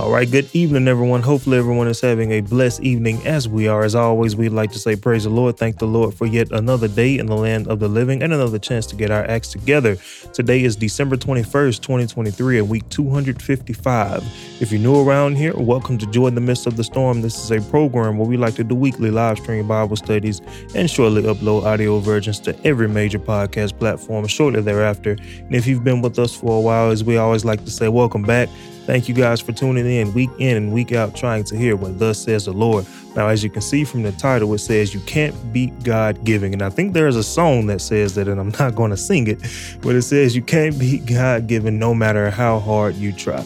All 0.00 0.10
right, 0.10 0.28
good 0.28 0.48
evening, 0.54 0.88
everyone. 0.88 1.20
Hopefully, 1.20 1.58
everyone 1.58 1.86
is 1.86 2.00
having 2.00 2.32
a 2.32 2.40
blessed 2.40 2.80
evening 2.80 3.20
as 3.26 3.46
we 3.46 3.68
are. 3.68 3.84
As 3.84 3.94
always, 3.94 4.34
we'd 4.34 4.48
like 4.48 4.72
to 4.72 4.78
say 4.78 4.96
praise 4.96 5.24
the 5.24 5.30
Lord. 5.30 5.58
Thank 5.58 5.78
the 5.78 5.86
Lord 5.86 6.14
for 6.14 6.24
yet 6.24 6.50
another 6.52 6.88
day 6.88 7.18
in 7.18 7.26
the 7.26 7.36
land 7.36 7.68
of 7.68 7.80
the 7.80 7.88
living 7.88 8.22
and 8.22 8.32
another 8.32 8.58
chance 8.58 8.86
to 8.86 8.96
get 8.96 9.10
our 9.10 9.24
acts 9.24 9.52
together. 9.52 9.98
Today 10.32 10.64
is 10.64 10.74
December 10.74 11.18
21st, 11.18 11.82
2023, 11.82 12.60
and 12.60 12.68
week 12.70 12.88
255. 12.88 14.24
If 14.62 14.72
you're 14.72 14.80
new 14.80 15.06
around 15.06 15.36
here, 15.36 15.54
welcome 15.54 15.98
to 15.98 16.06
Joy 16.06 16.28
in 16.28 16.34
the 16.34 16.40
Midst 16.40 16.66
of 16.66 16.78
the 16.78 16.84
Storm. 16.84 17.20
This 17.20 17.36
is 17.38 17.50
a 17.50 17.60
program 17.70 18.16
where 18.16 18.26
we 18.26 18.38
like 18.38 18.54
to 18.54 18.64
do 18.64 18.74
weekly 18.74 19.10
live 19.10 19.36
stream 19.38 19.68
Bible 19.68 19.96
studies 19.96 20.40
and 20.74 20.90
shortly 20.90 21.24
upload 21.24 21.64
audio 21.64 21.98
versions 21.98 22.40
to 22.40 22.58
every 22.66 22.88
major 22.88 23.18
podcast 23.18 23.78
platform 23.78 24.26
shortly 24.28 24.62
thereafter. 24.62 25.18
And 25.40 25.54
if 25.54 25.66
you've 25.66 25.84
been 25.84 26.00
with 26.00 26.18
us 26.18 26.34
for 26.34 26.56
a 26.56 26.60
while, 26.60 26.90
as 26.90 27.04
we 27.04 27.18
always 27.18 27.44
like 27.44 27.66
to 27.66 27.70
say, 27.70 27.88
welcome 27.88 28.22
back. 28.22 28.48
Thank 28.90 29.08
you 29.08 29.14
guys 29.14 29.40
for 29.40 29.52
tuning 29.52 29.86
in 29.86 30.12
week 30.14 30.30
in 30.40 30.56
and 30.56 30.72
week 30.72 30.90
out, 30.90 31.14
trying 31.14 31.44
to 31.44 31.56
hear 31.56 31.76
what 31.76 32.00
thus 32.00 32.24
says 32.24 32.46
the 32.46 32.52
Lord. 32.52 32.84
Now, 33.14 33.28
as 33.28 33.44
you 33.44 33.48
can 33.48 33.62
see 33.62 33.84
from 33.84 34.02
the 34.02 34.10
title, 34.10 34.52
it 34.52 34.58
says 34.58 34.92
you 34.92 34.98
can't 35.02 35.52
beat 35.52 35.84
God 35.84 36.24
giving. 36.24 36.52
And 36.54 36.60
I 36.60 36.70
think 36.70 36.92
there 36.92 37.06
is 37.06 37.14
a 37.14 37.22
song 37.22 37.66
that 37.66 37.80
says 37.80 38.16
that, 38.16 38.26
and 38.26 38.40
I'm 38.40 38.52
not 38.58 38.74
going 38.74 38.90
to 38.90 38.96
sing 38.96 39.28
it, 39.28 39.38
but 39.80 39.94
it 39.94 40.02
says 40.02 40.34
you 40.34 40.42
can't 40.42 40.76
beat 40.76 41.06
God 41.06 41.46
giving 41.46 41.78
no 41.78 41.94
matter 41.94 42.32
how 42.32 42.58
hard 42.58 42.96
you 42.96 43.12
try. 43.12 43.44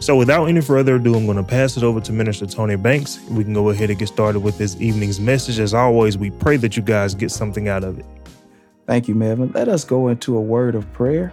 So, 0.00 0.16
without 0.16 0.46
any 0.46 0.62
further 0.62 0.94
ado, 0.96 1.16
I'm 1.16 1.26
going 1.26 1.36
to 1.36 1.42
pass 1.42 1.76
it 1.76 1.82
over 1.82 2.00
to 2.00 2.12
Minister 2.14 2.46
Tony 2.46 2.76
Banks. 2.76 3.20
We 3.28 3.44
can 3.44 3.52
go 3.52 3.68
ahead 3.68 3.90
and 3.90 3.98
get 3.98 4.08
started 4.08 4.40
with 4.40 4.56
this 4.56 4.80
evening's 4.80 5.20
message. 5.20 5.58
As 5.58 5.74
always, 5.74 6.16
we 6.16 6.30
pray 6.30 6.56
that 6.56 6.78
you 6.78 6.82
guys 6.82 7.14
get 7.14 7.30
something 7.30 7.68
out 7.68 7.84
of 7.84 7.98
it. 7.98 8.06
Thank 8.86 9.06
you, 9.06 9.14
Melvin. 9.14 9.52
Let 9.52 9.68
us 9.68 9.84
go 9.84 10.08
into 10.08 10.38
a 10.38 10.40
word 10.40 10.74
of 10.74 10.90
prayer. 10.94 11.30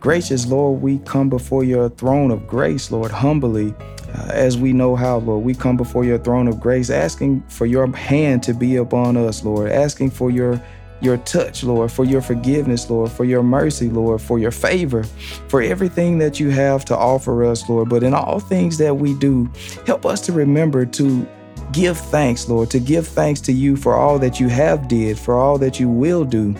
Gracious 0.00 0.46
Lord, 0.46 0.80
we 0.80 0.98
come 1.00 1.28
before 1.28 1.64
your 1.64 1.88
throne 1.88 2.30
of 2.30 2.46
grace, 2.46 2.92
Lord, 2.92 3.10
humbly, 3.10 3.74
uh, 4.14 4.28
as 4.30 4.56
we 4.56 4.72
know 4.72 4.94
how, 4.94 5.18
Lord. 5.18 5.44
We 5.44 5.54
come 5.54 5.76
before 5.76 6.04
your 6.04 6.18
throne 6.18 6.46
of 6.46 6.60
grace, 6.60 6.88
asking 6.88 7.42
for 7.48 7.66
your 7.66 7.90
hand 7.94 8.44
to 8.44 8.54
be 8.54 8.76
upon 8.76 9.16
us, 9.16 9.44
Lord, 9.44 9.70
asking 9.72 10.10
for 10.10 10.30
your 10.30 10.62
your 11.00 11.16
touch, 11.18 11.62
Lord, 11.62 11.92
for 11.92 12.04
your 12.04 12.20
forgiveness, 12.20 12.90
Lord, 12.90 13.12
for 13.12 13.24
your 13.24 13.42
mercy, 13.42 13.88
Lord, 13.88 14.20
for 14.20 14.38
your 14.40 14.50
favor, 14.50 15.04
for 15.48 15.62
everything 15.62 16.18
that 16.18 16.40
you 16.40 16.50
have 16.50 16.84
to 16.86 16.96
offer 16.96 17.44
us, 17.44 17.68
Lord. 17.68 17.88
But 17.88 18.02
in 18.02 18.14
all 18.14 18.40
things 18.40 18.78
that 18.78 18.96
we 18.96 19.14
do, 19.14 19.48
help 19.86 20.04
us 20.04 20.20
to 20.22 20.32
remember 20.32 20.84
to 20.86 21.26
give 21.72 21.98
thanks, 21.98 22.48
Lord, 22.48 22.70
to 22.70 22.80
give 22.80 23.06
thanks 23.06 23.40
to 23.42 23.52
you 23.52 23.76
for 23.76 23.94
all 23.94 24.18
that 24.18 24.40
you 24.40 24.48
have 24.48 24.88
did, 24.88 25.18
for 25.18 25.36
all 25.36 25.58
that 25.58 25.78
you 25.78 25.88
will 25.88 26.24
do. 26.24 26.54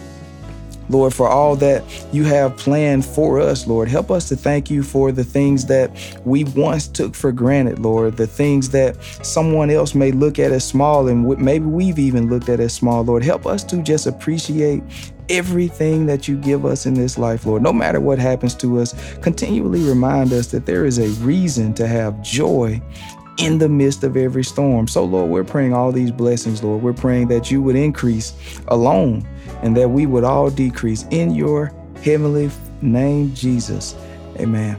Lord, 0.89 1.15
for 1.15 1.29
all 1.29 1.57
that 1.57 1.85
you 2.13 2.25
have 2.25 2.57
planned 2.57 3.05
for 3.05 3.41
us, 3.41 3.67
Lord. 3.67 3.89
Help 3.89 4.11
us 4.11 4.29
to 4.29 4.37
thank 4.37 4.71
you 4.71 4.83
for 4.83 5.13
the 5.13 5.25
things 5.25 5.67
that 5.67 5.91
we 6.25 6.45
once 6.45 6.89
took 6.89 7.15
for 7.15 7.33
granted, 7.33 7.79
Lord, 7.79 8.17
the 8.17 8.27
things 8.27 8.71
that 8.71 9.03
someone 9.23 9.71
else 9.71 9.95
may 9.95 10.13
look 10.13 10.39
at 10.39 10.53
as 10.53 10.67
small 10.67 11.09
and 11.09 11.27
maybe 11.39 11.67
we've 11.67 11.99
even 11.99 12.29
looked 12.29 12.49
at 12.49 12.61
as 12.61 12.75
small, 12.75 13.03
Lord. 13.05 13.23
Help 13.23 13.47
us 13.47 13.65
to 13.65 13.83
just 13.83 14.07
appreciate 14.07 14.83
everything 15.29 16.07
that 16.07 16.27
you 16.27 16.37
give 16.37 16.65
us 16.65 16.87
in 16.87 16.95
this 16.95 17.19
life, 17.19 17.45
Lord. 17.45 17.63
No 17.63 17.73
matter 17.73 18.01
what 18.01 18.19
happens 18.19 18.55
to 18.57 18.81
us, 18.81 18.95
continually 19.19 19.83
remind 19.83 20.33
us 20.33 20.49
that 20.49 20.67
there 20.67 20.87
is 20.87 20.99
a 20.99 21.09
reason 21.23 21.75
to 21.75 21.87
have 21.87 22.21
joy 22.23 22.81
in 23.39 23.59
the 23.59 23.69
midst 23.69 24.05
of 24.05 24.17
every 24.17 24.45
storm. 24.45 24.89
So, 24.89 25.05
Lord, 25.05 25.31
we're 25.31 25.45
praying 25.45 25.73
all 25.73 25.93
these 25.93 26.11
blessings, 26.11 26.63
Lord. 26.63 26.83
We're 26.83 26.93
praying 26.93 27.29
that 27.29 27.51
you 27.51 27.63
would 27.63 27.77
increase 27.77 28.33
alone 28.69 29.27
and 29.63 29.77
that 29.77 29.89
we 29.89 30.07
would 30.07 30.25
all 30.25 30.51
decrease 30.51 31.05
in 31.11 31.35
your 31.35 31.73
heavenly 32.03 32.51
name, 32.83 33.35
Jesus. 33.35 33.95
Amen. 34.39 34.79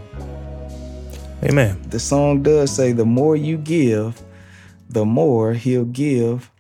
Amen. 1.44 1.82
The 1.90 2.00
song 2.00 2.44
does 2.44 2.70
say, 2.70 2.92
the 2.92 3.06
more 3.06 3.36
you 3.36 3.58
give, 3.58 4.22
the 4.90 5.06
more 5.06 5.54
he'll 5.54 5.86
give 5.86 6.52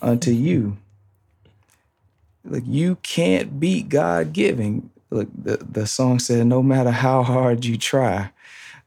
unto 0.00 0.30
you. 0.30 0.76
Like 2.44 2.64
you 2.66 2.96
can't 3.02 3.58
beat 3.58 3.88
God 3.88 4.32
giving. 4.32 4.90
Look, 5.10 5.28
the, 5.36 5.56
the 5.56 5.86
song 5.86 6.18
said, 6.18 6.46
no 6.46 6.62
matter 6.62 6.90
how 6.90 7.22
hard 7.22 7.64
you 7.64 7.76
try. 7.76 8.30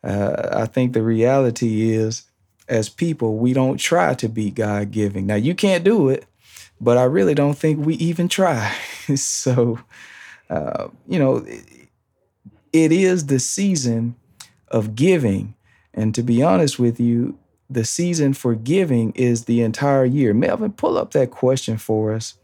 Uh, 0.04 0.50
I 0.54 0.66
think 0.66 0.94
the 0.94 1.04
reality 1.04 1.92
is, 1.92 2.24
as 2.72 2.88
people, 2.88 3.36
we 3.36 3.52
don't 3.52 3.78
try 3.78 4.14
to 4.14 4.30
be 4.30 4.50
God 4.50 4.92
giving. 4.92 5.28
Now, 5.28 5.36
you 5.36 5.54
can't 5.54 5.84
do 5.84 6.08
it, 6.08 6.26
but 6.80 6.98
I 6.98 7.04
really 7.04 7.36
don't 7.36 7.58
think 7.58 7.86
we 7.86 7.96
even 7.96 8.30
try. 8.30 8.74
so, 9.16 9.78
uh, 10.50 10.88
you 11.06 11.20
know, 11.20 11.38
it, 11.46 11.90
it 12.72 12.92
is 12.94 13.26
the 13.26 13.40
season 13.40 14.16
of 14.70 14.96
giving. 14.96 15.54
And 15.94 16.16
to 16.16 16.24
be 16.24 16.42
honest 16.42 16.80
with 16.80 16.98
you, 16.98 17.38
the 17.70 17.84
season 17.84 18.34
for 18.34 18.56
giving 18.56 19.12
is 19.12 19.46
the 19.46 19.62
entire 19.62 20.06
year. 20.06 20.34
Melvin, 20.34 20.72
pull 20.72 20.98
up 20.98 21.12
that 21.12 21.30
question 21.30 21.78
for 21.78 22.14
us. 22.14 22.36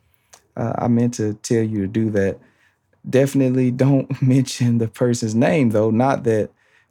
Uh, 0.58 0.74
I 0.78 0.90
meant 0.90 1.14
to 1.16 1.36
tell 1.36 1.64
you 1.64 1.80
to 1.82 1.88
do 1.88 2.10
that. 2.10 2.38
Definitely 3.10 3.72
don't 3.72 4.22
mention 4.22 4.80
the 4.80 4.90
person's 4.90 5.36
name, 5.36 5.70
though. 5.70 5.90
Not 5.90 6.26
that 6.26 6.50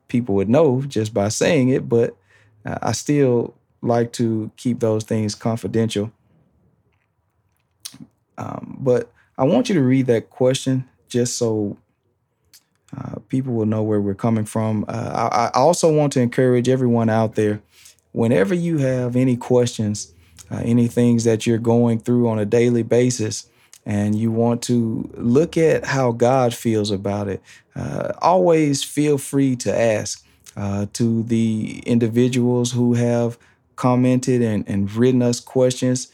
people 0.09 0.35
would 0.37 0.49
know 0.49 0.81
just 0.83 1.13
by 1.13 1.29
saying 1.29 1.69
it, 1.69 1.87
but 1.87 2.17
I 2.83 2.93
still 2.93 3.55
like 3.83 4.13
to 4.15 4.51
keep 4.57 4.81
those 4.81 5.05
things 5.05 5.35
confidential. 5.35 6.11
Um, 8.39 8.77
but 8.81 9.11
I 9.39 9.45
want 9.45 9.69
you 9.69 9.75
to 9.77 9.83
read 9.83 10.07
that 10.07 10.31
question 10.31 10.89
just 11.09 11.37
so 11.37 11.77
uh, 12.97 13.17
people 13.29 13.53
will 13.53 13.67
know 13.67 13.83
where 13.83 14.01
we're 14.01 14.15
coming 14.15 14.45
from. 14.45 14.85
Uh, 14.89 15.29
I, 15.33 15.47
I, 15.47 15.61
also 15.61 15.93
want 15.93 16.13
to 16.15 16.21
encourage 16.21 16.69
everyone 16.69 17.09
out 17.09 17.35
there 17.35 17.61
whenever 18.13 18.55
you 18.55 18.79
have 18.79 19.17
any 19.17 19.37
questions, 19.37 20.13
uh, 20.51 20.63
any 20.65 20.89
things 20.89 21.25
that 21.25 21.47
you're 21.47 21.59
going 21.59 21.99
through 21.99 22.29
on 22.29 22.39
a 22.39 22.45
daily 22.45 22.83
basis, 22.83 23.49
and 23.85 24.15
you 24.15 24.31
want 24.31 24.63
to 24.63 25.09
look 25.15 25.57
at 25.57 25.85
how 25.85 26.13
God 26.13 26.55
feels 26.55 26.91
about 26.91 27.29
it, 27.29 27.41
uh, 27.75 28.13
always 28.19 28.83
feel 28.83 29.19
free 29.19 29.55
to 29.57 29.79
ask 29.79 30.26
uh, 30.57 30.87
to 30.95 31.23
the 31.25 31.83
individuals 31.87 32.73
who 32.73 32.95
have 32.95 33.39
commented 33.77 34.43
and, 34.43 34.69
and 34.69 34.91
written 34.93 35.23
us 35.23 35.39
questions. 35.39 36.09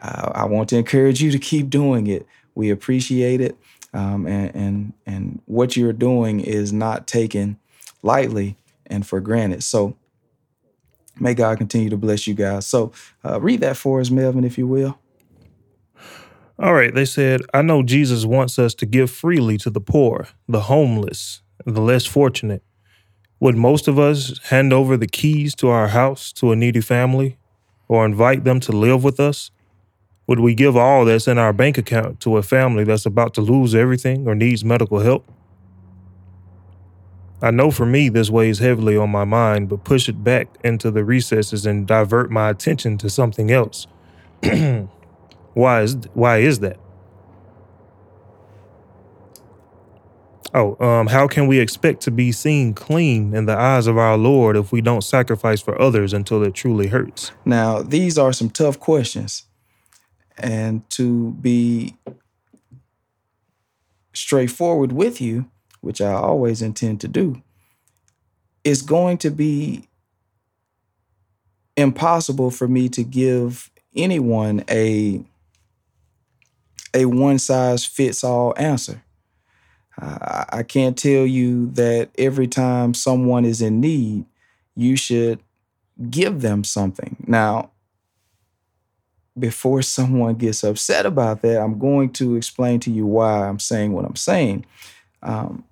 Uh, 0.00 0.30
I 0.34 0.44
want 0.44 0.68
to 0.68 0.76
encourage 0.76 1.20
you 1.20 1.30
to 1.32 1.38
keep 1.38 1.68
doing 1.68 2.06
it. 2.06 2.26
We 2.54 2.70
appreciate 2.70 3.40
it. 3.40 3.56
Um, 3.92 4.26
and, 4.26 4.54
and, 4.54 4.92
and 5.06 5.42
what 5.46 5.76
you're 5.76 5.92
doing 5.92 6.40
is 6.40 6.72
not 6.72 7.06
taken 7.06 7.58
lightly 8.02 8.56
and 8.86 9.06
for 9.06 9.20
granted. 9.20 9.62
So 9.62 9.96
may 11.18 11.34
God 11.34 11.58
continue 11.58 11.90
to 11.90 11.96
bless 11.96 12.26
you 12.26 12.34
guys. 12.34 12.66
So 12.66 12.92
uh, 13.24 13.40
read 13.40 13.60
that 13.60 13.76
for 13.76 14.00
us, 14.00 14.10
Melvin, 14.10 14.44
if 14.44 14.58
you 14.58 14.66
will. 14.66 14.98
All 16.60 16.74
right. 16.74 16.94
They 16.94 17.04
said, 17.04 17.42
I 17.54 17.62
know 17.62 17.82
Jesus 17.82 18.24
wants 18.24 18.58
us 18.58 18.74
to 18.74 18.86
give 18.86 19.10
freely 19.10 19.58
to 19.58 19.70
the 19.70 19.80
poor, 19.80 20.28
the 20.48 20.62
homeless, 20.62 21.40
the 21.64 21.80
less 21.80 22.04
fortunate. 22.04 22.62
Would 23.40 23.56
most 23.56 23.86
of 23.86 23.98
us 23.98 24.38
hand 24.48 24.72
over 24.72 24.96
the 24.96 25.06
keys 25.06 25.54
to 25.56 25.68
our 25.68 25.88
house 25.88 26.32
to 26.34 26.50
a 26.50 26.56
needy 26.56 26.80
family 26.80 27.38
or 27.86 28.04
invite 28.04 28.44
them 28.44 28.58
to 28.60 28.72
live 28.72 29.04
with 29.04 29.20
us? 29.20 29.50
Would 30.26 30.40
we 30.40 30.54
give 30.54 30.76
all 30.76 31.04
that's 31.04 31.28
in 31.28 31.38
our 31.38 31.52
bank 31.52 31.78
account 31.78 32.20
to 32.20 32.36
a 32.36 32.42
family 32.42 32.84
that's 32.84 33.06
about 33.06 33.34
to 33.34 33.40
lose 33.40 33.74
everything 33.74 34.26
or 34.26 34.34
needs 34.34 34.64
medical 34.64 34.98
help? 34.98 35.30
I 37.40 37.52
know 37.52 37.70
for 37.70 37.86
me 37.86 38.08
this 38.08 38.28
weighs 38.28 38.58
heavily 38.58 38.96
on 38.96 39.10
my 39.10 39.24
mind, 39.24 39.68
but 39.68 39.84
push 39.84 40.08
it 40.08 40.24
back 40.24 40.48
into 40.64 40.90
the 40.90 41.04
recesses 41.04 41.64
and 41.64 41.86
divert 41.86 42.32
my 42.32 42.50
attention 42.50 42.98
to 42.98 43.08
something 43.08 43.52
else. 43.52 43.86
why 45.54 45.82
is 45.82 45.96
why 46.14 46.38
is 46.38 46.58
that? 46.58 46.78
Oh, 50.54 50.82
um, 50.84 51.08
how 51.08 51.28
can 51.28 51.46
we 51.46 51.58
expect 51.58 52.02
to 52.02 52.10
be 52.10 52.32
seen 52.32 52.74
clean 52.74 53.34
in 53.34 53.46
the 53.46 53.56
eyes 53.56 53.86
of 53.86 53.98
our 53.98 54.16
Lord 54.16 54.56
if 54.56 54.72
we 54.72 54.80
don't 54.80 55.02
sacrifice 55.02 55.60
for 55.60 55.80
others 55.80 56.12
until 56.12 56.42
it 56.42 56.54
truly 56.54 56.88
hurts? 56.88 57.32
Now, 57.44 57.82
these 57.82 58.16
are 58.16 58.32
some 58.32 58.50
tough 58.50 58.80
questions 58.80 59.44
and 60.38 60.88
to 60.90 61.32
be 61.32 61.96
straightforward 64.14 64.92
with 64.92 65.20
you, 65.20 65.50
which 65.80 66.00
I 66.00 66.12
always 66.12 66.62
intend 66.62 67.00
to 67.02 67.08
do, 67.08 67.42
it's 68.64 68.82
going 68.82 69.18
to 69.18 69.30
be 69.30 69.88
impossible 71.76 72.50
for 72.50 72.66
me 72.66 72.88
to 72.90 73.04
give 73.04 73.70
anyone 73.94 74.64
a 74.68 75.24
a 76.94 77.04
one 77.04 77.38
size 77.38 77.84
fits 77.84 78.24
all 78.24 78.54
answer. 78.56 79.02
Uh, 80.00 80.44
I 80.50 80.62
can't 80.62 80.96
tell 80.96 81.26
you 81.26 81.70
that 81.72 82.10
every 82.18 82.46
time 82.46 82.94
someone 82.94 83.44
is 83.44 83.60
in 83.62 83.80
need, 83.80 84.26
you 84.76 84.96
should 84.96 85.40
give 86.10 86.40
them 86.40 86.64
something. 86.64 87.16
Now, 87.26 87.70
before 89.38 89.82
someone 89.82 90.34
gets 90.36 90.64
upset 90.64 91.06
about 91.06 91.42
that, 91.42 91.60
I'm 91.60 91.78
going 91.78 92.12
to 92.14 92.36
explain 92.36 92.80
to 92.80 92.90
you 92.90 93.06
why 93.06 93.48
I'm 93.48 93.58
saying 93.58 93.92
what 93.92 94.04
I'm 94.04 94.16
saying. 94.16 94.66
Um, 95.22 95.64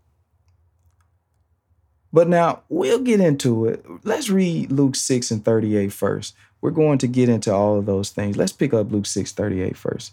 But 2.13 2.29
now 2.29 2.63
we'll 2.69 3.01
get 3.01 3.21
into 3.21 3.67
it. 3.67 3.85
Let's 4.05 4.31
read 4.31 4.73
Luke 4.73 4.97
6 4.97 5.31
and 5.31 5.45
38 5.45 5.93
first. 5.93 6.35
We're 6.63 6.71
going 6.71 6.99
to 6.99 7.07
get 7.07 7.29
into 7.29 7.53
all 7.53 7.79
of 7.79 7.87
those 7.87 8.11
things. 8.11 8.37
Let's 8.37 8.53
pick 8.53 8.73
up 8.73 8.91
Luke 8.91 9.07
6, 9.07 9.33
38 9.33 9.77
first. 9.77 10.13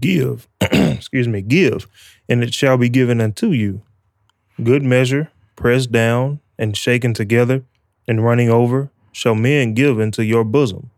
Give, 0.00 0.48
excuse 0.60 1.28
me, 1.28 1.42
give, 1.42 1.86
and 2.28 2.42
it 2.42 2.54
shall 2.54 2.76
be 2.76 2.88
given 2.88 3.20
unto 3.20 3.50
you. 3.50 3.82
Good 4.62 4.82
measure, 4.82 5.30
pressed 5.54 5.92
down 5.92 6.40
and 6.58 6.76
shaken 6.76 7.14
together 7.14 7.64
and 8.08 8.24
running 8.24 8.48
over, 8.48 8.90
shall 9.12 9.34
men 9.34 9.74
give 9.74 9.98
into 9.98 10.24
your 10.24 10.44
bosom. 10.44 10.90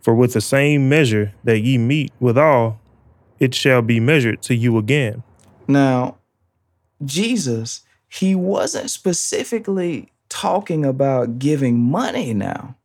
For 0.00 0.14
with 0.14 0.32
the 0.32 0.40
same 0.40 0.88
measure 0.88 1.34
that 1.44 1.60
ye 1.60 1.78
meet 1.78 2.12
withal, 2.20 2.80
it 3.38 3.54
shall 3.54 3.82
be 3.82 4.00
measured 4.00 4.42
to 4.42 4.54
you 4.54 4.78
again. 4.78 5.22
Now, 5.66 6.16
Jesus, 7.04 7.82
he 8.08 8.34
wasn't 8.34 8.90
specifically 8.90 10.12
talking 10.28 10.84
about 10.84 11.38
giving 11.38 11.78
money 11.78 12.34
now. 12.34 12.76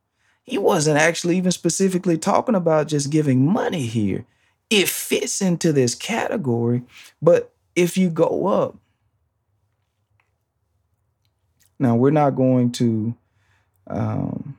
He 0.44 0.58
wasn't 0.58 0.98
actually 0.98 1.38
even 1.38 1.52
specifically 1.52 2.18
talking 2.18 2.56
about 2.56 2.88
just 2.88 3.10
giving 3.10 3.46
money 3.46 3.86
here. 3.86 4.26
It 4.70 4.90
fits 4.90 5.42
into 5.42 5.72
this 5.72 5.96
category, 5.96 6.84
but 7.22 7.54
if 7.76 7.98
you 7.98 8.10
go 8.10 8.48
up, 8.48 8.76
now 11.80 11.96
we're 11.96 12.12
not 12.12 12.32
going 12.32 12.72
to 12.74 13.16
um, 13.88 14.58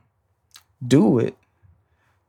do 0.85 1.19
it, 1.19 1.35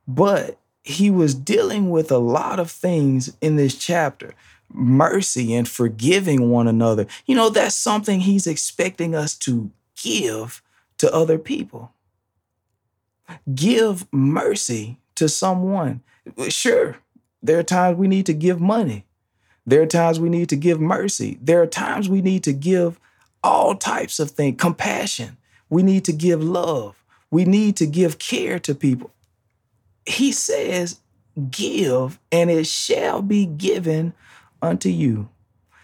but 0.07 0.57
he 0.83 1.11
was 1.11 1.35
dealing 1.35 1.89
with 1.89 2.11
a 2.11 2.17
lot 2.17 2.59
of 2.59 2.71
things 2.71 3.35
in 3.41 3.57
this 3.57 3.75
chapter 3.75 4.33
mercy 4.69 5.53
and 5.53 5.67
forgiving 5.67 6.49
one 6.49 6.67
another. 6.67 7.07
You 7.25 7.35
know, 7.35 7.49
that's 7.49 7.75
something 7.75 8.21
he's 8.21 8.47
expecting 8.47 9.15
us 9.15 9.35
to 9.39 9.71
give 10.01 10.61
to 10.97 11.13
other 11.13 11.37
people. 11.37 11.93
Give 13.53 14.05
mercy 14.11 14.99
to 15.15 15.27
someone. 15.27 16.01
Sure, 16.49 16.97
there 17.41 17.59
are 17.59 17.63
times 17.63 17.97
we 17.97 18.07
need 18.07 18.25
to 18.25 18.33
give 18.33 18.59
money. 18.59 19.05
There 19.65 19.81
are 19.81 19.87
times 19.87 20.19
we 20.19 20.29
need 20.29 20.49
to 20.49 20.55
give 20.55 20.79
mercy. 20.79 21.37
There 21.41 21.61
are 21.61 21.67
times 21.67 22.07
we 22.09 22.21
need 22.21 22.43
to 22.43 22.53
give 22.53 22.99
all 23.43 23.75
types 23.75 24.19
of 24.19 24.31
things, 24.31 24.59
compassion. 24.59 25.37
We 25.69 25.83
need 25.83 26.05
to 26.05 26.13
give 26.13 26.43
love. 26.43 27.03
We 27.29 27.45
need 27.45 27.75
to 27.77 27.85
give 27.85 28.19
care 28.19 28.59
to 28.59 28.73
people. 28.73 29.11
He 30.05 30.31
says, 30.31 30.99
Give, 31.51 32.17
and 32.31 32.49
it 32.49 32.65
shall 32.65 33.21
be 33.21 33.45
given 33.45 34.13
unto 34.61 34.89
you. 34.89 35.29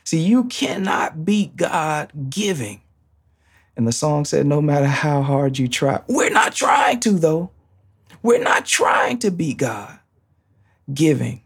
See, 0.03 0.19
you 0.19 0.45
cannot 0.45 1.25
beat 1.25 1.55
God 1.55 2.11
giving. 2.29 2.81
And 3.75 3.87
the 3.87 3.91
song 3.91 4.25
said, 4.25 4.45
no 4.45 4.61
matter 4.61 4.87
how 4.87 5.21
hard 5.21 5.57
you 5.57 5.67
try, 5.67 6.01
we're 6.07 6.29
not 6.29 6.53
trying 6.55 6.99
to, 7.01 7.11
though. 7.11 7.51
We're 8.21 8.43
not 8.43 8.65
trying 8.65 9.19
to 9.19 9.31
beat 9.31 9.57
God 9.57 9.99
giving. 10.93 11.42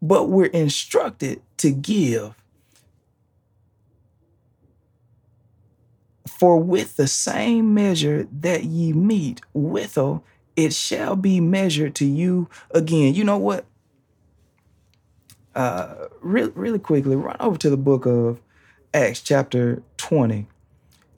But 0.00 0.28
we're 0.28 0.46
instructed 0.46 1.42
to 1.58 1.70
give. 1.70 2.34
For 6.28 6.58
with 6.58 6.96
the 6.96 7.08
same 7.08 7.74
measure 7.74 8.28
that 8.30 8.64
ye 8.64 8.92
meet 8.92 9.40
withal, 9.52 10.24
it 10.54 10.72
shall 10.72 11.16
be 11.16 11.40
measured 11.40 11.94
to 11.96 12.04
you 12.04 12.48
again. 12.70 13.14
You 13.14 13.24
know 13.24 13.38
what? 13.38 13.64
Uh, 15.54 16.06
really, 16.20 16.52
really 16.54 16.78
quickly, 16.78 17.16
run 17.16 17.36
over 17.40 17.58
to 17.58 17.70
the 17.70 17.76
book 17.76 18.06
of 18.06 18.40
Acts, 18.94 19.20
chapter 19.20 19.82
20, 19.96 20.46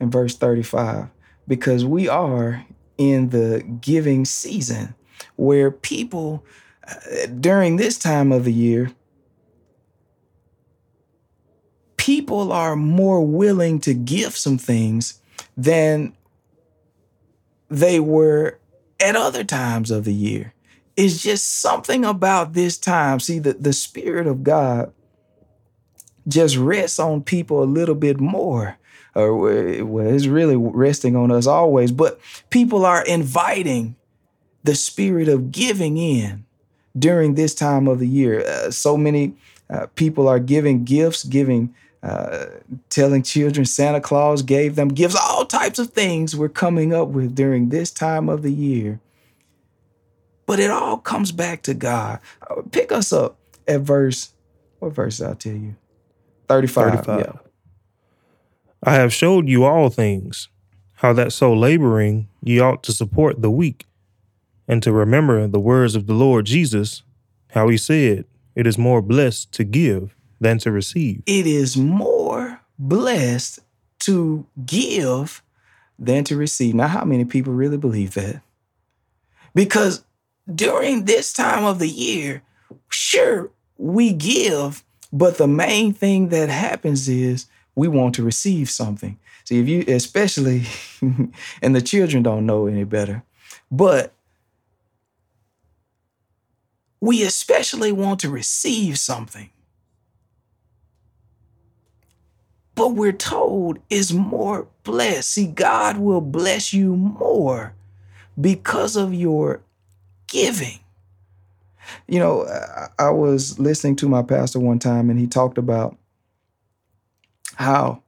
and 0.01 0.11
verse 0.11 0.37
35, 0.37 1.09
because 1.47 1.85
we 1.85 2.09
are 2.09 2.65
in 2.97 3.31
the 3.31 3.63
giving 3.81 4.25
season 4.25 4.95
where 5.37 5.71
people 5.71 6.45
during 7.41 7.77
this 7.77 7.99
time 7.99 8.33
of 8.33 8.45
the 8.45 8.53
year, 8.53 8.93
people 11.97 12.53
are 12.53 12.77
more 12.77 13.25
willing 13.25 13.79
to 13.81 13.95
give 13.95 14.37
some 14.37 14.59
things 14.59 15.21
than 15.57 16.17
they 17.69 18.01
were 18.01 18.59
at 18.99 19.17
other 19.17 19.45
times 19.45 19.91
of 19.91 20.05
the 20.05 20.15
year. 20.15 20.53
It's 20.97 21.23
just 21.23 21.61
something 21.61 22.05
about 22.05 22.53
this 22.53 22.77
time. 22.77 23.21
See, 23.21 23.39
the, 23.39 23.55
the 23.55 23.73
Spirit 23.73 24.27
of 24.27 24.43
God 24.43 24.93
just 26.27 26.57
rests 26.57 26.99
on 26.99 27.23
people 27.23 27.63
a 27.63 27.65
little 27.65 27.95
bit 27.95 28.21
more. 28.21 28.77
Or 29.15 29.37
well, 29.85 30.07
it's 30.07 30.27
really 30.27 30.57
resting 30.57 31.17
on 31.17 31.31
us 31.31 31.47
always, 31.47 31.91
but 31.91 32.21
people 32.51 32.85
are 32.85 33.05
inviting 33.05 33.97
the 34.63 34.75
spirit 34.75 35.29
of 35.29 35.51
giving 35.51 35.97
in 35.97 36.45
during 37.01 37.35
this 37.35 37.55
time 37.55 37.89
of 37.89 37.99
the 37.99 38.07
year. 38.07 38.47
Uh, 38.47 38.71
so 38.71 38.97
many 38.97 39.35
uh, 39.69 39.87
people 39.97 40.29
are 40.29 40.39
giving 40.39 40.85
gifts, 40.85 41.25
giving, 41.25 41.75
uh, 42.03 42.47
telling 42.89 43.23
children 43.23 43.65
Santa 43.65 44.01
Claus 44.01 44.43
gave 44.43 44.77
them 44.77 44.89
gifts, 44.89 45.17
all 45.17 45.45
types 45.45 45.79
of 45.79 45.91
things 45.91 46.37
we're 46.37 46.49
coming 46.49 46.95
up 46.95 47.09
with 47.09 47.35
during 47.35 47.71
this 47.71 47.91
time 47.91 48.29
of 48.29 48.43
the 48.43 48.53
year 48.53 49.01
but 50.51 50.59
it 50.59 50.69
all 50.69 50.97
comes 50.97 51.31
back 51.31 51.63
to 51.63 51.75
God. 51.75 52.19
Uh, 52.43 52.63
pick 52.73 52.91
us 52.91 53.13
up 53.13 53.37
at 53.69 53.83
verse, 53.83 54.33
what 54.81 54.93
verse 54.93 55.23
I'll 55.23 55.37
tell 55.37 55.53
you? 55.53 55.77
35. 56.49 57.05
35. 57.05 57.21
Yeah. 57.21 57.33
I 58.83 58.95
have 58.95 59.13
showed 59.13 59.49
you 59.49 59.63
all 59.63 59.91
things, 59.91 60.49
how 60.95 61.13
that 61.13 61.33
so 61.33 61.55
laboring 61.55 62.27
ye 62.43 62.59
ought 62.59 62.83
to 62.83 62.93
support 62.93 63.43
the 63.43 63.51
weak, 63.51 63.87
and 64.71 64.85
to 64.85 64.93
remember 64.93 65.49
the 65.49 65.59
words 65.59 65.97
of 65.97 66.07
the 66.07 66.15
Lord 66.15 66.47
Jesus, 66.47 67.03
how 67.49 67.69
he 67.69 67.77
said, 67.77 68.25
It 68.55 68.69
is 68.69 68.79
more 68.79 69.03
blessed 69.03 69.51
to 69.55 69.65
give 69.65 70.15
than 70.41 70.59
to 70.59 70.71
receive. 70.71 71.25
It 71.27 71.45
is 71.45 71.77
more 71.77 72.61
blessed 72.79 73.59
to 74.01 74.47
give 74.65 75.43
than 75.99 76.23
to 76.23 76.37
receive. 76.37 76.77
Now, 76.77 76.87
how 76.87 77.05
many 77.05 77.25
people 77.25 77.53
really 77.53 77.79
believe 77.79 78.15
that? 78.15 78.43
Because 79.57 80.05
during 80.55 81.05
this 81.05 81.33
time 81.33 81.65
of 81.65 81.81
the 81.81 81.89
year, 81.89 82.43
sure, 82.91 83.51
we 83.77 84.13
give, 84.13 84.85
but 85.13 85.37
the 85.37 85.49
main 85.49 85.93
thing 85.93 86.29
that 86.29 86.49
happens 86.49 87.09
is 87.09 87.47
we 87.75 87.89
want 87.89 88.15
to 88.15 88.23
receive 88.23 88.71
something. 88.71 89.19
See, 89.43 89.59
if 89.59 89.67
you, 89.67 89.85
especially, 89.89 90.63
and 91.61 91.75
the 91.75 91.83
children 91.83 92.23
don't 92.23 92.47
know 92.47 92.69
any 92.69 92.85
better, 92.85 93.25
but 93.73 94.15
we 97.01 97.23
especially 97.23 97.93
want 97.93 98.21
to 98.21 98.29
receive 98.29 98.99
something. 98.99 99.51
But 102.75 102.91
we're 102.91 103.13
told 103.13 103.79
is 103.91 104.13
more 104.13 104.69
blessed. 104.85 105.31
See, 105.31 105.47
God 105.47 105.99
will 105.99 106.21
bless 106.21 106.73
you 106.73 106.97
more 106.97 107.75
because 108.41 108.97
of 108.97 109.13
your 109.13 109.61
giving. 110.27 110.79
You 112.07 112.21
know, 112.21 112.89
I 112.99 113.11
was 113.11 113.59
listening 113.59 113.97
to 113.97 114.09
my 114.09 114.23
pastor 114.23 114.61
one 114.61 114.79
time 114.79 115.11
and 115.11 115.19
he 115.19 115.27
talked 115.27 115.59
about 115.59 115.97
how 117.57 118.03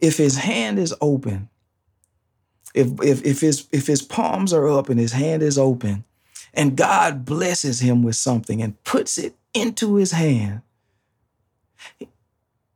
if 0.00 0.16
his 0.16 0.36
hand 0.36 0.78
is 0.78 0.94
open, 1.00 1.48
if 2.74 2.88
if 3.02 3.24
if 3.24 3.40
his 3.40 3.66
if 3.72 3.86
his 3.86 4.02
palms 4.02 4.52
are 4.52 4.68
up 4.68 4.88
and 4.88 4.98
his 4.98 5.12
hand 5.12 5.42
is 5.42 5.58
open, 5.58 6.04
and 6.56 6.76
God 6.76 7.24
blesses 7.24 7.80
him 7.80 8.02
with 8.02 8.16
something 8.16 8.62
and 8.62 8.82
puts 8.84 9.18
it 9.18 9.34
into 9.52 9.96
his 9.96 10.12
hand, 10.12 10.62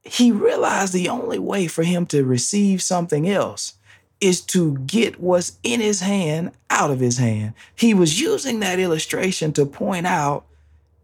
he 0.02 0.32
realized 0.32 0.92
the 0.92 1.08
only 1.08 1.38
way 1.38 1.66
for 1.66 1.82
him 1.82 2.06
to 2.06 2.24
receive 2.24 2.82
something 2.82 3.28
else 3.28 3.74
is 4.20 4.40
to 4.40 4.78
get 4.78 5.20
what's 5.20 5.58
in 5.62 5.80
his 5.80 6.00
hand 6.00 6.50
out 6.70 6.90
of 6.90 7.00
his 7.00 7.18
hand. 7.18 7.54
He 7.76 7.94
was 7.94 8.20
using 8.20 8.60
that 8.60 8.78
illustration 8.78 9.52
to 9.52 9.66
point 9.66 10.06
out 10.06 10.44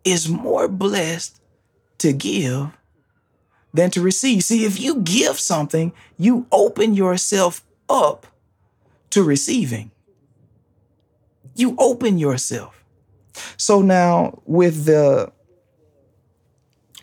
it's 0.05 0.29
more 0.29 0.69
blessed 0.69 1.41
to 1.99 2.13
give 2.13 2.71
than 3.73 3.91
to 3.91 4.01
receive. 4.01 4.45
See, 4.45 4.65
if 4.65 4.81
you 4.81 4.97
give 4.97 5.39
something, 5.39 5.93
you 6.19 6.47
open 6.51 6.95
yourself 6.95 7.65
up 7.89 8.27
to 9.11 9.23
receiving. 9.23 9.91
You 11.55 11.75
open 11.79 12.19
yourself. 12.19 12.85
So 13.57 13.83
now 13.83 14.41
with 14.45 14.85
the 14.85 15.33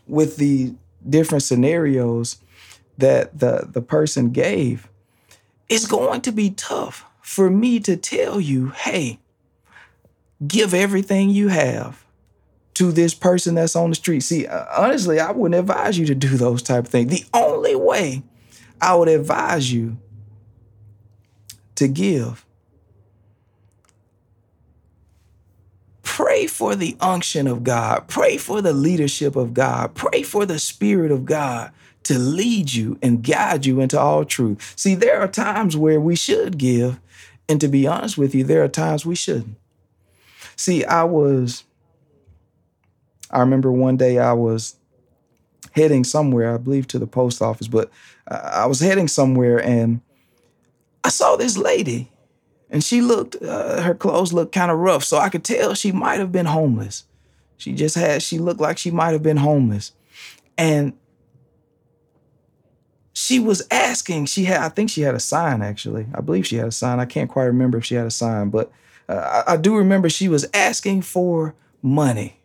with 0.08 0.38
the 0.38 0.74
different 1.08 1.44
scenarios 1.44 2.38
that 2.98 3.40
the 3.40 3.68
the 3.72 3.82
person 3.82 4.32
gave, 4.32 4.90
it's 5.70 5.88
going 5.88 6.22
to 6.22 6.32
be 6.32 6.52
tough 6.52 7.06
for 7.22 7.50
me 7.50 7.80
to 7.80 7.96
tell 7.96 8.40
you, 8.40 8.70
hey, 8.70 9.20
give 10.46 10.74
everything 10.74 11.30
you 11.30 11.48
have 11.48 12.06
to 12.74 12.92
this 12.92 13.14
person 13.14 13.56
that's 13.56 13.76
on 13.76 13.90
the 13.90 13.96
street. 13.96 14.22
See, 14.22 14.48
uh, 14.48 14.66
honestly, 14.76 15.20
I 15.20 15.32
wouldn't 15.32 15.60
advise 15.60 15.98
you 15.98 16.06
to 16.08 16.16
do 16.16 16.30
those 16.30 16.62
type 16.62 16.86
of 16.86 16.90
things. 16.90 17.12
The 17.12 17.26
only 17.34 17.76
way 17.76 18.24
I 18.82 18.96
would 18.96 19.08
advise 19.08 19.72
you 19.72 19.98
to 21.76 21.88
give 21.88 22.46
pray 26.22 26.46
for 26.46 26.76
the 26.76 26.96
unction 27.00 27.48
of 27.48 27.64
God, 27.64 28.08
pray 28.08 28.38
for 28.38 28.62
the 28.62 28.74
leadership 28.74 29.36
of 29.36 29.56
God, 29.56 29.96
pray 29.96 30.22
for 30.22 30.46
the 30.46 30.60
spirit 30.60 31.10
of 31.12 31.26
God 31.26 31.72
to 32.04 32.20
lead 32.20 32.72
you 32.72 33.00
and 33.02 33.24
guide 33.24 33.66
you 33.66 33.82
into 33.82 34.00
all 34.00 34.24
truth. 34.24 34.74
See, 34.76 34.94
there 34.94 35.20
are 35.20 35.28
times 35.28 35.76
where 35.76 36.00
we 36.00 36.16
should 36.16 36.60
give, 36.60 37.00
and 37.50 37.60
to 37.60 37.68
be 37.68 37.88
honest 37.88 38.20
with 38.20 38.36
you, 38.36 38.44
there 38.44 38.64
are 38.64 38.68
times 38.68 39.04
we 39.04 39.16
shouldn't. 39.16 39.56
See, 40.56 40.86
I 40.86 41.06
was, 41.06 41.64
I 43.32 43.40
remember 43.40 43.72
one 43.72 43.98
day 43.98 44.20
I 44.20 44.34
was 44.34 44.76
heading 45.72 46.04
somewhere, 46.04 46.54
I 46.54 46.58
believe 46.58 46.86
to 46.90 47.00
the 47.00 47.08
post 47.08 47.42
office, 47.42 47.68
but 47.68 47.90
uh, 48.30 48.52
I 48.54 48.68
was 48.68 48.80
heading 48.80 49.08
somewhere 49.08 49.60
and 49.60 50.02
I 51.04 51.10
saw 51.10 51.36
this 51.36 51.58
lady 51.58 52.11
and 52.72 52.84
she 52.84 53.02
looked, 53.02 53.36
uh, 53.44 53.82
her 53.82 53.94
clothes 53.94 54.32
looked 54.32 54.56
kind 54.56 54.72
of 54.72 54.80
rough. 54.80 55.04
So 55.04 55.18
I 55.18 55.30
could 55.30 55.44
tell 55.44 55.74
she 55.74 55.92
might 55.92 56.20
have 56.20 56.32
been 56.32 56.46
homeless. 56.46 57.04
She 57.58 57.74
just 57.74 57.96
had, 57.96 58.24
she 58.24 58.40
looked 58.40 58.62
like 58.62 58.78
she 58.78 58.90
might 58.90 59.12
have 59.12 59.22
been 59.22 59.38
homeless. 59.38 59.92
And 60.58 60.94
she 63.14 63.40
was 63.40 63.68
asking, 63.70 64.26
she 64.28 64.46
had, 64.46 64.62
I 64.62 64.70
think 64.70 64.90
she 64.90 65.02
had 65.02 65.14
a 65.14 65.20
sign 65.20 65.62
actually. 65.62 66.08
I 66.16 66.22
believe 66.22 66.48
she 66.48 66.56
had 66.56 66.68
a 66.68 66.72
sign. 66.72 67.00
I 67.00 67.06
can't 67.06 67.30
quite 67.30 67.44
remember 67.44 67.78
if 67.78 67.86
she 67.86 67.96
had 67.96 68.08
a 68.08 68.12
sign, 68.12 68.50
but 68.50 68.72
uh, 69.10 69.44
I, 69.46 69.54
I 69.54 69.58
do 69.58 69.76
remember 69.76 70.10
she 70.10 70.30
was 70.30 70.48
asking 70.54 71.02
for 71.02 71.54
money. 71.82 72.40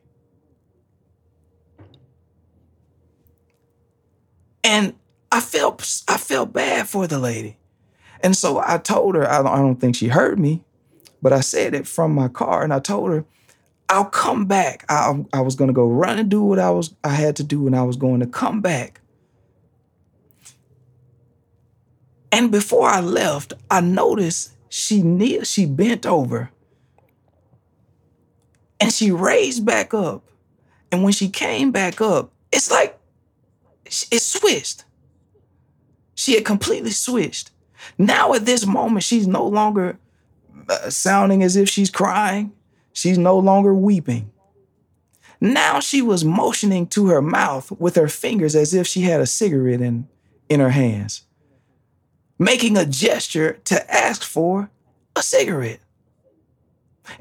And 4.65 4.95
I 5.31 5.41
felt 5.41 6.03
I 6.09 6.17
felt 6.17 6.53
bad 6.53 6.89
for 6.89 7.07
the 7.07 7.21
lady. 7.21 7.57
And 8.27 8.37
so 8.37 8.59
I 8.59 8.79
told 8.79 9.15
her, 9.15 9.31
I 9.31 9.41
don't 9.41 9.77
think 9.77 9.95
she 9.95 10.09
heard 10.09 10.41
me, 10.41 10.65
but 11.23 11.33
I 11.33 11.39
said 11.39 11.75
it 11.75 11.87
from 11.87 12.13
my 12.13 12.27
car 12.27 12.65
and 12.65 12.75
I 12.75 12.81
told 12.81 13.13
her, 13.13 13.25
I'll 13.89 14.07
come 14.07 14.47
back. 14.47 14.85
I, 14.89 15.25
I 15.33 15.43
was 15.43 15.55
going 15.55 15.69
to 15.69 15.73
go 15.73 15.87
run 15.87 16.19
and 16.19 16.29
do 16.29 16.43
what 16.43 16.59
I 16.59 16.71
was 16.71 16.93
I 17.05 17.11
had 17.11 17.37
to 17.37 17.45
do 17.45 17.69
and 17.69 17.77
I 17.77 17.85
was 17.85 17.95
going 17.95 18.19
to 18.19 18.27
come 18.27 18.61
back. 18.61 19.01
And 22.33 22.51
before 22.51 22.89
I 22.89 22.99
left, 22.99 23.53
I 23.71 23.81
noticed 23.81 24.57
she 24.69 25.03
kneel, 25.03 25.45
she 25.45 25.65
bent 25.65 26.05
over 26.05 26.51
and 28.81 28.93
she 28.93 29.13
raised 29.13 29.65
back 29.65 29.95
up. 29.95 30.25
And 30.91 31.05
when 31.05 31.13
she 31.13 31.29
came 31.29 31.71
back 31.71 32.01
up, 32.01 32.33
it's 32.51 32.73
like 32.73 32.99
it 33.85 34.21
switched. 34.21 34.85
She 36.17 36.35
had 36.35 36.45
completely 36.45 36.91
switched. 36.91 37.53
Now, 37.99 38.35
at 38.35 38.47
this 38.47 38.67
moment, 38.67 39.05
she's 39.05 39.27
no 39.27 39.47
longer 39.47 39.99
uh, 40.69 40.91
sounding 40.91 41.43
as 41.43 41.57
if 41.57 41.69
she's 41.69 41.91
crying. 41.91 42.53
She's 42.93 43.19
no 43.19 43.39
longer 43.39 43.75
weeping. 43.75 44.31
Now 45.41 45.81
she 45.81 46.01
was 46.01 46.25
motioning 46.25 46.87
to 46.89 47.09
her 47.09 47.21
mouth 47.21 47.71
with 47.73 47.97
her 47.97 48.09
fingers 48.09 48.57
as 48.57 48.73
if 48.73 48.87
she 48.87 49.03
had 49.03 49.21
a 49.21 49.27
cigarette 49.27 49.83
in, 49.83 50.09
in 50.49 50.61
her 50.61 50.71
hands, 50.71 51.23
making 52.39 52.77
a 52.77 52.87
gesture 52.87 53.55
to 53.65 53.95
ask 53.95 54.23
for 54.23 54.71
a 55.15 55.23
cigarette. 55.23 55.81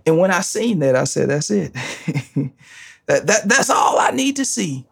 And 0.05 0.17
when 0.17 0.31
I 0.31 0.41
seen 0.41 0.79
that, 0.79 0.95
I 0.95 1.03
said, 1.03 1.29
that's 1.29 1.51
it. 1.51 1.73
that, 3.05 3.27
that, 3.27 3.41
that's 3.45 3.69
all 3.69 3.99
I 3.99 4.11
need 4.11 4.37
to 4.37 4.45
see. 4.45 4.85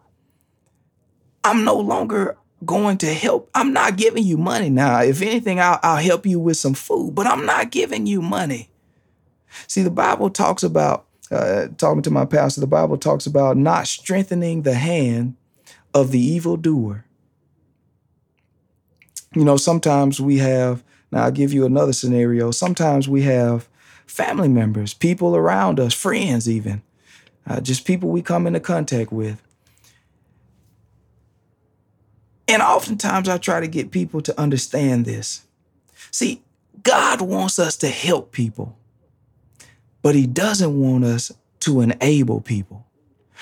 I'm 1.42 1.64
no 1.64 1.76
longer 1.76 2.36
going 2.64 2.98
to 2.98 3.12
help. 3.12 3.50
I'm 3.54 3.72
not 3.72 3.96
giving 3.96 4.24
you 4.24 4.36
money 4.36 4.70
now. 4.70 5.02
If 5.02 5.22
anything, 5.22 5.60
I'll, 5.60 5.78
I'll 5.82 6.02
help 6.02 6.26
you 6.26 6.40
with 6.40 6.56
some 6.56 6.74
food, 6.74 7.14
but 7.14 7.26
I'm 7.26 7.46
not 7.46 7.70
giving 7.70 8.06
you 8.06 8.22
money. 8.22 8.70
See, 9.66 9.82
the 9.82 9.90
Bible 9.90 10.30
talks 10.30 10.62
about, 10.62 11.06
uh, 11.30 11.68
talking 11.78 12.02
to 12.02 12.10
my 12.10 12.24
pastor, 12.24 12.60
the 12.60 12.66
Bible 12.66 12.98
talks 12.98 13.26
about 13.26 13.56
not 13.56 13.86
strengthening 13.86 14.62
the 14.62 14.74
hand 14.74 15.36
of 15.92 16.10
the 16.10 16.20
evildoer. 16.20 17.04
You 19.34 19.44
know, 19.44 19.56
sometimes 19.56 20.20
we 20.20 20.38
have, 20.38 20.82
now 21.12 21.24
I'll 21.24 21.30
give 21.30 21.52
you 21.52 21.64
another 21.66 21.92
scenario. 21.92 22.50
Sometimes 22.50 23.08
we 23.08 23.22
have 23.22 23.68
family 24.06 24.48
members, 24.48 24.94
people 24.94 25.36
around 25.36 25.80
us, 25.80 25.94
friends 25.94 26.48
even, 26.48 26.82
uh, 27.46 27.60
just 27.60 27.84
people 27.84 28.10
we 28.10 28.22
come 28.22 28.46
into 28.46 28.60
contact 28.60 29.12
with 29.12 29.40
and 32.46 32.62
oftentimes 32.62 33.28
I 33.28 33.38
try 33.38 33.60
to 33.60 33.66
get 33.66 33.90
people 33.90 34.20
to 34.22 34.40
understand 34.40 35.04
this. 35.04 35.44
See, 36.10 36.42
God 36.82 37.20
wants 37.20 37.58
us 37.58 37.76
to 37.78 37.88
help 37.88 38.32
people, 38.32 38.76
but 40.02 40.14
He 40.14 40.26
doesn't 40.26 40.78
want 40.78 41.04
us 41.04 41.32
to 41.60 41.80
enable 41.80 42.40
people. 42.40 42.86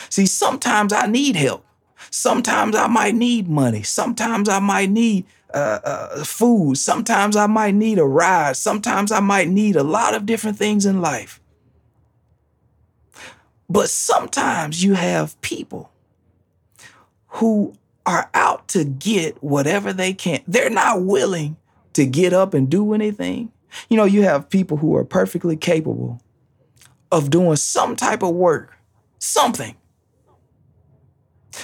See, 0.09 0.26
sometimes 0.26 0.92
I 0.92 1.06
need 1.06 1.37
help. 1.37 1.64
Sometimes 2.11 2.76
I 2.76 2.87
might 2.87 3.14
need 3.14 3.49
money. 3.49 3.82
Sometimes 3.82 4.49
I 4.49 4.59
might 4.59 4.90
need 4.90 5.25
uh, 5.54 5.80
uh, 5.85 6.25
food. 6.25 6.76
Sometimes 6.76 7.37
I 7.37 7.47
might 7.47 7.75
need 7.75 7.99
a 7.99 8.04
ride. 8.04 8.56
Sometimes 8.56 9.12
I 9.12 9.21
might 9.21 9.49
need 9.49 9.76
a 9.76 9.82
lot 9.82 10.14
of 10.14 10.26
different 10.26 10.59
things 10.59 10.87
in 10.87 11.00
life. 11.00 11.40
But 13.68 13.88
sometimes 13.88 14.85
you 14.85 14.94
have 14.94 15.40
people 15.40 15.90
who 17.28 17.75
are 18.06 18.28
out 18.35 18.68
to 18.68 18.85
get 18.85 19.42
whatever 19.42 19.92
they 19.92 20.12
can. 20.12 20.42
They're 20.47 20.71
not 20.71 21.02
willing 21.02 21.56
to 21.94 22.06
get 22.06 22.32
up 22.32 22.54
and 22.54 22.68
do 22.68 22.94
anything. 22.94 23.52
You 23.88 23.97
know, 23.97 24.04
you 24.04 24.23
have 24.23 24.50
people 24.50 24.76
who 24.76 24.97
are 24.97 25.04
perfectly 25.04 25.56
capable 25.56 26.21
of 27.11 27.30
doing 27.30 27.56
some 27.56 27.97
type 27.97 28.23
of 28.23 28.35
work, 28.35 28.76
something. 29.18 29.76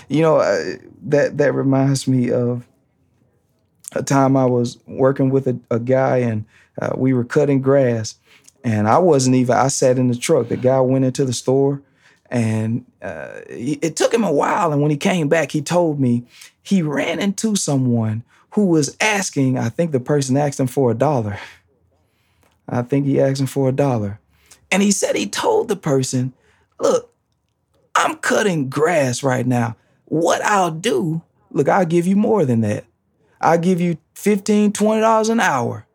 You 0.08 0.22
know, 0.22 0.38
that 1.02 1.38
that 1.38 1.54
reminds 1.54 2.06
me 2.06 2.30
of 2.30 2.66
a 3.92 4.02
time 4.02 4.36
I 4.36 4.44
was 4.44 4.78
working 4.86 5.30
with 5.30 5.46
a, 5.46 5.58
a 5.70 5.80
guy 5.80 6.18
and 6.18 6.44
uh, 6.80 6.90
we 6.96 7.12
were 7.12 7.24
cutting 7.24 7.60
grass, 7.60 8.16
and 8.62 8.86
I 8.86 8.98
wasn't 8.98 9.36
even. 9.36 9.56
I 9.56 9.68
sat 9.68 9.98
in 9.98 10.08
the 10.08 10.16
truck. 10.16 10.48
The 10.48 10.56
guy 10.56 10.80
went 10.80 11.04
into 11.04 11.24
the 11.24 11.32
store 11.32 11.82
and 12.30 12.84
uh, 13.02 13.40
it 13.48 13.96
took 13.96 14.12
him 14.12 14.24
a 14.24 14.32
while. 14.32 14.72
And 14.72 14.82
when 14.82 14.90
he 14.90 14.96
came 14.96 15.28
back, 15.28 15.52
he 15.52 15.62
told 15.62 16.00
me 16.00 16.24
he 16.62 16.82
ran 16.82 17.20
into 17.20 17.56
someone 17.56 18.24
who 18.50 18.66
was 18.66 18.96
asking, 19.00 19.58
I 19.58 19.68
think 19.68 19.92
the 19.92 20.00
person 20.00 20.36
asked 20.36 20.58
him 20.58 20.66
for 20.66 20.90
a 20.90 20.94
dollar. 20.94 21.38
I 22.68 22.82
think 22.82 23.06
he 23.06 23.20
asked 23.20 23.40
him 23.40 23.46
for 23.46 23.68
a 23.68 23.72
dollar. 23.72 24.20
And 24.70 24.82
he 24.82 24.90
said 24.90 25.16
he 25.16 25.26
told 25.26 25.68
the 25.68 25.76
person, 25.76 26.34
Look, 26.80 27.12
I'm 27.94 28.16
cutting 28.16 28.68
grass 28.68 29.22
right 29.22 29.46
now. 29.46 29.76
What 30.04 30.42
I'll 30.42 30.70
do, 30.70 31.22
look, 31.50 31.68
I'll 31.68 31.86
give 31.86 32.06
you 32.06 32.16
more 32.16 32.44
than 32.44 32.60
that. 32.60 32.84
I'll 33.40 33.58
give 33.58 33.80
you 33.80 33.98
$15, 34.14 34.72
$20 34.72 35.30
an 35.30 35.40
hour. 35.40 35.86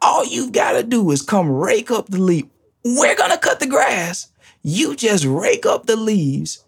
All 0.00 0.24
you've 0.24 0.52
got 0.52 0.72
to 0.72 0.82
do 0.82 1.10
is 1.10 1.22
come 1.22 1.50
rake 1.50 1.90
up 1.90 2.06
the 2.06 2.20
leaf. 2.20 2.44
We're 2.84 3.16
going 3.16 3.30
to 3.30 3.38
cut 3.38 3.60
the 3.60 3.66
grass 3.66 4.30
you 4.62 4.96
just 4.96 5.24
rake 5.24 5.66
up 5.66 5.86
the 5.86 5.96
leaves 5.96 6.64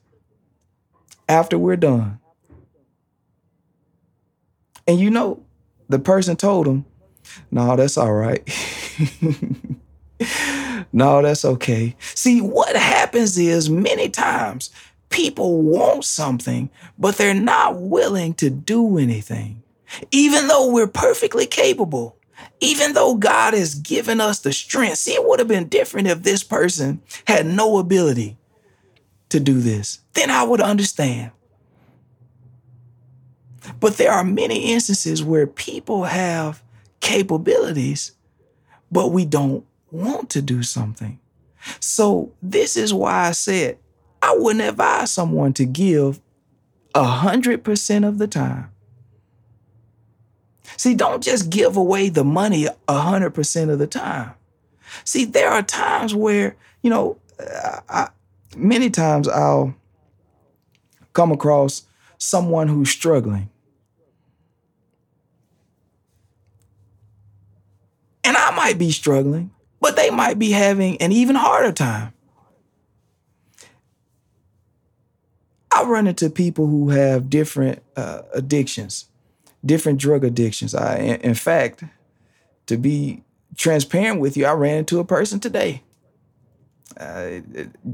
after 1.28 1.59
we're 1.59 1.76
done. 1.76 2.18
And 4.87 4.99
you 4.99 5.11
know, 5.11 5.42
the 5.88 5.99
person 5.99 6.37
told 6.37 6.66
him, 6.66 6.85
No, 7.50 7.76
that's 7.76 7.97
all 7.97 8.12
right. 8.12 8.42
no, 10.92 11.23
that's 11.23 11.44
okay. 11.44 11.97
See, 11.99 12.40
what 12.40 12.75
happens 12.76 13.38
is 13.38 13.70
many 13.70 14.09
times 14.09 14.70
people 15.11 15.62
want 15.62 16.04
something, 16.04 16.70
but 16.99 17.16
they're 17.16 17.35
not 17.35 17.80
willing 17.80 18.35
to 18.35 18.50
do 18.50 18.99
anything, 18.99 19.62
even 20.11 20.49
though 20.49 20.73
we're 20.73 20.87
perfectly 20.87 21.47
capable 21.47 22.16
even 22.61 22.92
though 22.92 23.14
God 23.16 23.54
has 23.54 23.75
given 23.75 24.20
us 24.20 24.40
the 24.40 24.52
strength, 24.52 24.99
see, 24.99 25.14
it 25.14 25.26
would 25.26 25.38
have 25.38 25.49
been 25.49 25.68
different 25.68 26.09
if 26.09 26.23
this 26.23 26.42
person 26.42 27.00
had 27.26 27.47
no 27.47 27.78
ability 27.78 28.37
to 29.30 29.40
do 29.40 29.61
this. 29.61 30.00
Then 30.12 30.30
I 30.30 30.42
would 30.42 30.61
understand. 30.61 31.32
But 33.78 33.97
there 33.97 34.12
are 34.12 34.25
many 34.25 34.73
instances 34.73 35.23
where 35.23 35.47
people 35.47 36.04
have 36.04 36.62
capabilities, 37.00 38.12
but 38.90 39.09
we 39.09 39.25
don't 39.25 39.64
want 39.90 40.30
to 40.30 40.42
do 40.42 40.62
something. 40.62 41.18
So, 41.78 42.32
this 42.42 42.76
is 42.76 42.92
why 42.94 43.28
I 43.28 43.32
said 43.32 43.78
I 44.23 44.35
wouldn't 44.38 44.68
advise 44.68 45.11
someone 45.11 45.52
to 45.54 45.64
give 45.64 46.20
100% 46.94 48.09
of 48.09 48.18
the 48.18 48.26
time. 48.26 48.70
See, 50.77 50.95
don't 50.95 51.23
just 51.23 51.50
give 51.50 51.77
away 51.77 52.09
the 52.09 52.25
money 52.25 52.67
100% 52.89 53.71
of 53.71 53.79
the 53.79 53.87
time. 53.87 54.35
See, 55.05 55.25
there 55.25 55.50
are 55.50 55.62
times 55.62 56.15
where, 56.15 56.57
you 56.83 56.91
know, 56.91 57.19
I, 57.89 58.09
many 58.57 58.91
times 58.91 59.29
I'll 59.29 59.75
come 61.12 61.33
across 61.33 61.87
someone 62.19 62.69
who's 62.69 62.91
struggling. 62.91 63.49
And 68.23 68.37
I 68.37 68.50
might 68.55 68.79
be 68.79 68.91
struggling, 68.91 69.50
but 69.81 69.97
they 69.97 70.11
might 70.11 70.39
be 70.39 70.50
having 70.50 70.97
an 70.99 71.12
even 71.12 71.37
harder 71.37 71.73
time. 71.73 72.12
I 75.73 75.85
run 75.85 76.07
into 76.07 76.29
people 76.29 76.67
who 76.67 76.91
have 76.91 77.31
different 77.31 77.83
uh, 77.97 78.23
addictions, 78.35 79.07
different 79.64 79.99
drug 79.99 80.25
addictions. 80.25 80.75
I, 80.75 80.97
in 80.97 81.35
fact, 81.35 81.85
to 82.67 82.76
be 82.76 83.23
transparent 83.57 84.21
with 84.21 84.37
you, 84.37 84.47
I 84.47 84.52
ran 84.52 84.79
into 84.79 85.00
a 85.00 85.05
person 85.05 85.40
today. 85.40 85.83
Uh, 86.97 87.40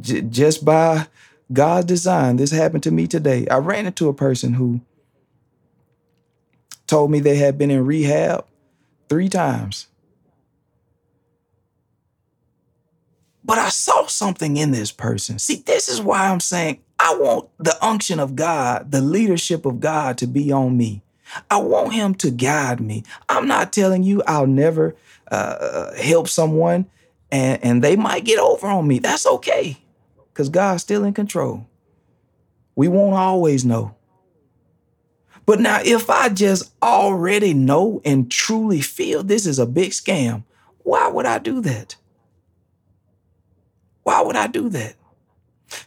j- 0.01 0.23
just 0.23 0.65
by 0.65 1.07
God's 1.53 1.87
design, 1.87 2.37
this 2.37 2.51
happened 2.51 2.83
to 2.85 2.91
me 2.91 3.07
today. 3.07 3.47
I 3.49 3.59
ran 3.59 3.87
into 3.87 4.09
a 4.09 4.15
person 4.15 4.55
who 4.55 4.81
told 6.87 7.11
me 7.11 7.21
they 7.21 7.37
had 7.37 7.59
been 7.59 7.71
in 7.71 7.85
rehab 7.85 8.47
three 9.09 9.29
times. 9.29 9.89
But 13.45 13.59
I 13.59 13.69
saw 13.69 14.07
something 14.07 14.57
in 14.57 14.73
this 14.73 14.91
person. 14.91 15.39
See, 15.39 15.63
this 15.65 15.89
is 15.89 16.01
why 16.01 16.29
I'm 16.29 16.41
saying 16.41 16.81
I 16.99 17.17
want 17.17 17.49
the 17.59 17.77
unction 17.85 18.19
of 18.19 18.35
God, 18.35 18.91
the 18.91 19.01
leadership 19.01 19.65
of 19.65 19.79
God 19.79 20.19
to 20.19 20.27
be 20.27 20.51
on 20.51 20.77
me. 20.77 21.03
I 21.51 21.59
want 21.59 21.95
Him 21.95 22.15
to 22.17 22.31
guide 22.31 22.81
me. 22.81 23.05
I'm 23.29 23.47
not 23.47 23.73
telling 23.73 24.03
you 24.03 24.23
I'll 24.27 24.47
never 24.47 24.97
uh, 25.31 25.95
help 25.95 26.29
someone 26.29 26.87
and, 27.31 27.63
and 27.65 27.85
they 27.85 27.97
might 27.97 28.25
get 28.25 28.39
over 28.39 28.67
on 28.67 28.87
me. 28.87 28.99
That's 28.99 29.27
okay 29.27 29.79
because 30.33 30.49
God's 30.49 30.83
still 30.83 31.05
in 31.05 31.15
control. 31.15 31.67
We 32.75 32.89
won't 32.89 33.15
always 33.15 33.65
know. 33.65 33.95
But 35.47 35.61
now, 35.61 35.81
if 35.85 36.11
I 36.11 36.29
just 36.29 36.73
already 36.83 37.55
know 37.55 38.01
and 38.05 38.31
truly 38.31 38.81
feel 38.81 39.23
this 39.23 39.47
is 39.47 39.59
a 39.59 39.67
big 39.67 39.93
scam, 39.93 40.43
why 40.79 41.09
would 41.09 41.25
I 41.25 41.39
do 41.39 41.61
that? 41.61 41.97
Why 44.03 44.21
would 44.21 44.37
I 44.37 44.49
do 44.49 44.69
that? 44.71 44.95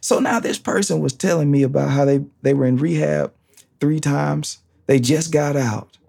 So 0.02 0.20
now 0.20 0.40
this 0.40 0.58
person 0.58 1.02
was 1.02 1.14
telling 1.14 1.52
me 1.52 1.64
about 1.64 1.90
how 1.90 2.06
they, 2.06 2.26
they 2.42 2.54
were 2.54 2.66
in 2.66 2.78
rehab 2.78 3.34
three 3.80 4.00
times. 4.00 4.60
They 4.90 5.00
just 5.00 5.32
got 5.32 5.56
out. 5.56 6.00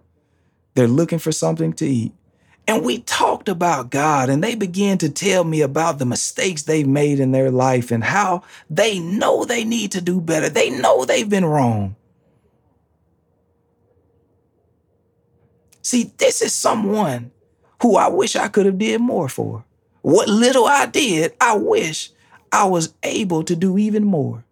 They're 0.75 0.89
looking 0.89 1.19
for 1.19 1.33
something 1.33 1.75
to 1.75 1.87
eat. 1.87 2.15
And 2.67 2.83
we 2.83 3.01
talked 3.01 3.51
about 3.51 3.91
God, 3.91 4.31
and 4.31 4.43
they 4.43 4.55
began 4.55 4.97
to 4.99 5.11
tell 5.11 5.45
me 5.45 5.61
about 5.61 5.99
the 5.99 6.07
mistakes 6.07 6.63
they've 6.63 6.87
made 6.87 7.21
in 7.21 7.31
their 7.31 7.51
life 7.51 7.91
and 7.91 8.03
how 8.03 8.43
they 8.71 8.99
know 8.99 9.45
they 9.45 9.65
need 9.65 9.93
to 9.93 10.01
do 10.01 10.19
better. 10.19 10.49
They 10.49 10.71
know 10.71 11.05
they've 11.05 11.29
been 11.29 11.45
wrong. 11.45 11.95
See, 15.83 16.15
this 16.17 16.41
is 16.41 16.55
someone 16.55 17.33
who 17.83 17.97
I 17.97 18.09
wish 18.09 18.35
I 18.35 18.49
could 18.49 18.65
have 18.65 18.79
did 18.79 19.03
more 19.03 19.29
for. 19.29 19.63
What 20.01 20.27
little 20.27 20.65
I 20.65 20.87
did, 20.87 21.35
I 21.39 21.55
wish 21.59 22.13
I 22.51 22.65
was 22.65 22.95
able 23.03 23.45
to 23.45 23.55
do 23.55 23.77
even 23.77 24.07
more. 24.07 24.43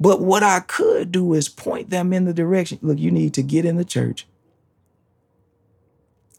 But 0.00 0.20
what 0.20 0.42
I 0.42 0.60
could 0.60 1.10
do 1.10 1.34
is 1.34 1.48
point 1.48 1.90
them 1.90 2.12
in 2.12 2.24
the 2.24 2.32
direction. 2.32 2.78
Look, 2.82 2.98
you 2.98 3.10
need 3.10 3.34
to 3.34 3.42
get 3.42 3.64
in 3.64 3.76
the 3.76 3.84
church. 3.84 4.26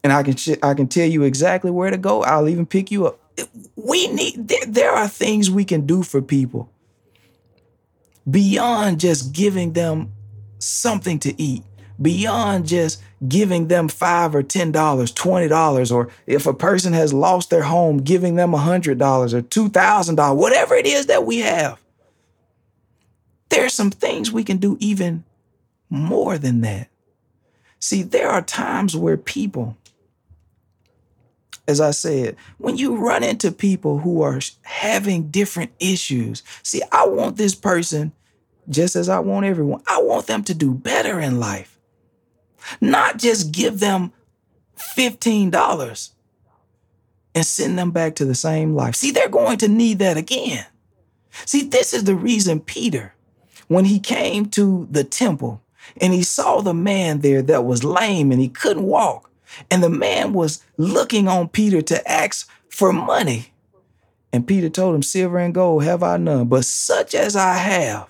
And 0.02 0.12
I 0.12 0.22
can 0.22 0.36
I 0.62 0.72
can 0.74 0.88
tell 0.88 1.06
you 1.06 1.22
exactly 1.22 1.70
where 1.70 1.90
to 1.90 1.98
go. 1.98 2.22
I'll 2.22 2.48
even 2.48 2.64
pick 2.64 2.90
you 2.90 3.06
up. 3.06 3.20
We 3.76 4.08
need 4.08 4.48
there, 4.48 4.66
there 4.66 4.92
are 4.92 5.08
things 5.08 5.50
we 5.50 5.64
can 5.64 5.86
do 5.86 6.02
for 6.02 6.22
people 6.22 6.70
beyond 8.28 9.00
just 9.00 9.32
giving 9.32 9.72
them 9.72 10.12
something 10.58 11.18
to 11.20 11.40
eat, 11.40 11.62
beyond 12.00 12.66
just 12.66 13.02
giving 13.28 13.68
them 13.68 13.88
five 13.88 14.34
or 14.34 14.42
ten 14.42 14.72
dollars, 14.72 15.12
twenty 15.12 15.48
dollars, 15.48 15.92
or 15.92 16.08
if 16.26 16.46
a 16.46 16.54
person 16.54 16.94
has 16.94 17.12
lost 17.12 17.50
their 17.50 17.62
home, 17.62 17.98
giving 17.98 18.36
them 18.36 18.54
a 18.54 18.58
hundred 18.58 18.98
dollars 18.98 19.34
or 19.34 19.42
two 19.42 19.68
thousand 19.68 20.14
dollars, 20.14 20.40
whatever 20.40 20.74
it 20.74 20.86
is 20.86 21.06
that 21.06 21.26
we 21.26 21.38
have. 21.40 21.78
There's 23.50 23.74
some 23.74 23.90
things 23.90 24.32
we 24.32 24.44
can 24.44 24.56
do 24.56 24.76
even 24.80 25.24
more 25.90 26.38
than 26.38 26.62
that. 26.62 26.88
See, 27.78 28.02
there 28.02 28.30
are 28.30 28.42
times 28.42 28.96
where 28.96 29.16
people, 29.16 29.76
as 31.66 31.80
I 31.80 31.90
said, 31.90 32.36
when 32.58 32.76
you 32.76 32.96
run 32.96 33.22
into 33.22 33.52
people 33.52 33.98
who 33.98 34.22
are 34.22 34.40
having 34.62 35.30
different 35.30 35.72
issues, 35.80 36.42
see, 36.62 36.82
I 36.92 37.06
want 37.06 37.36
this 37.36 37.54
person, 37.54 38.12
just 38.68 38.96
as 38.96 39.08
I 39.08 39.18
want 39.18 39.46
everyone, 39.46 39.82
I 39.86 40.00
want 40.02 40.26
them 40.26 40.44
to 40.44 40.54
do 40.54 40.72
better 40.72 41.18
in 41.18 41.40
life. 41.40 41.78
Not 42.80 43.18
just 43.18 43.52
give 43.52 43.80
them 43.80 44.12
$15 44.76 46.10
and 47.34 47.46
send 47.46 47.78
them 47.78 47.90
back 47.90 48.14
to 48.16 48.24
the 48.24 48.34
same 48.34 48.74
life. 48.74 48.94
See, 48.94 49.10
they're 49.10 49.28
going 49.28 49.58
to 49.58 49.68
need 49.68 49.98
that 50.00 50.16
again. 50.16 50.66
See, 51.46 51.62
this 51.62 51.94
is 51.94 52.04
the 52.04 52.14
reason 52.14 52.60
Peter, 52.60 53.14
when 53.70 53.84
he 53.84 53.98
came 53.98 54.46
to 54.50 54.88
the 54.90 55.04
temple 55.04 55.62
and 56.00 56.12
he 56.12 56.22
saw 56.22 56.60
the 56.60 56.74
man 56.74 57.20
there 57.20 57.42
that 57.42 57.64
was 57.64 57.84
lame 57.84 58.32
and 58.32 58.40
he 58.40 58.48
couldn't 58.48 58.82
walk, 58.82 59.30
and 59.70 59.82
the 59.82 59.88
man 59.88 60.32
was 60.32 60.62
looking 60.76 61.28
on 61.28 61.48
Peter 61.48 61.80
to 61.82 62.10
ask 62.10 62.48
for 62.68 62.92
money. 62.92 63.52
And 64.32 64.46
Peter 64.46 64.68
told 64.68 64.94
him, 64.94 65.02
Silver 65.02 65.38
and 65.38 65.54
gold 65.54 65.84
have 65.84 66.02
I 66.02 66.16
none, 66.16 66.46
but 66.48 66.64
such 66.64 67.14
as 67.14 67.34
I 67.34 67.54
have, 67.54 68.08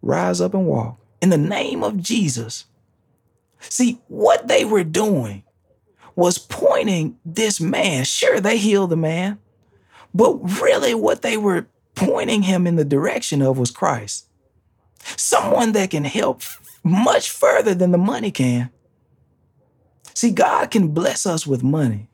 rise 0.00 0.40
up 0.40 0.54
and 0.54 0.66
walk. 0.66 0.98
In 1.20 1.30
the 1.30 1.38
name 1.38 1.82
of 1.82 2.00
Jesus, 2.00 2.66
See, 3.68 3.98
what 4.08 4.48
they 4.48 4.64
were 4.64 4.84
doing 4.84 5.42
was 6.14 6.38
pointing 6.38 7.18
this 7.24 7.60
man. 7.60 8.04
Sure, 8.04 8.40
they 8.40 8.58
healed 8.58 8.90
the 8.90 8.96
man, 8.96 9.38
but 10.14 10.34
really 10.60 10.94
what 10.94 11.22
they 11.22 11.36
were 11.36 11.66
pointing 11.96 12.42
him 12.42 12.66
in 12.66 12.76
the 12.76 12.84
direction 12.84 13.42
of 13.42 13.58
was 13.58 13.72
Christ. 13.72 14.28
Someone 15.16 15.72
that 15.72 15.90
can 15.90 16.04
help 16.04 16.42
much 16.84 17.30
further 17.30 17.74
than 17.74 17.90
the 17.90 17.98
money 17.98 18.30
can. 18.30 18.70
See, 20.14 20.30
God 20.30 20.70
can 20.70 20.88
bless 20.88 21.26
us 21.26 21.46
with 21.46 21.62
money. 21.62 22.08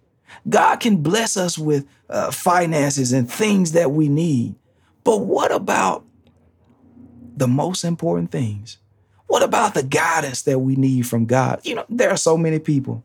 God 0.49 0.77
can 0.77 0.97
bless 0.99 1.37
us 1.37 1.59
with 1.59 1.87
uh, 2.09 2.31
finances 2.31 3.13
and 3.13 3.31
things 3.31 3.73
that 3.73 3.93
we 3.93 4.09
need. 4.09 4.55
But 5.05 5.19
what 5.19 5.53
about 5.53 6.05
the 7.37 7.49
most 7.49 7.85
important 7.85 8.31
things? 8.31 8.79
What 9.27 9.43
about 9.43 9.75
the 9.75 9.83
guidance 9.83 10.43
that 10.43 10.59
we 10.59 10.77
need 10.77 11.07
from 11.07 11.27
God? 11.27 11.61
You 11.65 11.77
know, 11.77 11.85
there 11.89 12.11
are 12.11 12.17
so 12.17 12.37
many 12.37 12.59
people 12.59 13.05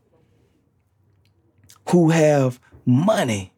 who 1.90 2.10
have 2.10 2.60
money, 2.86 3.54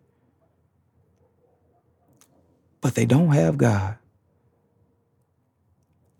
but 2.81 2.95
they 2.95 3.05
don't 3.05 3.33
have 3.33 3.57
God. 3.57 3.97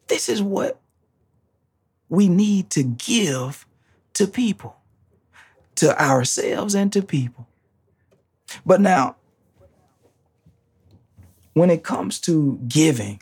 This 0.07 0.29
is 0.29 0.41
what 0.41 0.79
we 2.09 2.27
need 2.27 2.69
to 2.71 2.83
give 2.83 3.67
to 4.13 4.27
people, 4.27 4.75
to 5.75 6.01
ourselves 6.01 6.75
and 6.75 6.91
to 6.93 7.01
people. 7.01 7.47
But 8.65 8.81
now, 8.81 9.15
when 11.53 11.69
it 11.69 11.83
comes 11.83 12.19
to 12.21 12.59
giving, 12.67 13.21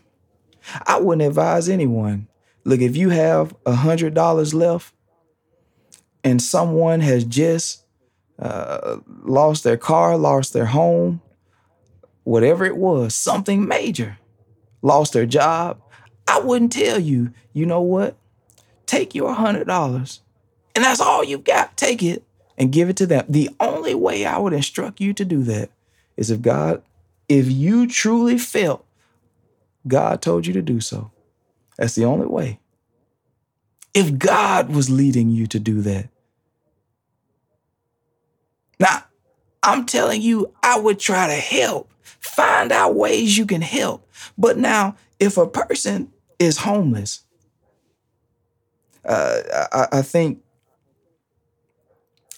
I 0.86 1.00
wouldn't 1.00 1.28
advise 1.28 1.68
anyone 1.68 2.28
Look, 2.68 2.82
if 2.82 2.98
you 2.98 3.12
have 3.12 3.56
a 3.66 3.76
hundred 3.76 4.14
dollars 4.14 4.54
left 4.54 4.94
and 6.22 6.42
someone 6.42 7.00
has 7.00 7.24
just 7.24 7.86
uh, 8.38 8.98
lost 9.24 9.64
their 9.64 9.78
car, 9.78 10.18
lost 10.18 10.52
their 10.52 10.66
home, 10.66 11.22
whatever 12.28 12.66
it 12.66 12.78
was, 12.78 13.16
something 13.16 13.68
major, 13.68 14.18
lost 14.82 15.14
their 15.14 15.26
job, 15.26 15.82
I 16.28 16.40
wouldn't 16.40 16.74
tell 16.74 17.00
you, 17.00 17.32
you 17.54 17.66
know 17.66 17.82
what? 17.82 18.18
Take 18.86 19.16
your 19.16 19.34
hundred 19.34 19.68
dollars 19.68 20.22
and 20.76 20.84
that's 20.84 21.02
all 21.02 21.24
you've 21.24 21.44
got. 21.44 21.76
Take 21.76 22.04
it 22.04 22.24
and 22.58 22.72
give 22.72 22.90
it 22.90 22.98
to 22.98 23.08
them. 23.08 23.26
The 23.28 23.50
only 23.60 23.96
way 23.96 24.26
I 24.26 24.38
would 24.38 24.54
instruct 24.54 25.02
you 25.02 25.14
to 25.14 25.26
do 25.26 25.42
that 25.44 25.72
is 26.16 26.30
if 26.30 26.42
God, 26.42 26.84
if 27.28 27.50
you 27.50 27.88
truly 27.88 28.38
felt 28.38 28.86
God 29.88 30.22
told 30.22 30.46
you 30.46 30.54
to 30.54 30.62
do 30.62 30.80
so. 30.80 31.12
That's 31.78 31.96
the 31.96 32.06
only 32.06 32.28
way. 32.28 32.60
If 33.94 34.18
God 34.18 34.70
was 34.70 34.90
leading 34.90 35.30
you 35.30 35.48
to 35.48 35.60
do 35.60 35.82
that. 35.82 36.10
Now, 38.80 39.04
I'm 39.64 39.86
telling 39.86 40.22
you, 40.22 40.54
I 40.62 40.80
would 40.80 41.00
try 41.00 41.28
to 41.28 41.34
help. 41.34 41.90
Find 42.20 42.72
out 42.72 42.96
ways 42.96 43.38
you 43.38 43.46
can 43.46 43.62
help. 43.62 44.08
But 44.38 44.58
now, 44.58 44.96
if 45.20 45.38
a 45.38 45.48
person 45.48 46.12
is 46.40 46.60
homeless, 46.60 47.24
uh, 49.06 49.68
I, 49.72 49.88
I 50.00 50.02
think 50.02 50.40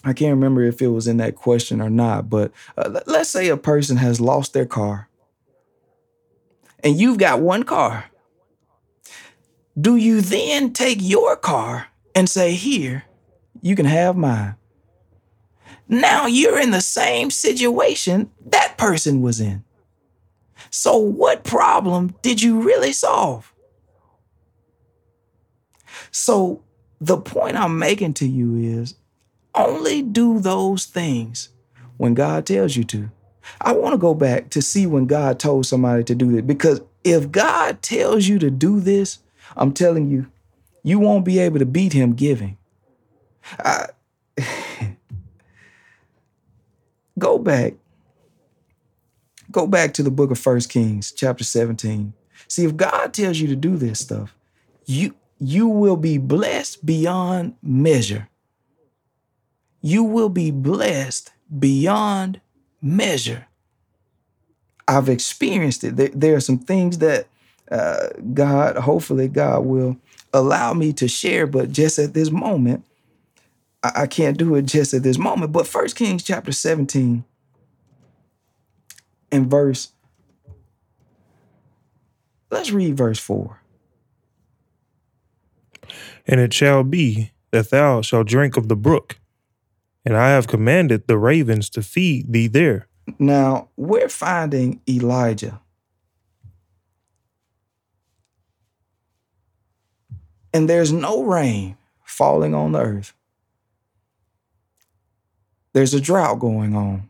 I 0.04 0.14
can't 0.14 0.36
remember 0.36 0.64
if 0.64 0.82
it 0.82 0.88
was 0.88 1.08
in 1.08 1.18
that 1.18 1.36
question 1.36 1.82
or 1.82 1.90
not, 1.90 2.30
but 2.30 2.52
uh, 2.78 3.02
let's 3.06 3.30
say 3.30 3.50
a 3.50 3.58
person 3.58 3.98
has 3.98 4.22
lost 4.22 4.54
their 4.54 4.66
car 4.66 5.10
and 6.84 7.00
you've 7.00 7.18
got 7.18 7.42
one 7.42 7.64
car 7.64 8.06
do 9.80 9.96
you 9.96 10.22
then 10.22 10.74
take 10.74 10.98
your 11.02 11.36
car 11.36 11.88
and 12.16 12.30
say, 12.30 12.54
Here, 12.54 13.06
you 13.62 13.76
can 13.76 13.86
have 13.86 14.16
mine? 14.16 14.56
Now 15.90 16.28
you're 16.28 16.60
in 16.60 16.70
the 16.70 16.82
same 16.82 17.32
situation 17.32 18.30
that 18.46 18.78
person 18.78 19.22
was 19.22 19.42
in. 19.42 19.64
So, 20.70 20.98
what 20.98 21.44
problem 21.44 22.16
did 22.22 22.44
you 22.44 22.62
really 22.62 22.94
solve? 22.94 23.52
So, 26.12 26.62
the 27.02 27.18
point 27.18 27.58
I'm 27.58 27.80
making 27.80 28.14
to 28.16 28.28
you 28.28 28.56
is 28.56 28.94
only 29.56 30.04
do 30.04 30.40
those 30.40 30.86
things 30.86 31.50
when 31.98 32.14
God 32.14 32.46
tells 32.46 32.76
you 32.76 32.84
to. 32.86 33.10
I 33.60 33.72
want 33.72 33.94
to 33.94 33.98
go 33.98 34.14
back 34.14 34.52
to 34.52 34.62
see 34.62 34.86
when 34.86 35.08
God 35.08 35.40
told 35.40 35.66
somebody 35.66 36.04
to 36.04 36.14
do 36.14 36.38
it 36.38 36.46
because 36.46 36.82
if 37.04 37.32
God 37.32 37.82
tells 37.82 38.28
you 38.28 38.38
to 38.40 38.52
do 38.52 38.80
this, 38.80 39.20
I'm 39.58 39.74
telling 39.74 40.08
you, 40.08 40.28
you 40.84 41.00
won't 41.00 41.26
be 41.26 41.40
able 41.40 41.60
to 41.60 41.66
beat 41.66 41.94
him 41.94 42.14
giving. 42.14 42.58
I, 43.58 43.88
go 47.20 47.38
back. 47.38 47.74
Go 49.52 49.68
back 49.68 49.94
to 49.96 50.04
the 50.04 50.12
book 50.12 50.32
of 50.32 50.40
First 50.40 50.70
Kings, 50.70 51.12
chapter 51.12 51.44
17. 51.44 52.14
See, 52.48 52.66
if 52.66 52.76
God 52.76 53.14
tells 53.14 53.40
you 53.40 53.48
to 53.48 53.56
do 53.56 53.78
this 53.78 54.00
stuff, 54.00 54.36
you 54.86 55.16
you 55.40 55.68
will 55.68 55.96
be 55.96 56.18
blessed 56.18 56.86
beyond 56.86 57.56
measure. 57.64 58.28
You 59.82 60.04
will 60.04 60.30
be 60.30 60.52
blessed 60.52 61.32
beyond 61.58 62.42
measure. 62.82 63.48
I've 64.88 65.08
experienced 65.08 65.84
it. 65.84 65.96
There, 65.96 66.10
there 66.10 66.36
are 66.36 66.42
some 66.42 66.58
things 66.58 66.98
that 66.98 67.28
uh, 67.72 68.10
God, 68.34 68.76
hopefully, 68.78 69.28
God 69.28 69.66
will 69.66 69.98
allow 70.34 70.74
me 70.74 70.92
to 70.94 71.08
share, 71.08 71.48
but 71.48 71.72
just 71.72 72.00
at 72.00 72.14
this 72.14 72.32
moment, 72.32 72.84
I, 73.84 74.04
I 74.04 74.08
can't 74.08 74.38
do 74.38 74.56
it 74.56 74.64
just 74.66 74.94
at 74.94 75.04
this 75.04 75.18
moment. 75.18 75.52
But 75.52 75.68
First 75.68 75.96
Kings 75.96 76.24
chapter 76.24 76.52
17 76.52 77.24
and 79.32 79.50
verse, 79.50 79.92
let's 82.50 82.72
read 82.72 82.98
verse 82.98 83.20
4. 83.20 83.62
And 86.28 86.40
it 86.40 86.54
shall 86.54 86.84
be 86.84 87.32
that 87.52 87.70
thou 87.72 88.02
shalt 88.02 88.28
drink 88.28 88.58
of 88.58 88.68
the 88.68 88.76
brook, 88.76 89.20
and 90.06 90.16
I 90.16 90.30
have 90.30 90.48
commanded 90.48 91.08
the 91.08 91.18
ravens 91.18 91.70
to 91.72 91.82
feed 91.82 92.32
thee 92.32 92.48
there. 92.48 92.88
Now, 93.18 93.70
we're 93.76 94.10
finding 94.10 94.82
Elijah. 94.88 95.62
And 100.54 100.70
there's 100.70 100.92
no 100.92 101.24
rain 101.24 101.78
falling 102.04 102.54
on 102.54 102.74
the 102.74 102.80
earth. 102.80 103.14
There's 105.74 105.94
a 105.94 106.02
drought 106.02 106.40
going 106.40 106.76
on. 106.76 107.10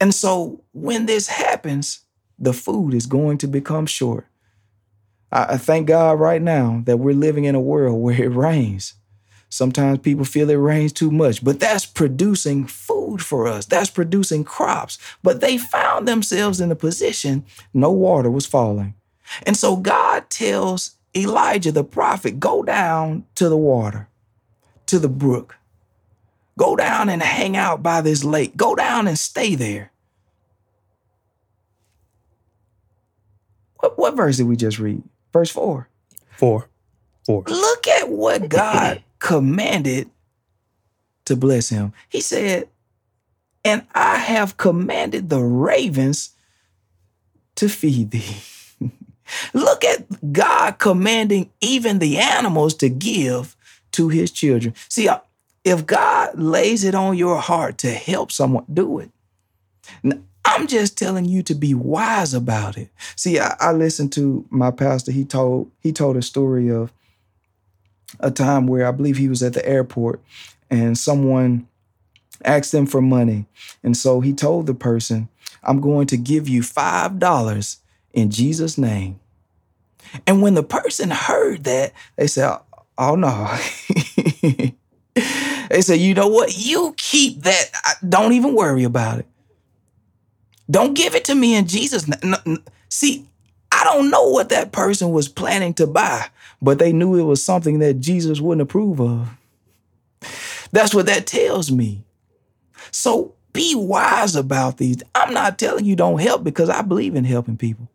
And 0.00 0.14
so 0.14 0.64
when 0.72 1.06
this 1.06 1.28
happens, 1.28 2.00
the 2.38 2.52
food 2.52 2.94
is 2.94 3.06
going 3.06 3.38
to 3.38 3.46
become 3.46 3.86
short. 3.86 4.26
I, 5.32 5.58
thank 5.58 5.86
God 5.86 6.18
right 6.18 6.42
now 6.42 6.82
that 6.86 6.96
we're 6.96 7.14
living 7.14 7.44
in 7.44 7.54
a 7.54 7.60
world 7.60 8.00
where 8.02 8.20
it 8.20 8.34
rains. 8.34 8.94
Sometimes 9.52 9.98
people 9.98 10.24
feel 10.24 10.48
it 10.48 10.54
rains 10.54 10.92
too 10.92 11.10
much, 11.10 11.44
but 11.44 11.58
that's 11.58 11.84
producing 11.84 12.66
food 12.68 13.20
for 13.20 13.48
us. 13.48 13.66
That's 13.66 13.90
producing 13.90 14.44
crops. 14.44 14.96
But 15.24 15.40
they 15.40 15.58
found 15.58 16.06
themselves 16.06 16.60
in 16.60 16.70
a 16.70 16.76
position 16.76 17.44
no 17.74 17.90
water 17.90 18.30
was 18.30 18.46
falling. 18.46 18.94
And 19.44 19.56
so 19.56 19.76
God 19.76 20.30
tells 20.30 20.92
Elijah 21.16 21.72
the 21.72 21.82
prophet, 21.82 22.38
go 22.38 22.62
down 22.62 23.24
to 23.34 23.48
the 23.48 23.56
water, 23.56 24.08
to 24.90 24.98
the 24.98 25.08
brook. 25.08 25.56
Go 26.58 26.76
down 26.76 27.08
and 27.08 27.22
hang 27.22 27.56
out 27.56 27.82
by 27.82 28.00
this 28.00 28.22
lake. 28.24 28.56
Go 28.56 28.74
down 28.74 29.08
and 29.08 29.18
stay 29.18 29.54
there. 29.54 29.92
What, 33.78 33.98
what 33.98 34.16
verse 34.16 34.36
did 34.36 34.46
we 34.46 34.56
just 34.56 34.78
read? 34.78 35.02
Verse 35.32 35.50
4. 35.50 35.88
4. 36.36 36.68
4. 37.24 37.44
Look 37.46 37.88
at 37.88 38.08
what 38.08 38.48
God 38.48 39.02
commanded 39.20 40.10
to 41.24 41.36
bless 41.36 41.68
him. 41.68 41.92
He 42.08 42.20
said, 42.20 42.68
And 43.64 43.86
I 43.94 44.16
have 44.16 44.56
commanded 44.56 45.30
the 45.30 45.40
ravens 45.40 46.30
to 47.54 47.68
feed 47.68 48.10
thee. 48.10 48.36
Look 49.54 49.84
at 49.84 50.32
God 50.32 50.78
commanding 50.78 51.50
even 51.60 52.00
the 52.00 52.18
animals 52.18 52.74
to 52.74 52.88
give 52.88 53.56
to 54.00 54.08
his 54.08 54.30
children. 54.30 54.74
See, 54.88 55.08
uh, 55.08 55.18
if 55.62 55.84
God 55.84 56.38
lays 56.38 56.84
it 56.84 56.94
on 56.94 57.18
your 57.18 57.36
heart 57.36 57.76
to 57.78 57.90
help 57.90 58.32
someone, 58.32 58.64
do 58.72 58.98
it. 58.98 59.10
Now, 60.02 60.16
I'm 60.42 60.66
just 60.66 60.96
telling 60.96 61.26
you 61.26 61.42
to 61.42 61.54
be 61.54 61.74
wise 61.74 62.32
about 62.32 62.78
it. 62.78 62.88
See, 63.14 63.38
I, 63.38 63.54
I 63.60 63.72
listened 63.72 64.12
to 64.14 64.46
my 64.48 64.70
pastor. 64.70 65.12
He 65.12 65.26
told 65.26 65.70
he 65.80 65.92
told 65.92 66.16
a 66.16 66.22
story 66.22 66.70
of 66.70 66.92
a 68.20 68.30
time 68.30 68.66
where 68.66 68.86
I 68.86 68.90
believe 68.90 69.18
he 69.18 69.28
was 69.28 69.42
at 69.42 69.52
the 69.52 69.66
airport 69.68 70.20
and 70.70 70.96
someone 70.96 71.68
asked 72.42 72.72
him 72.72 72.86
for 72.86 73.02
money. 73.02 73.44
And 73.82 73.94
so 73.94 74.20
he 74.20 74.32
told 74.32 74.66
the 74.66 74.74
person, 74.74 75.28
I'm 75.62 75.82
going 75.82 76.06
to 76.06 76.16
give 76.16 76.48
you 76.48 76.62
$5 76.62 77.76
in 78.14 78.30
Jesus' 78.30 78.78
name. 78.78 79.20
And 80.26 80.40
when 80.40 80.54
the 80.54 80.62
person 80.62 81.10
heard 81.10 81.64
that, 81.64 81.92
they 82.16 82.26
said, 82.26 82.58
Oh 83.00 83.16
no. 83.16 83.58
they 85.70 85.80
said, 85.80 86.00
You 86.00 86.12
know 86.12 86.28
what? 86.28 86.56
You 86.56 86.94
keep 86.98 87.42
that. 87.44 87.70
Don't 88.06 88.34
even 88.34 88.54
worry 88.54 88.84
about 88.84 89.20
it. 89.20 89.26
Don't 90.70 90.92
give 90.94 91.14
it 91.14 91.24
to 91.24 91.34
me 91.34 91.56
in 91.56 91.66
Jesus'. 91.66 92.06
See, 92.90 93.26
I 93.72 93.84
don't 93.84 94.10
know 94.10 94.28
what 94.28 94.50
that 94.50 94.70
person 94.70 95.12
was 95.12 95.28
planning 95.28 95.72
to 95.74 95.86
buy, 95.86 96.26
but 96.60 96.78
they 96.78 96.92
knew 96.92 97.16
it 97.16 97.22
was 97.22 97.42
something 97.42 97.78
that 97.78 97.94
Jesus 97.94 98.38
wouldn't 98.38 98.62
approve 98.62 99.00
of. 99.00 99.30
That's 100.70 100.94
what 100.94 101.06
that 101.06 101.26
tells 101.26 101.72
me. 101.72 102.04
So 102.90 103.34
be 103.54 103.74
wise 103.74 104.36
about 104.36 104.76
these. 104.76 105.02
I'm 105.14 105.32
not 105.32 105.58
telling 105.58 105.86
you 105.86 105.96
don't 105.96 106.20
help 106.20 106.44
because 106.44 106.68
I 106.68 106.82
believe 106.82 107.16
in 107.16 107.24
helping 107.24 107.56
people. 107.56 107.88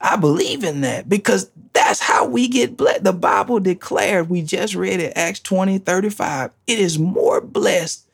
I 0.00 0.16
believe 0.16 0.64
in 0.64 0.82
that 0.82 1.08
because 1.08 1.50
that's 1.92 2.00
how 2.00 2.24
we 2.24 2.48
get 2.48 2.78
blessed. 2.78 3.04
The 3.04 3.12
Bible 3.12 3.60
declared, 3.60 4.30
we 4.30 4.40
just 4.40 4.74
read 4.74 4.98
it, 4.98 5.12
Acts 5.14 5.40
20, 5.40 5.76
35. 5.76 6.50
It 6.66 6.78
is 6.78 6.98
more 6.98 7.42
blessed 7.42 8.08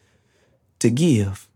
to 0.81 0.91
give. 0.91 1.47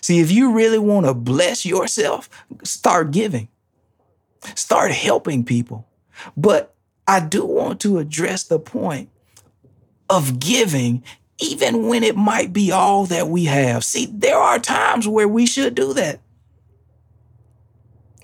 See, 0.00 0.20
if 0.20 0.30
you 0.30 0.52
really 0.52 0.78
want 0.78 1.06
to 1.06 1.14
bless 1.14 1.66
yourself, 1.66 2.30
start 2.62 3.10
giving. 3.10 3.48
Start 4.54 4.92
helping 4.92 5.42
people. 5.42 5.84
But 6.36 6.76
I 7.08 7.18
do 7.18 7.44
want 7.44 7.80
to 7.80 7.98
address 7.98 8.44
the 8.44 8.60
point 8.60 9.10
of 10.08 10.38
giving, 10.38 11.02
even 11.40 11.88
when 11.88 12.04
it 12.04 12.14
might 12.14 12.52
be 12.52 12.70
all 12.70 13.04
that 13.06 13.26
we 13.26 13.46
have. 13.46 13.82
See, 13.82 14.06
there 14.06 14.38
are 14.38 14.60
times 14.60 15.08
where 15.08 15.26
we 15.26 15.44
should 15.44 15.74
do 15.74 15.92
that. 15.94 16.20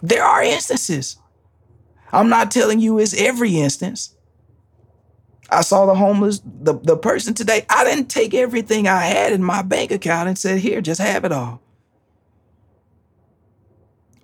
There 0.02 0.22
are 0.22 0.40
instances. 0.40 1.16
I'm 2.12 2.28
not 2.28 2.50
telling 2.50 2.80
you 2.80 2.98
it's 2.98 3.14
every 3.14 3.56
instance. 3.56 4.14
I 5.50 5.62
saw 5.62 5.86
the 5.86 5.94
homeless, 5.94 6.40
the, 6.44 6.78
the 6.78 6.96
person 6.96 7.34
today. 7.34 7.66
I 7.68 7.84
didn't 7.84 8.08
take 8.08 8.34
everything 8.34 8.86
I 8.86 9.00
had 9.00 9.32
in 9.32 9.42
my 9.42 9.62
bank 9.62 9.90
account 9.90 10.28
and 10.28 10.38
said, 10.38 10.58
here, 10.58 10.80
just 10.80 11.00
have 11.00 11.24
it 11.24 11.32
all. 11.32 11.60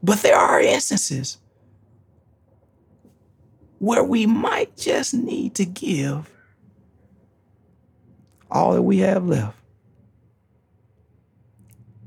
But 0.03 0.23
there 0.23 0.37
are 0.37 0.61
instances 0.61 1.39
where 3.79 4.05
we 4.05 4.27
might 4.27 4.77
just 4.77 5.15
need 5.15 5.55
to 5.57 5.65
give 5.65 6.31
all 8.51 8.75
that 8.75 8.83
we 8.83 8.99
have 8.99 9.27
left. 9.27 9.59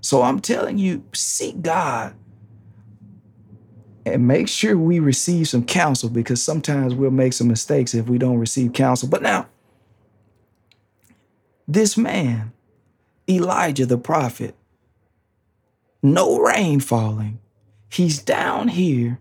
So 0.01 0.21
I'm 0.21 0.39
telling 0.39 0.77
you, 0.77 1.03
seek 1.13 1.61
God 1.61 2.15
and 4.13 4.27
make 4.27 4.47
sure 4.47 4.77
we 4.77 4.99
receive 4.99 5.47
some 5.47 5.65
counsel 5.65 6.09
because 6.09 6.41
sometimes 6.41 6.93
we'll 6.93 7.11
make 7.11 7.33
some 7.33 7.47
mistakes 7.47 7.93
if 7.93 8.07
we 8.07 8.17
don't 8.17 8.37
receive 8.37 8.73
counsel. 8.73 9.09
But 9.09 9.21
now, 9.21 9.47
this 11.67 11.97
man, 11.97 12.51
Elijah 13.29 13.85
the 13.85 13.97
prophet, 13.97 14.55
no 16.01 16.39
rain 16.39 16.79
falling, 16.79 17.39
he's 17.89 18.19
down 18.19 18.69
here 18.69 19.19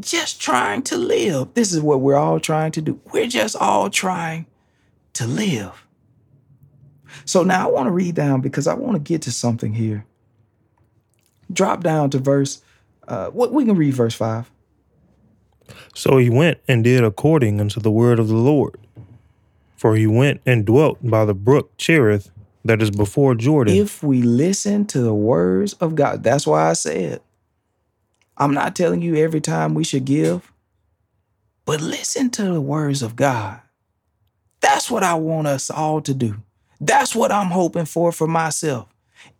just 0.00 0.40
trying 0.40 0.82
to 0.82 0.96
live. 0.96 1.54
This 1.54 1.72
is 1.72 1.80
what 1.80 2.00
we're 2.00 2.16
all 2.16 2.38
trying 2.40 2.72
to 2.72 2.82
do. 2.82 3.00
We're 3.12 3.26
just 3.26 3.56
all 3.56 3.90
trying 3.90 4.46
to 5.14 5.26
live. 5.26 5.86
So 7.24 7.42
now 7.42 7.68
I 7.68 7.72
want 7.72 7.86
to 7.86 7.92
read 7.92 8.14
down 8.14 8.40
because 8.40 8.66
I 8.66 8.74
want 8.74 8.94
to 8.94 9.00
get 9.00 9.22
to 9.22 9.32
something 9.32 9.72
here. 9.72 10.04
Drop 11.52 11.82
down 11.82 12.10
to 12.10 12.18
verse, 12.18 12.62
uh, 13.08 13.28
what 13.28 13.52
we 13.52 13.64
can 13.64 13.76
read 13.76 13.94
verse 13.94 14.14
5. 14.14 14.50
So 15.94 16.18
he 16.18 16.30
went 16.30 16.58
and 16.68 16.84
did 16.84 17.04
according 17.04 17.60
unto 17.60 17.80
the 17.80 17.90
word 17.90 18.18
of 18.18 18.28
the 18.28 18.36
Lord. 18.36 18.78
For 19.76 19.96
he 19.96 20.06
went 20.06 20.40
and 20.46 20.64
dwelt 20.64 20.98
by 21.02 21.24
the 21.24 21.34
brook 21.34 21.76
Cherith 21.76 22.30
that 22.64 22.82
is 22.82 22.90
before 22.90 23.34
Jordan. 23.34 23.76
If 23.76 24.02
we 24.02 24.22
listen 24.22 24.86
to 24.86 25.00
the 25.00 25.14
words 25.14 25.74
of 25.74 25.94
God, 25.94 26.22
that's 26.22 26.46
why 26.46 26.70
I 26.70 26.72
said, 26.72 27.20
I'm 28.36 28.52
not 28.52 28.76
telling 28.76 29.02
you 29.02 29.16
every 29.16 29.40
time 29.40 29.74
we 29.74 29.84
should 29.84 30.04
give, 30.04 30.52
but 31.64 31.80
listen 31.80 32.30
to 32.30 32.44
the 32.44 32.60
words 32.60 33.02
of 33.02 33.16
God. 33.16 33.60
That's 34.60 34.90
what 34.90 35.02
I 35.02 35.14
want 35.14 35.46
us 35.46 35.70
all 35.70 36.00
to 36.02 36.14
do. 36.14 36.36
That's 36.80 37.14
what 37.14 37.32
I'm 37.32 37.48
hoping 37.48 37.86
for 37.86 38.12
for 38.12 38.26
myself. 38.26 38.88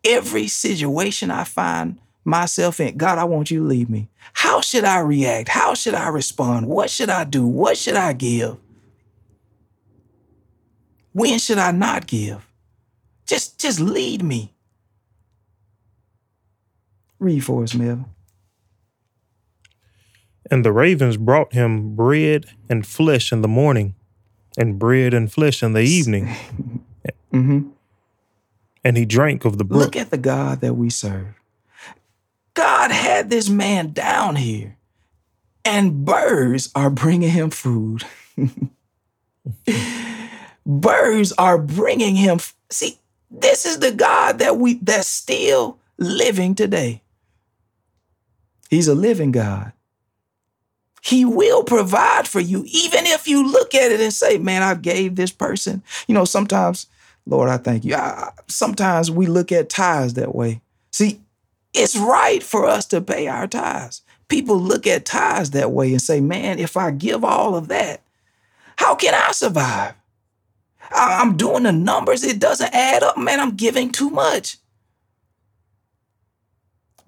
Every 0.05 0.49
situation 0.49 1.31
I 1.31 1.45
find 1.45 1.99
myself 2.25 2.81
in, 2.81 2.97
God, 2.97 3.19
I 3.19 3.25
want 3.25 3.51
you 3.51 3.61
to 3.61 3.67
lead 3.67 3.89
me. 3.89 4.09
How 4.33 4.61
should 4.61 4.85
I 4.85 5.01
react? 5.01 5.49
How 5.49 5.75
should 5.75 5.95
I 5.95 6.09
respond? 6.09 6.67
What 6.67 6.91
should 6.91 7.11
I 7.11 7.25
do? 7.25 7.47
What 7.47 7.77
should 7.77 7.97
I 7.97 8.13
give? 8.13 8.59
When 11.13 11.39
should 11.39 11.59
I 11.59 11.71
not 11.71 12.07
give? 12.07 12.47
Just 13.27 13.59
just 13.59 13.81
lead 13.81 14.23
me. 14.23 14.53
Read 17.19 17.41
for 17.41 17.63
us, 17.63 17.75
Melvin. 17.75 18.05
And 20.51 20.65
the 20.65 20.73
ravens 20.73 21.17
brought 21.17 21.53
him 21.55 21.97
bread 21.97 22.47
and 22.69 22.87
flesh 22.87 23.33
in 23.33 23.43
the 23.43 23.49
morning, 23.49 23.95
and 24.57 24.79
bread 24.79 25.15
and 25.15 25.33
flesh 25.33 25.63
in 25.63 25.73
the 25.73 25.81
evening. 25.81 26.27
mm-hmm. 27.33 27.71
And 28.87 28.97
he 28.97 29.05
drank 29.05 29.45
of 29.45 29.59
the 29.59 29.65
brook. 29.65 29.81
Look 29.81 29.97
at 29.97 30.11
the 30.11 30.17
God 30.17 30.61
that 30.61 30.75
we 30.75 30.91
serve. 30.91 31.35
God 32.55 32.93
had 32.93 33.31
this 33.31 33.49
man 33.49 33.91
down 33.91 34.37
here, 34.37 34.77
and 35.65 36.05
birds 36.05 36.71
are 36.73 36.89
bringing 36.89 37.31
him 37.31 37.51
food. 37.51 38.05
birds 40.65 41.33
are 41.33 41.59
bringing 41.59 42.15
him. 42.15 42.39
See, 42.71 43.01
this 43.29 43.67
is 43.67 43.81
the 43.81 43.91
God 43.91 44.39
that 44.39 44.57
we 44.57 44.75
that's 44.75 45.09
still 45.09 45.81
living 45.99 46.55
today. 46.55 47.03
He's 48.71 48.87
a 48.87 48.95
living 48.95 49.33
God. 49.33 49.73
He 51.03 51.25
will 51.25 51.65
provide 51.65 52.29
for 52.29 52.39
you, 52.39 52.63
even 52.69 53.05
if 53.05 53.27
you 53.27 53.51
look 53.51 53.75
at 53.75 53.91
it 53.91 54.01
and 54.01 54.13
say, 54.13 54.39
Man, 54.39 54.63
I 54.63 54.75
gave 54.75 55.17
this 55.17 55.33
person. 55.33 55.83
You 56.07 56.15
know, 56.15 56.25
sometimes, 56.25 56.87
Lord, 57.27 57.49
I 57.49 57.59
thank 57.59 57.85
you. 57.85 57.95
I, 57.95 58.31
sometimes 58.47 59.11
we 59.11 59.27
look 59.27 59.51
at 59.53 59.69
tithes 59.69 60.15
that 60.15 60.35
way. 60.35 60.61
See, 60.93 61.21
it's 61.75 61.97
right 61.97 62.43
for 62.43 62.67
us 62.67 62.87
to 62.87 63.01
pay 63.01 63.27
our 63.27 63.47
tithes. 63.47 64.03
People 64.29 64.59
look 64.59 64.87
at 64.87 65.05
tithes 65.05 65.51
that 65.51 65.73
way 65.73 65.93
and 65.93 66.01
say, 66.01 66.21
Man, 66.21 66.59
if 66.59 66.77
I 66.77 66.91
give 66.91 67.25
all 67.25 67.55
of 67.57 67.69
that, 67.69 68.01
how 68.77 68.95
can 68.95 69.15
I 69.15 69.33
survive? 69.33 69.95
I'm 70.93 71.37
doing 71.37 71.65
the 71.65 71.73
numbers, 71.73 72.23
it 72.23 72.39
doesn't 72.39 72.73
add 72.73 73.03
up. 73.03 73.19
Man, 73.19 73.41
I'm 73.41 73.57
giving 73.57 73.91
too 73.91 74.11
much. 74.11 74.59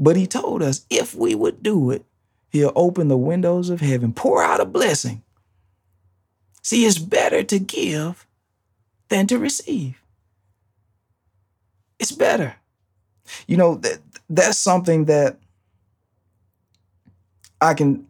But 0.01 0.17
he 0.17 0.27
told 0.27 0.63
us 0.63 0.85
if 0.91 1.15
we 1.15 1.35
would 1.35 1.63
do 1.63 1.91
it, 1.91 2.05
He'll 2.51 2.73
open 2.75 3.09
the 3.09 3.17
windows 3.17 3.69
of 3.69 3.81
heaven, 3.81 4.13
pour 4.13 4.43
out 4.43 4.61
a 4.61 4.65
blessing. 4.65 5.23
See, 6.63 6.87
it's 6.87 6.99
better 6.99 7.43
to 7.43 7.59
give 7.59 8.27
than 9.09 9.27
to 9.27 9.39
receive. 9.39 10.03
It's 11.99 12.13
better. 12.13 12.57
You 13.47 13.57
know, 13.57 13.75
that, 13.77 13.99
that's 14.29 14.59
something 14.59 15.07
that 15.07 15.39
I 17.61 17.75
can. 17.75 18.07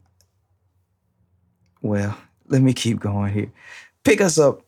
Well, 1.81 2.17
let 2.49 2.63
me 2.63 2.73
keep 2.73 3.01
going 3.01 3.33
here. 3.33 3.53
Pick 4.05 4.21
us 4.21 4.39
up, 4.39 4.63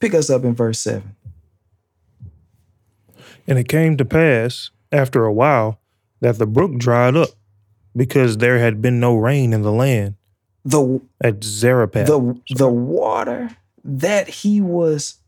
pick 0.00 0.14
us 0.14 0.30
up 0.30 0.44
in 0.44 0.54
verse 0.54 0.80
7. 0.80 1.14
And 3.46 3.58
it 3.58 3.68
came 3.68 3.96
to 3.96 4.04
pass 4.04 4.70
after 4.90 5.24
a 5.24 5.32
while 5.32 5.80
that 6.20 6.38
the 6.38 6.46
brook 6.46 6.78
dried 6.78 7.16
up 7.16 7.30
because 7.94 8.38
there 8.38 8.58
had 8.58 8.82
been 8.82 9.00
no 9.00 9.16
rain 9.16 9.52
in 9.52 9.62
the 9.62 9.72
land. 9.72 10.16
The 10.64 11.00
at 11.22 11.44
Zarephath. 11.44 12.08
The 12.08 12.40
the 12.50 12.68
water 12.68 13.50
that 13.84 14.28
he 14.28 14.60
was 14.60 15.20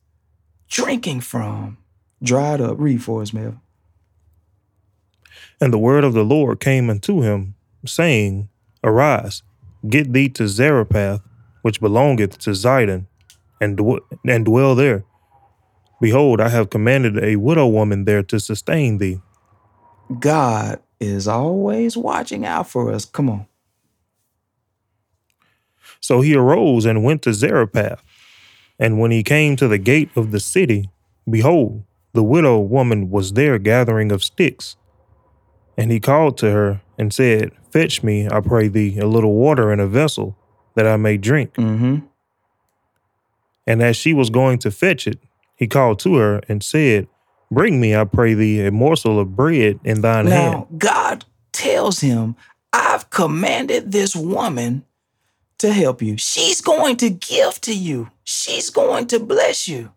drinking 0.68 1.20
from 1.20 1.78
dried 2.22 2.60
up. 2.60 2.76
Read 2.78 3.02
for 3.02 3.22
us, 3.22 3.32
Mel. 3.32 3.60
And 5.60 5.72
the 5.72 5.78
word 5.78 6.04
of 6.04 6.12
the 6.12 6.24
Lord 6.24 6.60
came 6.60 6.88
unto 6.88 7.22
him, 7.22 7.54
saying, 7.84 8.48
Arise, 8.84 9.42
get 9.88 10.12
thee 10.12 10.28
to 10.30 10.46
Zarephath, 10.46 11.20
which 11.62 11.80
belongeth 11.80 12.38
to 12.38 12.50
Zidon, 12.50 13.06
and, 13.60 13.76
dw- 13.76 14.00
and 14.26 14.44
dwell 14.44 14.74
there. 14.74 15.04
Behold, 16.00 16.40
I 16.40 16.48
have 16.48 16.70
commanded 16.70 17.22
a 17.22 17.36
widow 17.36 17.66
woman 17.66 18.04
there 18.04 18.22
to 18.22 18.38
sustain 18.38 18.98
thee. 18.98 19.20
God 20.20 20.80
is 21.00 21.26
always 21.26 21.96
watching 21.96 22.46
out 22.46 22.68
for 22.68 22.92
us. 22.92 23.04
Come 23.04 23.28
on. 23.28 23.46
So 26.00 26.20
he 26.20 26.36
arose 26.36 26.84
and 26.84 27.02
went 27.02 27.22
to 27.22 27.34
Zarephath. 27.34 28.02
And 28.78 29.00
when 29.00 29.10
he 29.10 29.24
came 29.24 29.56
to 29.56 29.66
the 29.66 29.78
gate 29.78 30.10
of 30.14 30.30
the 30.30 30.38
city, 30.38 30.88
behold, 31.28 31.82
the 32.12 32.22
widow 32.22 32.58
woman 32.58 33.10
was 33.10 33.34
there 33.34 33.58
gathering 33.58 34.10
of 34.10 34.24
sticks. 34.24 34.76
And 35.76 35.90
he 35.90 36.00
called 36.00 36.36
to 36.38 36.50
her 36.50 36.80
and 36.98 37.12
said, 37.12 37.52
Fetch 37.70 38.02
me, 38.02 38.28
I 38.28 38.40
pray 38.40 38.68
thee, 38.68 38.98
a 38.98 39.06
little 39.06 39.34
water 39.34 39.72
in 39.72 39.78
a 39.78 39.86
vessel, 39.86 40.36
that 40.74 40.86
I 40.86 40.96
may 40.96 41.16
drink. 41.16 41.54
Mm-hmm. 41.54 41.98
And 43.66 43.82
as 43.82 43.96
she 43.96 44.14
was 44.14 44.30
going 44.30 44.58
to 44.60 44.70
fetch 44.70 45.06
it, 45.06 45.18
he 45.54 45.66
called 45.66 45.98
to 46.00 46.16
her 46.16 46.40
and 46.48 46.62
said, 46.62 47.06
Bring 47.50 47.80
me, 47.80 47.94
I 47.94 48.04
pray 48.04 48.34
thee, 48.34 48.66
a 48.66 48.70
morsel 48.70 49.18
of 49.20 49.36
bread 49.36 49.80
in 49.84 50.00
thine 50.00 50.26
now, 50.26 50.50
hand. 50.50 50.66
God 50.78 51.24
tells 51.52 52.00
him, 52.00 52.36
I've 52.72 53.10
commanded 53.10 53.92
this 53.92 54.14
woman 54.14 54.84
to 55.58 55.72
help 55.72 56.02
you. 56.02 56.16
She's 56.16 56.60
going 56.60 56.96
to 56.96 57.10
give 57.10 57.60
to 57.62 57.74
you, 57.74 58.10
she's 58.24 58.70
going 58.70 59.06
to 59.08 59.20
bless 59.20 59.68
you. 59.68 59.92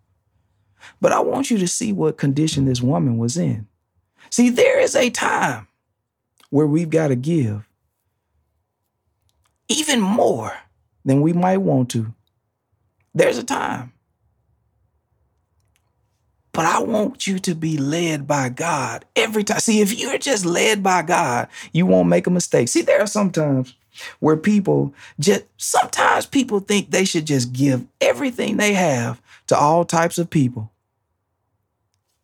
But 1.02 1.12
I 1.12 1.20
want 1.20 1.50
you 1.50 1.58
to 1.58 1.68
see 1.68 1.92
what 1.92 2.18
condition 2.18 2.66
this 2.66 2.82
woman 2.82 3.18
was 3.18 3.36
in. 3.36 3.68
See, 4.30 4.50
there 4.50 4.80
is 4.80 4.96
a 4.96 5.10
time 5.10 5.68
where 6.52 6.68
we've 6.68 6.90
got 6.90 7.08
to 7.08 7.16
give 7.16 7.68
even 9.68 10.00
more 10.00 10.54
than 11.04 11.22
we 11.22 11.34
might 11.34 11.58
want 11.58 11.90
to. 11.92 12.14
There's 13.16 13.38
a 13.38 13.44
time. 13.44 13.94
But 16.54 16.66
I 16.66 16.82
want 16.82 17.28
you 17.28 17.40
to 17.40 17.56
be 17.56 17.78
led 17.78 18.28
by 18.28 18.50
God 18.50 19.06
every 19.16 19.44
time. 19.44 19.60
See, 19.60 19.80
if 19.80 19.98
you're 19.98 20.18
just 20.18 20.46
led 20.46 20.84
by 20.84 21.02
God, 21.02 21.48
you 21.72 21.86
won't 21.86 22.10
make 22.10 22.28
a 22.28 22.32
mistake. 22.32 22.68
See, 22.68 22.82
there 22.82 23.02
are 23.02 23.08
sometimes 23.08 23.74
where 24.20 24.38
people 24.38 24.94
just, 25.20 25.46
sometimes 25.58 26.26
people 26.26 26.60
think 26.60 26.92
they 26.92 27.06
should 27.06 27.26
just 27.26 27.54
give 27.54 27.86
everything 28.02 28.58
they 28.58 28.74
have 28.74 29.22
to 29.48 29.58
all 29.58 29.86
types 29.86 30.18
of 30.18 30.30
people. 30.30 30.72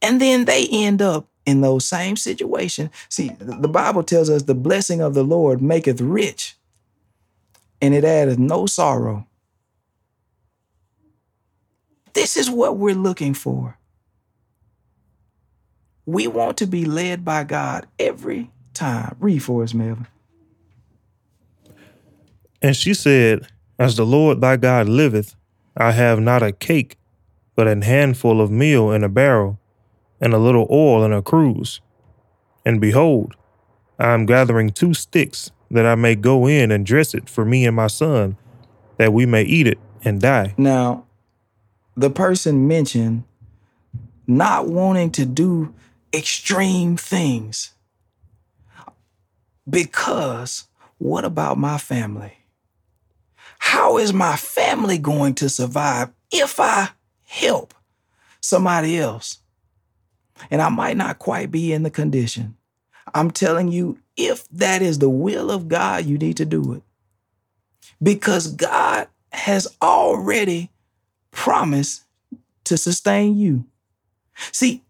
And 0.01 0.21
then 0.21 0.45
they 0.45 0.67
end 0.71 1.01
up 1.01 1.27
in 1.45 1.61
those 1.61 1.85
same 1.85 2.17
situations. 2.17 2.89
See, 3.09 3.29
the 3.39 3.69
Bible 3.69 4.03
tells 4.03 4.29
us 4.29 4.43
the 4.43 4.53
blessing 4.53 5.01
of 5.01 5.13
the 5.13 5.23
Lord 5.23 5.61
maketh 5.61 6.01
rich, 6.01 6.55
and 7.81 7.93
it 7.93 8.03
addeth 8.03 8.37
no 8.37 8.65
sorrow. 8.65 9.25
This 12.13 12.35
is 12.35 12.49
what 12.49 12.77
we're 12.77 12.95
looking 12.95 13.33
for. 13.33 13.77
We 16.05 16.27
want 16.27 16.57
to 16.57 16.67
be 16.67 16.85
led 16.85 17.23
by 17.23 17.43
God 17.43 17.85
every 17.99 18.49
time. 18.73 19.15
Read 19.19 19.39
for 19.43 19.63
us, 19.63 19.73
Melvin. 19.73 20.07
And 22.61 22.75
she 22.75 22.93
said, 22.93 23.47
As 23.77 23.95
the 23.95 24.05
Lord 24.05 24.41
thy 24.41 24.57
God 24.57 24.89
liveth, 24.89 25.35
I 25.75 25.91
have 25.91 26.19
not 26.19 26.41
a 26.41 26.51
cake, 26.51 26.97
but 27.55 27.67
an 27.67 27.83
handful 27.83 28.41
of 28.41 28.49
meal 28.49 28.91
in 28.91 29.03
a 29.03 29.09
barrel, 29.09 29.59
and 30.19 30.33
a 30.33 30.37
little 30.37 30.67
oil 30.69 31.03
in 31.03 31.13
a 31.13 31.21
cruse. 31.21 31.81
And 32.65 32.81
behold, 32.81 33.35
I 33.99 34.13
am 34.13 34.25
gathering 34.25 34.69
two 34.69 34.93
sticks, 34.93 35.51
that 35.69 35.85
I 35.85 35.95
may 35.95 36.15
go 36.15 36.47
in 36.47 36.71
and 36.71 36.85
dress 36.85 37.13
it 37.13 37.29
for 37.29 37.43
me 37.43 37.65
and 37.65 37.75
my 37.75 37.87
son, 37.87 38.37
that 38.97 39.13
we 39.13 39.25
may 39.25 39.43
eat 39.43 39.67
it 39.67 39.79
and 40.03 40.21
die. 40.21 40.53
Now, 40.57 41.05
the 41.95 42.09
person 42.09 42.67
mentioned 42.67 43.23
not 44.27 44.67
wanting 44.67 45.11
to 45.11 45.25
do 45.25 45.73
extreme 46.13 46.97
things. 46.97 47.73
Because 49.69 50.67
what 50.97 51.25
about 51.25 51.57
my 51.57 51.77
family? 51.77 52.33
How 53.59 53.97
is 53.97 54.13
my 54.13 54.35
family 54.35 54.97
going 54.97 55.33
to 55.35 55.49
survive 55.49 56.09
if 56.31 56.59
I 56.59 56.89
help 57.25 57.73
somebody 58.39 58.97
else? 58.97 59.39
And 60.49 60.61
I 60.61 60.69
might 60.69 60.97
not 60.97 61.19
quite 61.19 61.51
be 61.51 61.73
in 61.73 61.83
the 61.83 61.89
condition. 61.89 62.57
I'm 63.13 63.31
telling 63.31 63.69
you, 63.69 63.99
if 64.15 64.47
that 64.49 64.81
is 64.81 64.99
the 64.99 65.09
will 65.09 65.51
of 65.51 65.67
God, 65.67 66.05
you 66.05 66.17
need 66.17 66.37
to 66.37 66.45
do 66.45 66.73
it. 66.73 66.83
Because 68.01 68.47
God 68.47 69.07
has 69.31 69.67
already 69.81 70.71
promised 71.31 72.03
to 72.65 72.77
sustain 72.77 73.37
you. 73.37 73.65
See, 74.51 74.83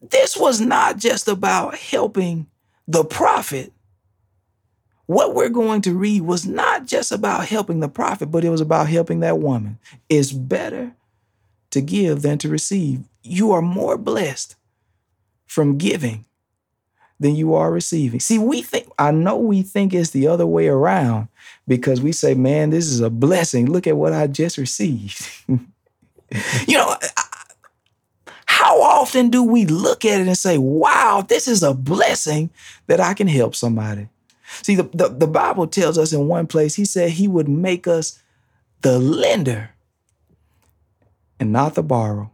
this 0.00 0.36
was 0.36 0.60
not 0.60 0.98
just 0.98 1.28
about 1.28 1.76
helping 1.76 2.46
the 2.86 3.04
prophet. 3.04 3.72
What 5.06 5.34
we're 5.34 5.50
going 5.50 5.82
to 5.82 5.94
read 5.94 6.22
was 6.22 6.46
not 6.46 6.86
just 6.86 7.12
about 7.12 7.46
helping 7.46 7.80
the 7.80 7.88
prophet, 7.88 8.26
but 8.26 8.44
it 8.44 8.50
was 8.50 8.60
about 8.60 8.88
helping 8.88 9.20
that 9.20 9.38
woman. 9.38 9.78
It's 10.08 10.32
better 10.32 10.94
to 11.70 11.80
give 11.80 12.22
than 12.22 12.38
to 12.38 12.48
receive. 12.48 13.04
You 13.22 13.52
are 13.52 13.62
more 13.62 13.98
blessed 13.98 14.56
from 15.46 15.78
giving 15.78 16.24
than 17.20 17.36
you 17.36 17.54
are 17.54 17.70
receiving. 17.70 18.20
See, 18.20 18.38
we 18.38 18.62
think, 18.62 18.88
I 18.98 19.10
know 19.10 19.36
we 19.36 19.62
think 19.62 19.94
it's 19.94 20.10
the 20.10 20.26
other 20.26 20.46
way 20.46 20.68
around 20.68 21.28
because 21.66 22.00
we 22.00 22.12
say, 22.12 22.34
man, 22.34 22.70
this 22.70 22.86
is 22.86 23.00
a 23.00 23.10
blessing. 23.10 23.70
Look 23.70 23.86
at 23.86 23.96
what 23.96 24.12
I 24.12 24.26
just 24.26 24.58
received. 24.58 25.26
you 25.48 25.58
know, 26.76 26.96
how 28.46 28.80
often 28.80 29.30
do 29.30 29.42
we 29.42 29.64
look 29.66 30.04
at 30.04 30.20
it 30.20 30.26
and 30.26 30.38
say, 30.38 30.58
wow, 30.58 31.24
this 31.26 31.48
is 31.48 31.62
a 31.62 31.74
blessing 31.74 32.50
that 32.86 33.00
I 33.00 33.14
can 33.14 33.28
help 33.28 33.54
somebody? 33.54 34.08
See, 34.62 34.74
the, 34.74 34.84
the, 34.92 35.08
the 35.08 35.26
Bible 35.26 35.66
tells 35.66 35.98
us 35.98 36.12
in 36.12 36.28
one 36.28 36.46
place, 36.46 36.74
he 36.74 36.84
said 36.84 37.10
he 37.10 37.28
would 37.28 37.48
make 37.48 37.86
us 37.86 38.22
the 38.82 38.98
lender 38.98 39.70
and 41.40 41.52
not 41.52 41.74
the 41.74 41.82
borrower. 41.82 42.30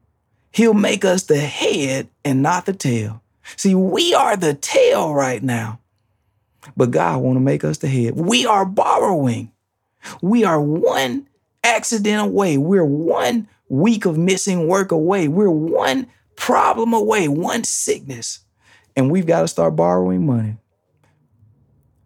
He'll 0.50 0.74
make 0.74 1.04
us 1.04 1.24
the 1.24 1.38
head 1.38 2.08
and 2.24 2.42
not 2.42 2.66
the 2.66 2.72
tail. 2.72 3.22
See, 3.56 3.74
we 3.74 4.14
are 4.14 4.36
the 4.36 4.54
tail 4.54 5.14
right 5.14 5.42
now, 5.42 5.80
but 6.76 6.90
God 6.90 7.22
want 7.22 7.36
to 7.36 7.40
make 7.40 7.64
us 7.64 7.78
the 7.78 7.88
head. 7.88 8.16
We 8.16 8.46
are 8.46 8.64
borrowing. 8.64 9.52
We 10.22 10.44
are 10.44 10.60
one 10.60 11.28
accident 11.62 12.22
away. 12.22 12.58
We're 12.58 12.84
one 12.84 13.48
week 13.68 14.04
of 14.04 14.18
missing 14.18 14.66
work 14.66 14.92
away. 14.92 15.28
We're 15.28 15.50
one 15.50 16.06
problem 16.36 16.92
away, 16.92 17.28
one 17.28 17.64
sickness. 17.64 18.40
And 18.96 19.10
we've 19.10 19.26
got 19.26 19.42
to 19.42 19.48
start 19.48 19.76
borrowing 19.76 20.26
money. 20.26 20.56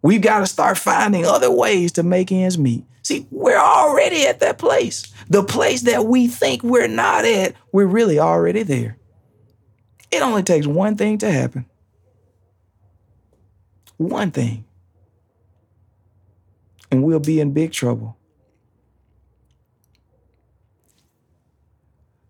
We've 0.05 0.21
got 0.21 0.41
to 0.41 0.45
start 0.45 0.77
finding 0.77 1.25
other 1.25 1.49
ways 1.49 1.93
to 1.93 2.03
make 2.03 2.31
ends 2.31 2.59
meet. 2.59 2.85
See, 3.01 3.25
we're 3.31 3.57
already 3.57 4.27
at 4.27 4.39
that 4.41 4.59
place. 4.59 5.11
The 5.31 5.43
place 5.43 5.81
that 5.81 6.05
we 6.05 6.27
think 6.27 6.61
we're 6.61 6.87
not 6.87 7.25
at, 7.25 7.55
we're 7.71 7.87
really 7.87 8.19
already 8.19 8.61
there. 8.61 8.99
It 10.11 10.21
only 10.21 10.43
takes 10.43 10.67
one 10.67 10.95
thing 10.95 11.17
to 11.17 11.31
happen. 11.31 11.65
One 13.97 14.29
thing. 14.29 14.65
And 16.91 17.01
we'll 17.01 17.19
be 17.19 17.39
in 17.39 17.53
big 17.53 17.71
trouble. 17.71 18.15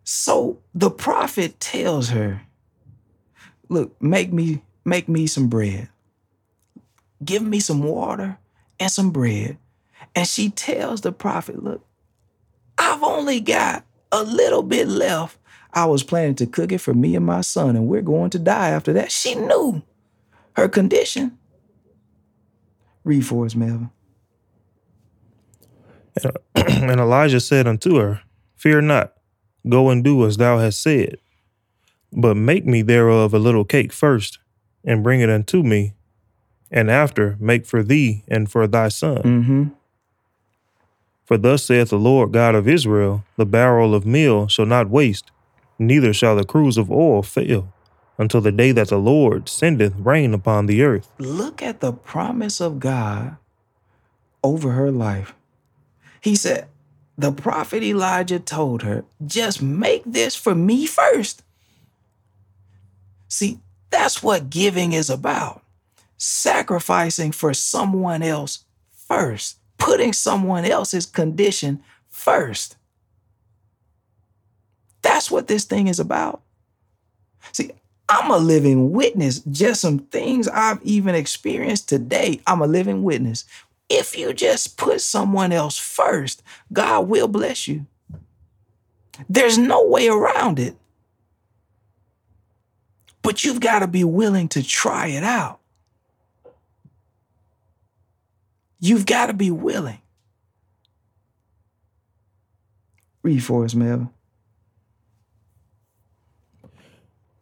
So 0.06 0.62
the 0.74 0.90
prophet 0.92 1.60
tells 1.60 2.08
her, 2.08 2.44
look, 3.68 4.02
make 4.02 4.32
me 4.32 4.62
make 4.86 5.10
me 5.10 5.28
some 5.28 5.50
bread. 5.50 5.90
Give 7.26 7.42
me 7.42 7.60
some 7.60 7.84
water 7.84 8.38
and 8.80 8.92
some 8.92 9.10
bread. 9.12 9.58
And 10.16 10.28
she 10.28 10.50
tells 10.50 11.02
the 11.02 11.12
prophet, 11.12 11.64
look, 11.64 11.86
I've 12.78 13.04
only 13.04 13.40
got 13.40 13.84
a 14.12 14.24
little 14.24 14.64
bit 14.64 14.88
left. 14.88 15.38
I 15.74 15.86
was 15.86 16.04
planning 16.04 16.36
to 16.36 16.46
cook 16.46 16.72
it 16.72 16.78
for 16.78 16.94
me 16.94 17.16
and 17.16 17.26
my 17.26 17.42
son, 17.42 17.76
and 17.76 17.88
we're 17.88 18.02
going 18.02 18.30
to 18.32 18.40
die 18.40 18.70
after 18.70 18.94
that. 18.94 19.12
She 19.12 19.36
knew 19.36 19.82
her 20.56 20.70
condition. 20.70 21.38
Read 23.04 23.26
for 23.26 23.46
us, 23.46 23.56
Melvin. 23.56 23.90
And 26.56 26.92
Elijah 27.00 27.42
said 27.42 27.68
unto 27.68 27.98
her, 27.98 28.22
Fear 28.56 28.82
not, 28.82 29.14
Go 29.68 29.90
and 29.90 30.04
do 30.04 30.26
as 30.26 30.38
thou 30.38 30.60
hast 30.60 30.82
said. 30.82 31.18
But 32.14 32.38
make 32.38 32.66
me 32.66 32.82
thereof 32.82 33.34
a 33.34 33.40
little 33.40 33.66
cake 33.66 33.92
first, 33.92 34.40
and 34.84 35.04
bring 35.04 35.22
it 35.22 35.30
unto 35.30 35.64
me, 35.64 35.95
and 36.72 36.90
after 36.90 37.38
make 37.40 37.66
for 37.66 37.84
thee 37.84 38.24
and 38.28 38.52
for 38.52 38.68
thy 38.68 38.88
son. 38.88 39.22
Mm-hmm. 39.22 39.64
For 41.26 41.38
thus 41.38 41.64
saith 41.64 41.90
the 41.90 41.98
Lord 41.98 42.32
God 42.32 42.56
of 42.56 42.68
Israel 42.68 43.24
The 43.36 43.46
barrel 43.46 43.96
of 43.96 44.06
meal 44.06 44.48
shall 44.48 44.66
not 44.66 44.90
waste, 44.90 45.32
neither 45.80 46.14
shall 46.14 46.36
the 46.36 46.46
cruse 46.46 46.78
of 46.78 46.92
oil 46.92 47.24
fail, 47.24 47.74
until 48.18 48.42
the 48.42 48.52
day 48.52 48.72
that 48.72 48.90
the 48.90 48.98
Lord 48.98 49.50
sendeth 49.50 49.94
rain 49.98 50.34
upon 50.34 50.68
the 50.68 50.84
earth. 50.84 51.10
Look 51.18 51.62
at 51.62 51.80
the 51.80 51.94
promise 51.94 52.62
of 52.62 52.80
God 52.80 53.38
over 54.44 54.72
her 54.72 54.92
life. 54.92 55.34
He 56.22 56.36
said, 56.36 56.68
the 57.18 57.32
prophet 57.32 57.82
Elijah 57.82 58.40
told 58.40 58.84
her, 58.84 59.06
just 59.26 59.62
make 59.62 60.04
this 60.06 60.36
for 60.36 60.54
me 60.54 60.86
first. 60.86 61.44
See, 63.28 63.60
that's 63.90 64.22
what 64.22 64.50
giving 64.50 64.92
is 64.92 65.10
about 65.10 65.62
sacrificing 66.26 67.32
for 67.32 67.54
someone 67.54 68.24
else 68.24 68.66
first, 69.08 69.60
putting 69.78 70.12
someone 70.12 70.66
else's 70.66 71.06
condition 71.06 71.84
first. 72.10 72.78
That's 75.04 75.30
what 75.30 75.48
this 75.48 75.66
thing 75.66 75.88
is 75.88 76.00
about. 76.00 76.42
See, 77.52 77.72
I'm 78.10 78.32
a 78.32 78.38
living 78.38 78.92
witness. 78.92 79.40
Just 79.40 79.82
some 79.82 80.00
things 80.00 80.48
I've 80.48 80.82
even 80.82 81.14
experienced 81.14 81.88
today. 81.90 82.42
I'm 82.48 82.62
a 82.62 82.68
living 82.68 83.04
witness. 83.04 83.46
If 83.88 84.18
you 84.18 84.34
just 84.34 84.78
put 84.78 85.02
someone 85.02 85.52
else 85.52 85.78
first, 85.78 86.42
God 86.74 87.08
will 87.08 87.28
bless 87.28 87.68
you. 87.68 87.86
There's 89.30 89.60
no 89.60 89.86
way 89.88 90.08
around 90.08 90.58
it. 90.58 90.76
But 93.22 93.44
you've 93.44 93.60
got 93.60 93.80
to 93.80 93.88
be 93.88 94.04
willing 94.04 94.48
to 94.50 94.64
try 94.64 95.08
it 95.08 95.24
out. 95.24 95.60
You've 98.86 99.08
got 99.08 99.28
to 99.28 99.34
be 99.34 99.50
willing. 99.50 100.00
Read 103.24 103.44
for 103.44 103.66
us, 103.66 103.74
Melvin. 103.74 104.12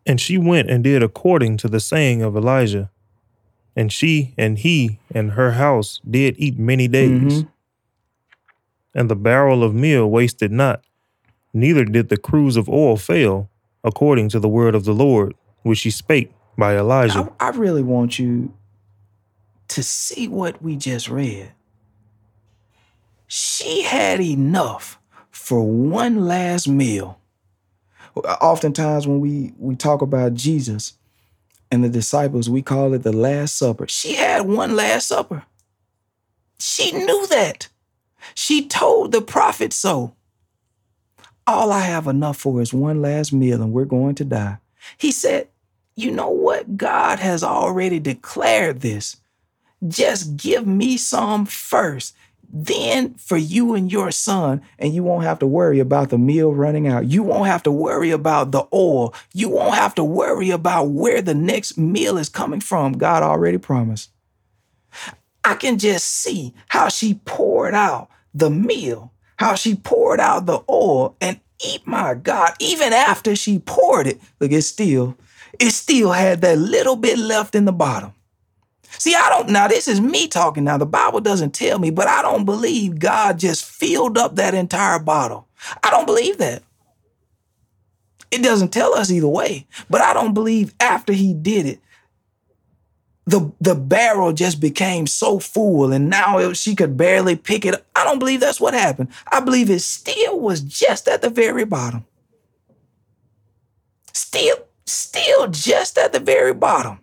And 0.05 0.21
she 0.21 0.37
went 0.37 0.69
and 0.69 0.85
did 0.85 1.03
according 1.03 1.57
to 1.57 1.67
the 1.67 1.81
saying 1.81 2.21
of 2.21 2.37
Elijah. 2.37 2.91
And 3.75 3.91
she 3.91 4.33
and 4.37 4.57
he 4.59 4.99
and 5.13 5.31
her 5.31 5.51
house 5.53 5.99
did 6.09 6.35
eat 6.37 6.57
many 6.57 6.87
days. 6.87 7.33
Mm-hmm. 7.33 7.49
And 8.95 9.09
the 9.09 9.15
barrel 9.17 9.63
of 9.65 9.75
meal 9.75 10.09
wasted 10.09 10.49
not, 10.49 10.85
neither 11.53 11.83
did 11.83 12.07
the 12.07 12.15
cruse 12.15 12.55
of 12.55 12.69
oil 12.69 12.95
fail, 12.95 13.49
according 13.83 14.29
to 14.29 14.39
the 14.39 14.47
word 14.47 14.75
of 14.75 14.85
the 14.85 14.93
Lord, 14.93 15.33
which 15.63 15.81
he 15.81 15.89
spake 15.89 16.31
by 16.57 16.77
Elijah. 16.77 17.29
I, 17.41 17.47
I 17.47 17.49
really 17.49 17.83
want 17.83 18.17
you 18.17 18.53
to 19.73 19.83
see 19.83 20.27
what 20.27 20.61
we 20.61 20.75
just 20.75 21.09
read. 21.09 21.51
She 23.27 23.83
had 23.83 24.21
enough 24.21 24.99
for 25.31 25.63
one 25.63 26.25
last 26.25 26.67
meal. 26.67 27.19
Oftentimes, 28.15 29.07
when 29.07 29.19
we, 29.19 29.53
we 29.57 29.75
talk 29.75 30.01
about 30.01 30.35
Jesus, 30.35 30.93
and 31.71 31.83
the 31.83 31.89
disciples, 31.89 32.51
we 32.51 32.61
call 32.61 32.93
it 32.93 33.01
the 33.01 33.11
Last 33.11 33.57
Supper. 33.57 33.87
She 33.87 34.13
had 34.13 34.45
one 34.45 34.75
Last 34.75 35.07
Supper. 35.07 35.43
She 36.59 36.91
knew 36.91 37.25
that. 37.27 37.67
She 38.35 38.67
told 38.67 39.11
the 39.11 39.23
prophet 39.23 39.73
so. 39.73 40.13
All 41.47 41.71
I 41.71 41.79
have 41.79 42.05
enough 42.05 42.37
for 42.37 42.61
is 42.61 42.75
one 42.75 43.01
last 43.01 43.33
meal, 43.33 43.61
and 43.61 43.73
we're 43.73 43.85
going 43.85 44.13
to 44.15 44.23
die. 44.23 44.59
He 44.99 45.11
said, 45.11 45.49
You 45.95 46.11
know 46.11 46.29
what? 46.29 46.77
God 46.77 47.17
has 47.17 47.43
already 47.43 47.99
declared 47.99 48.81
this. 48.81 49.17
Just 49.87 50.37
give 50.37 50.65
me 50.65 50.97
some 50.97 51.45
first 51.45 52.15
then 52.55 53.15
for 53.15 53.35
you 53.35 53.73
and 53.73 53.91
your 53.91 54.11
son, 54.11 54.61
and 54.77 54.93
you 54.93 55.03
won't 55.03 55.23
have 55.23 55.39
to 55.39 55.47
worry 55.47 55.79
about 55.79 56.11
the 56.11 56.19
meal 56.19 56.53
running 56.53 56.87
out. 56.87 57.05
You 57.05 57.23
won't 57.23 57.47
have 57.47 57.63
to 57.63 57.71
worry 57.71 58.11
about 58.11 58.51
the 58.51 58.67
oil. 58.71 59.15
You 59.33 59.49
won't 59.49 59.73
have 59.73 59.95
to 59.95 60.03
worry 60.03 60.51
about 60.51 60.89
where 60.89 61.23
the 61.23 61.33
next 61.33 61.79
meal 61.79 62.15
is 62.15 62.29
coming 62.29 62.59
from. 62.59 62.93
God 62.93 63.23
already 63.23 63.57
promised. 63.57 64.11
I 65.43 65.55
can 65.55 65.79
just 65.79 66.05
see 66.05 66.53
how 66.67 66.89
she 66.89 67.15
poured 67.25 67.73
out 67.73 68.09
the 68.35 68.51
meal, 68.51 69.11
how 69.37 69.55
she 69.55 69.73
poured 69.75 70.19
out 70.19 70.45
the 70.45 70.61
oil, 70.69 71.17
and 71.19 71.39
eat 71.65 71.87
my 71.87 72.13
God, 72.13 72.53
even 72.59 72.93
after 72.93 73.35
she 73.35 73.59
poured 73.59 74.05
it, 74.05 74.21
look, 74.39 74.51
it 74.51 74.61
still, 74.61 75.17
it 75.59 75.71
still 75.71 76.11
had 76.11 76.41
that 76.41 76.57
little 76.57 76.95
bit 76.95 77.17
left 77.17 77.55
in 77.55 77.65
the 77.65 77.71
bottom. 77.71 78.13
See, 78.97 79.15
I 79.15 79.29
don't, 79.29 79.49
now 79.49 79.67
this 79.67 79.87
is 79.87 79.99
me 79.99 80.27
talking 80.27 80.63
now. 80.63 80.77
The 80.77 80.85
Bible 80.85 81.19
doesn't 81.19 81.53
tell 81.53 81.79
me, 81.79 81.89
but 81.89 82.07
I 82.07 82.21
don't 82.21 82.45
believe 82.45 82.99
God 82.99 83.39
just 83.39 83.65
filled 83.65 84.17
up 84.17 84.35
that 84.35 84.53
entire 84.53 84.99
bottle. 84.99 85.47
I 85.83 85.89
don't 85.89 86.05
believe 86.05 86.37
that. 86.37 86.63
It 88.31 88.41
doesn't 88.41 88.73
tell 88.73 88.95
us 88.95 89.11
either 89.11 89.27
way, 89.27 89.67
but 89.89 90.01
I 90.01 90.13
don't 90.13 90.33
believe 90.33 90.73
after 90.79 91.13
he 91.13 91.33
did 91.33 91.65
it, 91.65 91.79
the 93.25 93.51
the 93.61 93.75
barrel 93.75 94.33
just 94.33 94.59
became 94.59 95.07
so 95.07 95.39
full 95.39 95.93
and 95.93 96.09
now 96.09 96.39
it, 96.39 96.57
she 96.57 96.75
could 96.75 96.97
barely 96.97 97.35
pick 97.35 97.65
it 97.65 97.75
up. 97.75 97.85
I 97.95 98.03
don't 98.03 98.19
believe 98.19 98.41
that's 98.41 98.59
what 98.59 98.73
happened. 98.73 99.09
I 99.31 99.39
believe 99.39 99.69
it 99.69 99.79
still 99.79 100.39
was 100.39 100.59
just 100.61 101.07
at 101.07 101.21
the 101.21 101.29
very 101.29 101.63
bottom. 101.63 102.05
Still, 104.11 104.57
still 104.85 105.47
just 105.47 105.97
at 105.97 106.11
the 106.11 106.19
very 106.19 106.53
bottom. 106.53 106.99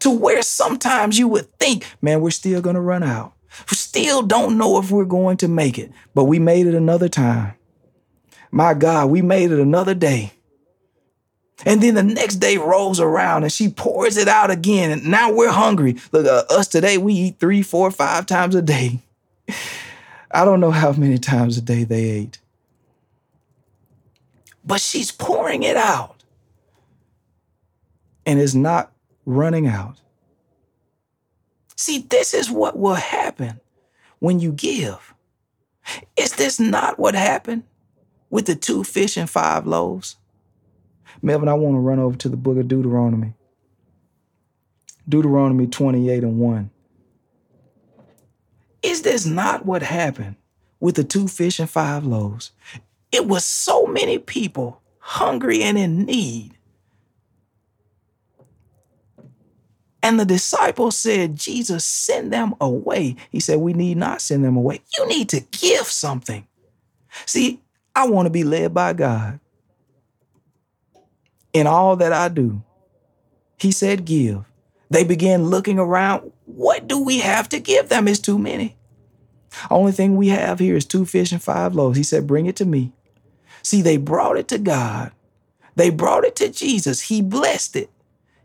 To 0.00 0.10
where 0.10 0.42
sometimes 0.42 1.18
you 1.18 1.28
would 1.28 1.52
think, 1.58 1.84
man, 2.02 2.20
we're 2.20 2.30
still 2.30 2.60
gonna 2.60 2.80
run 2.80 3.02
out. 3.02 3.32
We 3.70 3.76
still 3.76 4.22
don't 4.22 4.58
know 4.58 4.78
if 4.78 4.90
we're 4.90 5.04
going 5.04 5.36
to 5.38 5.48
make 5.48 5.78
it, 5.78 5.90
but 6.14 6.24
we 6.24 6.38
made 6.38 6.66
it 6.66 6.74
another 6.74 7.08
time. 7.08 7.54
My 8.50 8.74
God, 8.74 9.10
we 9.10 9.22
made 9.22 9.50
it 9.50 9.58
another 9.58 9.94
day. 9.94 10.32
And 11.66 11.82
then 11.82 11.94
the 11.94 12.02
next 12.02 12.36
day 12.36 12.56
rolls 12.56 13.00
around 13.00 13.42
and 13.42 13.52
she 13.52 13.68
pours 13.68 14.16
it 14.16 14.28
out 14.28 14.50
again. 14.50 14.90
And 14.90 15.06
now 15.06 15.32
we're 15.32 15.50
hungry. 15.50 15.96
Look, 16.12 16.26
uh, 16.26 16.44
us 16.54 16.68
today, 16.68 16.98
we 16.98 17.12
eat 17.14 17.40
three, 17.40 17.62
four, 17.62 17.90
five 17.90 18.26
times 18.26 18.54
a 18.54 18.62
day. 18.62 19.00
I 20.30 20.44
don't 20.44 20.60
know 20.60 20.70
how 20.70 20.92
many 20.92 21.18
times 21.18 21.58
a 21.58 21.62
day 21.62 21.84
they 21.84 22.04
ate. 22.04 22.38
But 24.64 24.80
she's 24.80 25.10
pouring 25.10 25.62
it 25.62 25.76
out. 25.76 26.22
And 28.24 28.38
it's 28.38 28.54
not 28.54 28.92
running 29.28 29.66
out. 29.66 30.00
See, 31.76 31.98
this 31.98 32.32
is 32.32 32.50
what 32.50 32.78
will 32.78 32.94
happen 32.94 33.60
when 34.18 34.40
you 34.40 34.52
give. 34.52 35.14
Is 36.16 36.32
this 36.32 36.58
not 36.58 36.98
what 36.98 37.14
happened 37.14 37.64
with 38.30 38.46
the 38.46 38.56
two 38.56 38.84
fish 38.84 39.16
and 39.16 39.28
five 39.28 39.66
loaves? 39.66 40.16
Melvin, 41.22 41.48
I 41.48 41.54
want 41.54 41.76
to 41.76 41.80
run 41.80 41.98
over 41.98 42.16
to 42.16 42.28
the 42.28 42.36
book 42.36 42.58
of 42.58 42.68
Deuteronomy. 42.68 43.34
Deuteronomy 45.08 45.66
28 45.66 46.22
and 46.22 46.38
1. 46.38 46.70
Is 48.82 49.02
this 49.02 49.26
not 49.26 49.66
what 49.66 49.82
happened 49.82 50.36
with 50.80 50.96
the 50.96 51.04
two 51.04 51.28
fish 51.28 51.58
and 51.58 51.68
five 51.68 52.04
loaves? 52.04 52.52
It 53.12 53.26
was 53.26 53.44
so 53.44 53.86
many 53.86 54.18
people 54.18 54.80
hungry 54.98 55.62
and 55.62 55.78
in 55.78 56.04
need. 56.04 56.57
And 60.08 60.18
the 60.18 60.24
disciples 60.24 60.96
said, 60.96 61.36
Jesus, 61.36 61.84
send 61.84 62.32
them 62.32 62.54
away. 62.62 63.14
He 63.30 63.40
said, 63.40 63.58
We 63.58 63.74
need 63.74 63.98
not 63.98 64.22
send 64.22 64.42
them 64.42 64.56
away. 64.56 64.80
You 64.96 65.06
need 65.06 65.28
to 65.28 65.40
give 65.40 65.84
something. 65.84 66.46
See, 67.26 67.60
I 67.94 68.08
want 68.08 68.24
to 68.24 68.30
be 68.30 68.42
led 68.42 68.72
by 68.72 68.94
God 68.94 69.38
in 71.52 71.66
all 71.66 71.94
that 71.96 72.14
I 72.14 72.28
do. 72.28 72.62
He 73.58 73.70
said, 73.70 74.06
Give. 74.06 74.46
They 74.88 75.04
began 75.04 75.50
looking 75.50 75.78
around. 75.78 76.32
What 76.46 76.88
do 76.88 77.04
we 77.04 77.18
have 77.18 77.50
to 77.50 77.60
give 77.60 77.90
them? 77.90 78.08
It's 78.08 78.18
too 78.18 78.38
many. 78.38 78.78
Only 79.70 79.92
thing 79.92 80.16
we 80.16 80.28
have 80.28 80.58
here 80.58 80.76
is 80.76 80.86
two 80.86 81.04
fish 81.04 81.32
and 81.32 81.42
five 81.42 81.74
loaves. 81.74 81.98
He 81.98 82.02
said, 82.02 82.26
Bring 82.26 82.46
it 82.46 82.56
to 82.56 82.64
me. 82.64 82.92
See, 83.62 83.82
they 83.82 83.98
brought 83.98 84.38
it 84.38 84.48
to 84.48 84.58
God. 84.58 85.12
They 85.76 85.90
brought 85.90 86.24
it 86.24 86.34
to 86.36 86.48
Jesus. 86.48 87.02
He 87.02 87.20
blessed 87.20 87.76
it. 87.76 87.90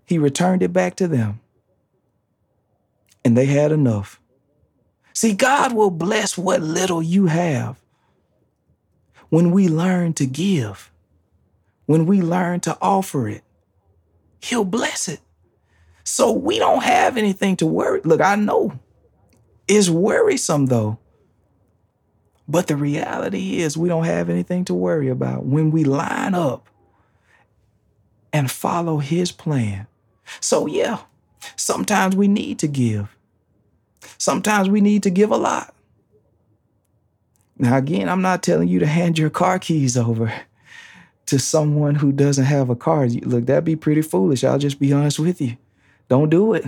He 0.06 0.18
returned 0.18 0.62
it 0.62 0.74
back 0.74 0.98
to 0.98 1.08
them. 1.08 1.40
And 3.26 3.38
they 3.38 3.46
had 3.46 3.72
enough. 3.72 4.20
See, 5.14 5.34
God 5.34 5.74
will 5.74 5.92
bless 5.92 6.38
what 6.38 6.62
little 6.62 7.02
you 7.02 7.28
have 7.28 7.80
when 9.30 9.52
we 9.52 9.68
learn 9.68 10.14
to 10.14 10.26
give 10.26 10.92
when 11.86 12.06
we 12.06 12.22
learn 12.22 12.60
to 12.62 12.78
offer 12.82 13.28
it, 13.28 13.44
He'll 14.42 14.66
bless 14.66 15.08
it. 15.08 15.22
So 16.04 16.32
we 16.32 16.60
don't 16.60 16.84
have 16.84 17.16
anything 17.16 17.56
to 17.58 17.66
worry. 17.66 18.02
Look, 18.04 18.20
I 18.20 18.36
know 18.36 18.78
it's 19.68 19.90
worrisome 19.90 20.66
though. 20.66 21.00
But 22.46 22.68
the 22.68 22.76
reality 22.76 23.60
is, 23.60 23.78
we 23.78 23.88
don't 23.88 24.04
have 24.04 24.30
anything 24.30 24.66
to 24.66 24.74
worry 24.74 25.08
about 25.08 25.46
when 25.46 25.72
we 25.72 25.86
line 25.86 26.34
up 26.34 26.68
and 28.34 28.52
follow 28.52 28.98
His 28.98 29.32
plan. 29.32 29.88
So, 30.42 30.66
yeah, 30.66 31.00
sometimes 31.56 32.18
we 32.18 32.28
need 32.28 32.60
to 32.60 32.68
give. 32.68 33.13
Sometimes 34.18 34.70
we 34.70 34.82
need 34.82 35.04
to 35.04 35.10
give 35.10 35.32
a 35.32 35.38
lot. 35.38 35.74
Now, 37.58 37.78
again, 37.78 38.10
I'm 38.10 38.22
not 38.22 38.44
telling 38.44 38.68
you 38.68 38.80
to 38.80 38.88
hand 38.88 39.18
your 39.18 39.30
car 39.30 39.60
keys 39.60 39.96
over 39.98 40.34
to 41.28 41.40
someone 41.40 41.96
who 41.96 42.12
doesn't 42.12 42.46
have 42.46 42.70
a 42.70 42.76
car. 42.76 43.08
Look, 43.08 43.46
that'd 43.46 43.64
be 43.64 43.76
pretty 43.76 44.02
foolish. 44.02 44.44
I'll 44.44 44.58
just 44.58 44.80
be 44.80 44.92
honest 44.92 45.20
with 45.20 45.40
you. 45.40 45.58
Don't 46.10 46.30
do 46.30 46.54
it. 46.54 46.66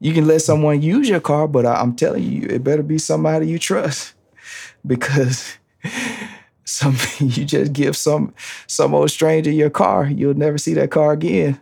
You 0.00 0.12
can 0.12 0.26
let 0.26 0.42
someone 0.42 0.80
use 0.82 1.08
your 1.08 1.20
car, 1.20 1.48
but 1.48 1.66
I'm 1.66 1.94
telling 1.94 2.22
you, 2.22 2.46
it 2.48 2.64
better 2.64 2.82
be 2.82 2.98
somebody 2.98 3.48
you 3.48 3.58
trust 3.58 4.14
because 4.86 5.58
some 6.64 6.96
you 7.18 7.44
just 7.44 7.72
give 7.72 7.96
some 7.96 8.34
some 8.66 8.94
old 8.94 9.10
stranger 9.10 9.50
your 9.50 9.70
car, 9.70 10.06
you'll 10.06 10.34
never 10.34 10.58
see 10.58 10.74
that 10.74 10.90
car 10.90 11.12
again. 11.12 11.60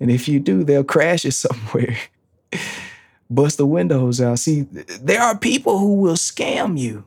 And 0.00 0.10
if 0.10 0.28
you 0.28 0.40
do, 0.40 0.64
they'll 0.64 0.84
crash 0.84 1.24
it 1.24 1.32
somewhere. 1.32 1.98
Bust 3.30 3.56
the 3.58 3.66
windows 3.66 4.20
out. 4.20 4.40
See, 4.40 4.62
there 4.62 5.22
are 5.22 5.38
people 5.38 5.78
who 5.78 5.94
will 5.94 6.16
scam 6.16 6.78
you, 6.78 7.06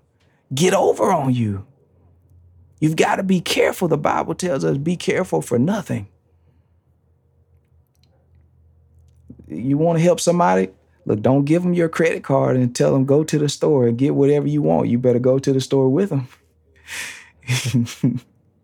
get 0.53 0.73
over 0.73 1.11
on 1.11 1.33
you 1.33 1.65
You've 2.83 2.97
got 2.97 3.15
to 3.15 3.23
be 3.23 3.39
careful. 3.39 3.87
The 3.87 3.97
Bible 3.97 4.35
tells 4.35 4.65
us 4.65 4.75
be 4.77 4.97
careful 4.97 5.41
for 5.41 5.57
nothing. 5.57 6.09
You 9.47 9.77
want 9.77 9.99
to 9.99 10.03
help 10.03 10.19
somebody? 10.19 10.67
Look, 11.05 11.21
don't 11.21 11.45
give 11.45 11.63
them 11.63 11.73
your 11.73 11.87
credit 11.87 12.25
card 12.25 12.57
and 12.57 12.75
tell 12.75 12.91
them 12.91 13.05
go 13.05 13.23
to 13.23 13.39
the 13.39 13.47
store 13.47 13.87
and 13.87 13.97
get 13.97 14.15
whatever 14.15 14.49
you 14.49 14.61
want. 14.61 14.89
You 14.89 14.99
better 14.99 15.19
go 15.19 15.39
to 15.39 15.53
the 15.53 15.61
store 15.61 15.87
with 15.87 16.09
them. 16.09 16.27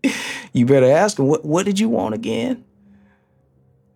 you 0.51 0.65
better 0.65 0.91
ask 0.91 1.15
them, 1.15 1.27
what, 1.27 1.45
what 1.45 1.65
did 1.65 1.79
you 1.79 1.87
want 1.87 2.13
again? 2.13 2.65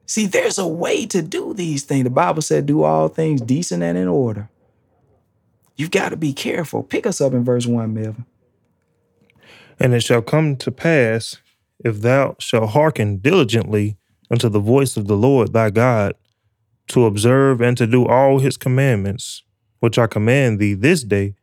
See, 0.05 0.25
there's 0.25 0.57
a 0.57 0.67
way 0.67 1.05
to 1.07 1.21
do 1.21 1.53
these 1.53 1.83
things. 1.83 2.03
The 2.03 2.09
Bible 2.09 2.41
said, 2.41 2.65
do 2.65 2.83
all 2.83 3.07
things 3.07 3.41
decent 3.41 3.83
and 3.83 3.97
in 3.97 4.07
order. 4.07 4.49
You've 5.75 5.91
got 5.91 6.09
to 6.09 6.17
be 6.17 6.33
careful. 6.33 6.83
Pick 6.83 7.07
us 7.07 7.21
up 7.21 7.33
in 7.33 7.43
verse 7.43 7.65
1, 7.65 7.93
Melvin. 7.93 8.25
And 9.79 9.93
it 9.93 10.01
shall 10.01 10.21
come 10.21 10.55
to 10.57 10.71
pass, 10.71 11.37
if 11.83 12.01
thou 12.01 12.35
shalt 12.39 12.71
hearken 12.71 13.17
diligently 13.17 13.97
unto 14.29 14.49
the 14.49 14.59
voice 14.59 14.97
of 14.97 15.07
the 15.07 15.17
Lord 15.17 15.53
thy 15.53 15.69
God, 15.69 16.15
to 16.89 17.05
observe 17.05 17.61
and 17.61 17.77
to 17.77 17.87
do 17.87 18.05
all 18.05 18.39
his 18.39 18.57
commandments, 18.57 19.41
which 19.79 19.97
I 19.97 20.07
command 20.07 20.59
thee 20.59 20.73
this 20.73 21.03
day, 21.03 21.35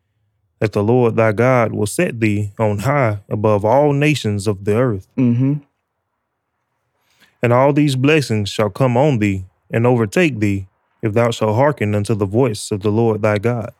that 0.60 0.72
the 0.72 0.82
Lord 0.82 1.16
thy 1.16 1.32
God 1.32 1.72
will 1.72 1.86
set 1.86 2.20
thee 2.20 2.52
on 2.58 2.80
high 2.80 3.20
above 3.28 3.64
all 3.64 3.92
nations 3.92 4.46
of 4.46 4.64
the 4.64 4.76
earth. 4.76 5.08
Mm-hmm. 5.16 5.54
And 7.42 7.52
all 7.52 7.72
these 7.72 7.96
blessings 7.96 8.48
shall 8.48 8.70
come 8.70 8.96
on 8.96 9.18
thee 9.18 9.46
and 9.70 9.86
overtake 9.86 10.40
thee, 10.40 10.66
if 11.02 11.14
thou 11.14 11.30
shalt 11.30 11.56
hearken 11.56 11.94
unto 11.94 12.14
the 12.14 12.26
voice 12.26 12.70
of 12.70 12.80
the 12.80 12.90
Lord 12.90 13.22
thy 13.22 13.38
God. 13.38 13.72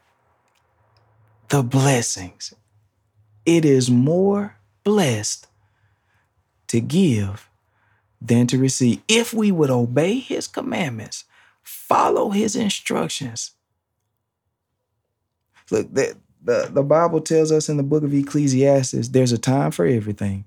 The 1.48 1.62
blessings 1.62 2.54
it 3.44 3.64
is 3.64 3.90
more 3.90 4.56
blessed 4.84 5.46
to 6.68 6.80
give 6.80 7.48
than 8.20 8.46
to 8.46 8.58
receive. 8.58 9.02
If 9.08 9.34
we 9.34 9.50
would 9.50 9.70
obey 9.70 10.18
his 10.18 10.46
commandments, 10.46 11.24
follow 11.62 12.30
his 12.30 12.54
instructions. 12.54 13.52
Look, 15.70 15.92
the, 15.92 16.16
the, 16.42 16.70
the 16.72 16.82
Bible 16.82 17.20
tells 17.20 17.50
us 17.50 17.68
in 17.68 17.76
the 17.76 17.82
book 17.82 18.04
of 18.04 18.14
Ecclesiastes 18.14 19.08
there's 19.08 19.32
a 19.32 19.38
time 19.38 19.70
for 19.70 19.86
everything. 19.86 20.44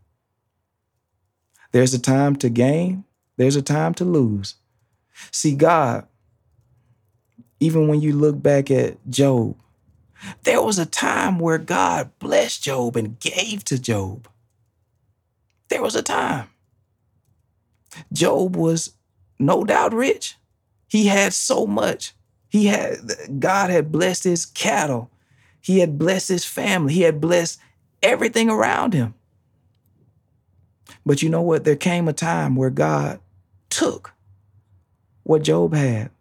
There's 1.73 1.93
a 1.93 1.99
time 1.99 2.35
to 2.37 2.49
gain, 2.49 3.03
there's 3.35 3.55
a 3.55 3.61
time 3.61 3.93
to 3.95 4.05
lose. 4.05 4.55
See, 5.31 5.55
God, 5.55 6.07
even 7.59 7.87
when 7.87 7.99
you 7.99 8.13
look 8.13 8.41
back 8.41 8.71
at 8.71 8.97
Job, 9.09 9.57
there 10.43 10.61
was 10.61 10.79
a 10.79 10.85
time 10.85 11.39
where 11.39 11.57
God 11.57 12.11
blessed 12.19 12.63
Job 12.63 12.95
and 12.95 13.19
gave 13.19 13.63
to 13.65 13.79
Job. 13.79 14.27
There 15.69 15.81
was 15.81 15.95
a 15.95 16.03
time. 16.03 16.47
Job 18.11 18.55
was 18.55 18.93
no 19.39 19.63
doubt 19.63 19.93
rich. 19.93 20.35
He 20.87 21.07
had 21.07 21.33
so 21.33 21.65
much. 21.65 22.13
He 22.49 22.67
had 22.67 22.97
God 23.39 23.71
had 23.71 23.91
blessed 23.91 24.25
his 24.25 24.45
cattle. 24.45 25.09
He 25.59 25.79
had 25.79 25.97
blessed 25.97 26.29
his 26.29 26.45
family. 26.45 26.93
He 26.93 27.01
had 27.01 27.19
blessed 27.19 27.59
everything 28.03 28.49
around 28.49 28.93
him. 28.93 29.15
But 31.05 31.21
you 31.21 31.29
know 31.29 31.41
what? 31.41 31.63
There 31.63 31.75
came 31.75 32.07
a 32.07 32.13
time 32.13 32.55
where 32.55 32.69
God 32.69 33.19
took 33.69 34.13
what 35.23 35.43
Job 35.43 35.73
had 35.73 36.11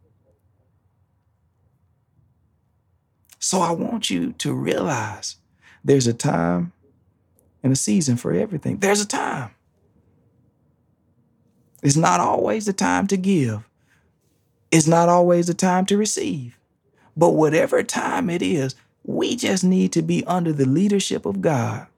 So 3.43 3.61
I 3.61 3.73
want 3.73 4.09
you 4.09 4.35
to 4.39 4.55
realize 4.55 5.35
there's 5.83 6.07
a 6.07 6.15
time 6.15 6.73
and 7.65 7.73
a 7.73 7.77
season 7.77 8.17
for 8.17 8.33
everything. 8.33 8.77
There's 8.77 9.01
a 9.01 9.07
time. 9.07 9.51
It's 11.83 11.97
not 11.97 12.21
always 12.21 12.67
the 12.67 12.73
time 12.73 13.09
to 13.09 13.17
give. 13.17 13.69
It's 14.71 14.87
not 14.87 15.09
always 15.09 15.49
the 15.49 15.55
time 15.55 15.87
to 15.87 15.97
receive. 15.97 16.57
But 17.17 17.31
whatever 17.31 17.83
time 17.83 18.31
it 18.31 18.43
is, 18.43 18.77
we 19.03 19.35
just 19.35 19.65
need 19.65 19.91
to 19.95 20.03
be 20.03 20.25
under 20.25 20.53
the 20.53 20.65
leadership 20.65 21.27
of 21.27 21.41
God. 21.41 21.89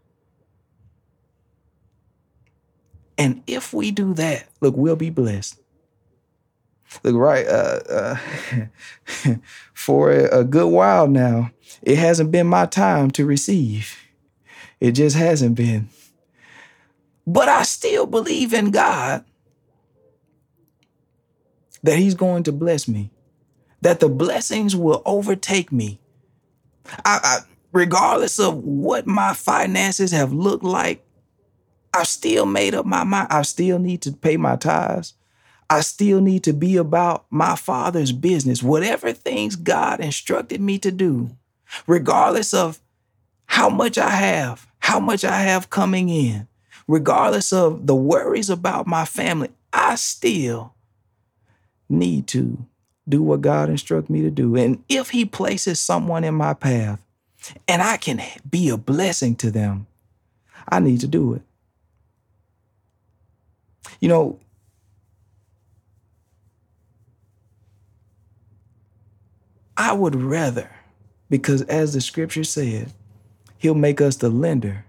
And 3.17 3.43
if 3.47 3.73
we 3.73 3.91
do 3.91 4.15
that, 4.15 4.49
look, 4.61 4.77
we'll 4.77 4.97
be 4.97 5.11
blessed. 5.11 5.61
Look, 7.03 7.17
right, 7.17 7.47
uh, 7.47 7.81
uh, 7.89 8.17
for 9.75 10.11
a 10.11 10.45
good 10.45 10.69
while 10.69 11.09
now, 11.09 11.51
it 11.83 11.99
hasn't 11.99 12.31
been 12.31 12.47
my 12.47 12.67
time 12.67 13.11
to 13.13 13.27
receive. 13.27 13.97
It 14.81 14.93
just 14.93 15.17
hasn't 15.17 15.55
been. 15.57 15.89
But 17.27 17.49
I 17.49 17.63
still 17.63 18.07
believe 18.07 18.53
in 18.53 18.71
God 18.71 19.25
that 21.83 21.99
He's 21.99 22.15
going 22.15 22.43
to 22.45 22.53
bless 22.53 22.87
me, 22.87 23.11
that 23.81 24.01
the 24.01 24.09
blessings 24.09 24.77
will 24.77 25.03
overtake 25.05 25.73
me. 25.73 26.01
I, 27.05 27.21
I, 27.23 27.39
regardless 27.73 28.39
of 28.39 28.57
what 28.57 29.07
my 29.07 29.35
finances 29.35 30.13
have 30.13 30.33
looked 30.33 30.65
like, 30.65 31.04
I've 31.95 32.09
still 32.09 32.45
made 32.45 32.75
up 32.75 32.87
my 32.87 33.05
mind. 33.05 33.29
I 33.31 33.43
still 33.43 33.79
need 33.79 34.03
to 34.03 34.13
pay 34.13 34.37
my 34.37 34.57
tithes. 34.57 35.15
I 35.71 35.81
still 35.81 36.21
need 36.21 36.43
to 36.45 36.53
be 36.53 36.77
about 36.77 37.25
my 37.31 37.57
father's 37.57 38.13
business, 38.13 38.63
whatever 38.63 39.13
things 39.13 39.57
God 39.57 40.01
instructed 40.01 40.61
me 40.61 40.79
to 40.81 40.91
do, 40.91 41.31
regardless 41.87 42.53
of 42.53 42.81
how 43.47 43.69
much 43.71 43.97
I 43.97 44.11
have, 44.11 44.67
how 44.81 45.01
much 45.01 45.25
I 45.25 45.39
have 45.39 45.71
coming 45.71 46.09
in, 46.09 46.49
regardless 46.87 47.53
of 47.53 47.87
the 47.87 47.95
worries 47.95 48.51
about 48.51 48.87
my 48.87 49.05
family, 49.05 49.51
I 49.73 49.95
still 49.95 50.75
need 51.89 52.27
to 52.29 52.67
do 53.09 53.23
what 53.23 53.41
God 53.41 53.71
instructed 53.71 54.11
me 54.11 54.23
to 54.23 54.31
do. 54.31 54.57
And 54.57 54.83
if 54.89 55.11
He 55.11 55.25
places 55.25 55.81
someone 55.81 56.25
in 56.25 56.35
my 56.35 56.55
path 56.55 57.01
and 57.69 57.83
I 57.83 57.97
can 57.97 58.21
be 58.49 58.69
a 58.69 58.77
blessing 58.77 59.37
to 59.37 59.51
them, 59.51 59.87
I 60.69 60.81
need 60.81 61.01
to 61.01 61.07
do 61.07 61.35
it. 61.35 61.43
You 64.01 64.09
know, 64.09 64.39
I 69.77 69.93
would 69.93 70.15
rather, 70.15 70.71
because 71.29 71.63
as 71.63 71.95
the 71.95 72.01
scripture 72.01 72.45
said, 72.45 72.93
he'll 73.59 73.75
make 73.75 74.01
us 74.01 74.17
the 74.17 74.29
lender. 74.31 74.85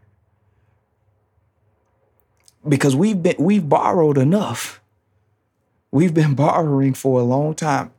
Because 2.68 2.96
we've 2.96 3.22
been 3.22 3.36
we've 3.40 3.68
borrowed 3.68 4.18
enough. 4.18 4.82
We've 5.92 6.14
been 6.14 6.36
borrowing 6.36 6.94
for 6.94 7.20
a 7.20 7.24
long 7.24 7.56
time. 7.56 7.92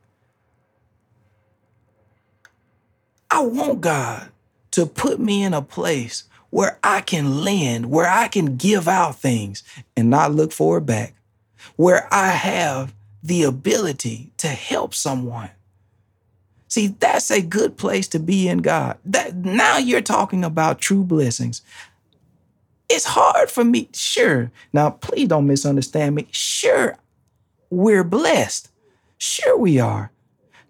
I 3.31 3.41
want 3.41 3.81
God 3.81 4.29
to 4.73 4.87
put 4.87 5.21
me 5.21 5.43
in 5.43 5.53
a 5.55 5.63
place 5.63 6.25
where 6.57 6.79
I 6.83 7.03
can 7.03 7.45
lend, 7.45 7.91
where 7.91 8.09
I 8.09 8.29
can 8.29 8.57
give 8.57 8.89
out 8.89 9.17
things 9.17 9.63
and 9.95 10.09
not 10.09 10.33
look 10.33 10.53
for 10.53 10.79
it 10.79 10.87
back, 10.87 11.13
where 11.77 12.09
I 12.11 12.29
have 12.29 12.95
the 13.23 13.43
ability 13.43 14.33
to 14.39 14.47
help 14.49 14.95
someone. 14.95 15.51
See, 16.67 16.87
that's 16.99 17.31
a 17.31 17.43
good 17.43 17.77
place 17.77 18.09
to 18.09 18.19
be 18.19 18.49
in 18.49 18.61
God. 18.61 18.97
That 19.05 19.37
now 19.37 19.77
you're 19.77 20.01
talking 20.01 20.45
about 20.45 20.79
true 20.79 21.05
blessings. 21.05 21.61
It's 22.89 23.05
hard 23.05 23.51
for 23.51 23.63
me, 23.63 23.91
sure. 23.93 24.51
Now, 24.73 24.89
please 24.89 25.29
don't 25.29 25.47
misunderstand 25.47 26.15
me. 26.15 26.27
Sure, 26.31 26.97
we're 27.69 28.03
blessed. 28.03 28.71
Sure, 29.19 29.59
we 29.59 29.79
are. 29.79 30.11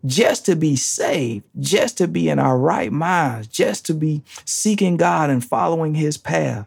Just 0.04 0.46
to 0.46 0.54
be 0.54 0.76
saved, 0.76 1.44
just 1.58 1.98
to 1.98 2.06
be 2.06 2.28
in 2.28 2.38
our 2.38 2.58
right 2.58 2.92
minds, 2.92 3.48
just 3.48 3.86
to 3.86 3.94
be 3.94 4.22
seeking 4.44 4.96
God 4.96 5.30
and 5.30 5.44
following 5.44 5.94
his 5.94 6.16
path. 6.16 6.66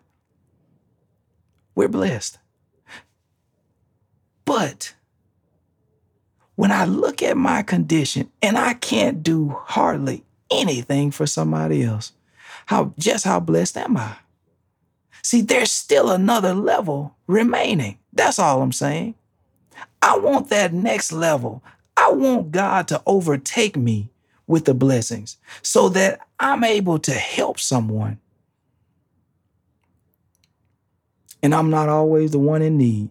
We're 1.76 1.88
blessed. 1.88 2.38
But 4.44 4.96
when 6.56 6.72
I 6.72 6.84
look 6.84 7.24
at 7.24 7.38
my 7.38 7.62
condition 7.62 8.32
and 8.42 8.58
I 8.58 8.74
can't 8.74 9.24
do 9.24 9.50
hardly 9.50 10.26
anything 10.52 11.12
for 11.12 11.26
somebody 11.26 11.84
else, 11.84 12.12
how 12.66 12.94
just 12.98 13.24
how 13.24 13.40
blessed 13.40 13.78
am 13.78 13.96
I? 13.96 14.18
See, 15.22 15.42
there's 15.42 15.72
still 15.72 16.10
another 16.10 16.54
level 16.54 17.16
remaining. 17.28 18.00
That's 18.12 18.40
all 18.40 18.62
I'm 18.62 18.72
saying. 18.72 19.16
I 20.02 20.18
want 20.18 20.50
that 20.50 20.74
next 20.74 21.12
level. 21.12 21.64
I 22.00 22.12
want 22.12 22.52
God 22.52 22.88
to 22.88 23.04
overtake 23.06 23.76
me 23.76 24.10
with 24.48 24.64
the 24.64 24.74
blessings 24.74 25.38
so 25.62 25.90
that 25.90 26.22
I'm 26.40 26.64
able 26.64 26.98
to 27.00 27.12
help 27.12 27.60
someone. 27.60 28.20
And 31.44 31.54
I'm 31.54 31.70
not 31.70 31.90
always 31.90 32.32
the 32.32 32.40
one 32.40 32.62
in 32.62 32.78
need. 32.78 33.10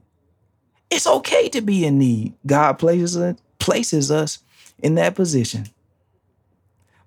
It's 0.91 1.07
okay 1.07 1.51
to 1.51 1.61
be 1.61 1.85
in 1.85 1.99
need. 1.99 2.33
God 2.47 2.79
places 2.79 3.17
us, 3.19 3.37
places 3.59 4.11
us 4.11 4.39
in 4.79 4.95
that 4.95 5.15
position. 5.15 5.67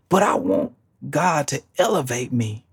But 0.07 0.21
I 0.21 0.35
want 0.35 0.73
God 1.09 1.47
to 1.47 1.63
elevate 1.79 2.31
me 2.31 2.63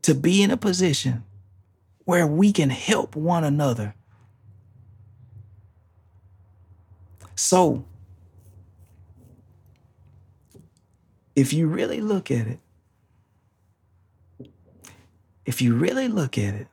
to 0.00 0.14
be 0.14 0.42
in 0.42 0.50
a 0.50 0.56
position 0.56 1.24
where 2.04 2.26
we 2.26 2.52
can 2.52 2.70
help 2.70 3.14
one 3.16 3.44
another. 3.44 3.94
So, 7.36 7.84
if 11.36 11.52
you 11.52 11.66
really 11.68 12.00
look 12.00 12.30
at 12.30 12.46
it, 12.46 12.60
if 15.44 15.60
you 15.60 15.74
really 15.74 16.08
look 16.08 16.38
at 16.38 16.54
it, 16.54 16.66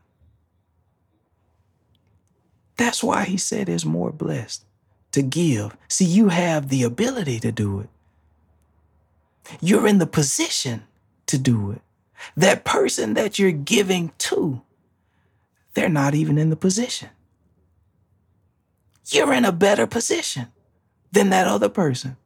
that's 2.78 3.04
why 3.04 3.26
he 3.26 3.38
said 3.38 3.70
is 3.70 3.86
more 3.86 4.12
blessed 4.12 4.66
to 5.12 5.22
give. 5.22 5.76
See, 5.90 6.06
you 6.06 6.30
have 6.30 6.70
the 6.70 6.84
ability 6.84 7.40
to 7.42 7.52
do 7.52 7.82
it. 7.82 7.90
You're 9.62 9.86
in 9.86 10.00
the 10.00 10.08
position 10.08 10.84
to 11.28 11.38
do 11.38 11.72
it. 11.72 11.82
That 12.38 12.64
person 12.64 13.16
that 13.16 13.38
you're 13.38 13.52
giving 13.52 14.14
to, 14.20 14.62
they're 15.74 15.90
not 15.90 16.16
even 16.16 16.38
in 16.38 16.50
the 16.50 16.56
position. 16.56 17.10
You're 19.08 19.34
in 19.34 19.44
a 19.44 19.52
better 19.52 19.86
position 19.86 20.48
than 21.14 21.30
that 21.30 21.48
other 21.48 21.70
person. 21.70 22.18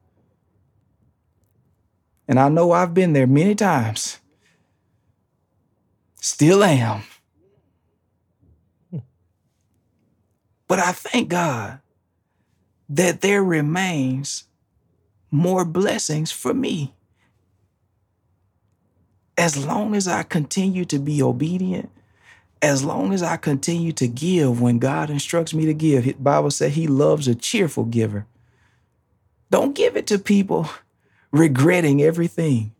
And 2.27 2.39
I 2.39 2.49
know 2.49 2.71
I've 2.71 2.93
been 2.93 3.13
there 3.13 3.27
many 3.27 3.53
times. 3.53 4.19
Still 6.21 6.63
am. 6.63 7.03
But 10.67 10.79
I 10.79 10.91
thank 10.91 11.29
God 11.29 11.79
that 12.89 13.21
there 13.21 13.43
remains 13.43 14.45
more 15.31 15.65
blessings 15.65 16.31
for 16.31 16.53
me. 16.53 16.93
As 19.37 19.65
long 19.65 19.95
as 19.95 20.07
I 20.07 20.23
continue 20.23 20.83
to 20.85 20.97
be 20.97 21.21
obedient, 21.21 21.89
as 22.61 22.83
long 22.83 23.13
as 23.13 23.21
I 23.21 23.37
continue 23.37 23.91
to 23.93 24.07
give 24.07 24.61
when 24.61 24.79
God 24.79 25.09
instructs 25.09 25.53
me 25.53 25.65
to 25.65 25.73
give, 25.73 26.05
the 26.05 26.13
Bible 26.13 26.51
said 26.51 26.71
he 26.71 26.87
loves 26.87 27.27
a 27.27 27.35
cheerful 27.35 27.85
giver. 27.85 28.25
Don't 29.49 29.75
give 29.75 29.95
it 29.95 30.07
to 30.07 30.19
people 30.19 30.69
regretting 31.31 32.01
everything. 32.01 32.73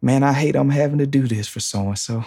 Man, 0.00 0.22
I 0.22 0.32
hate 0.32 0.56
I'm 0.56 0.70
having 0.70 0.98
to 0.98 1.06
do 1.06 1.26
this 1.28 1.46
for 1.48 1.60
so 1.60 1.88
and 1.88 1.98
so 1.98 2.24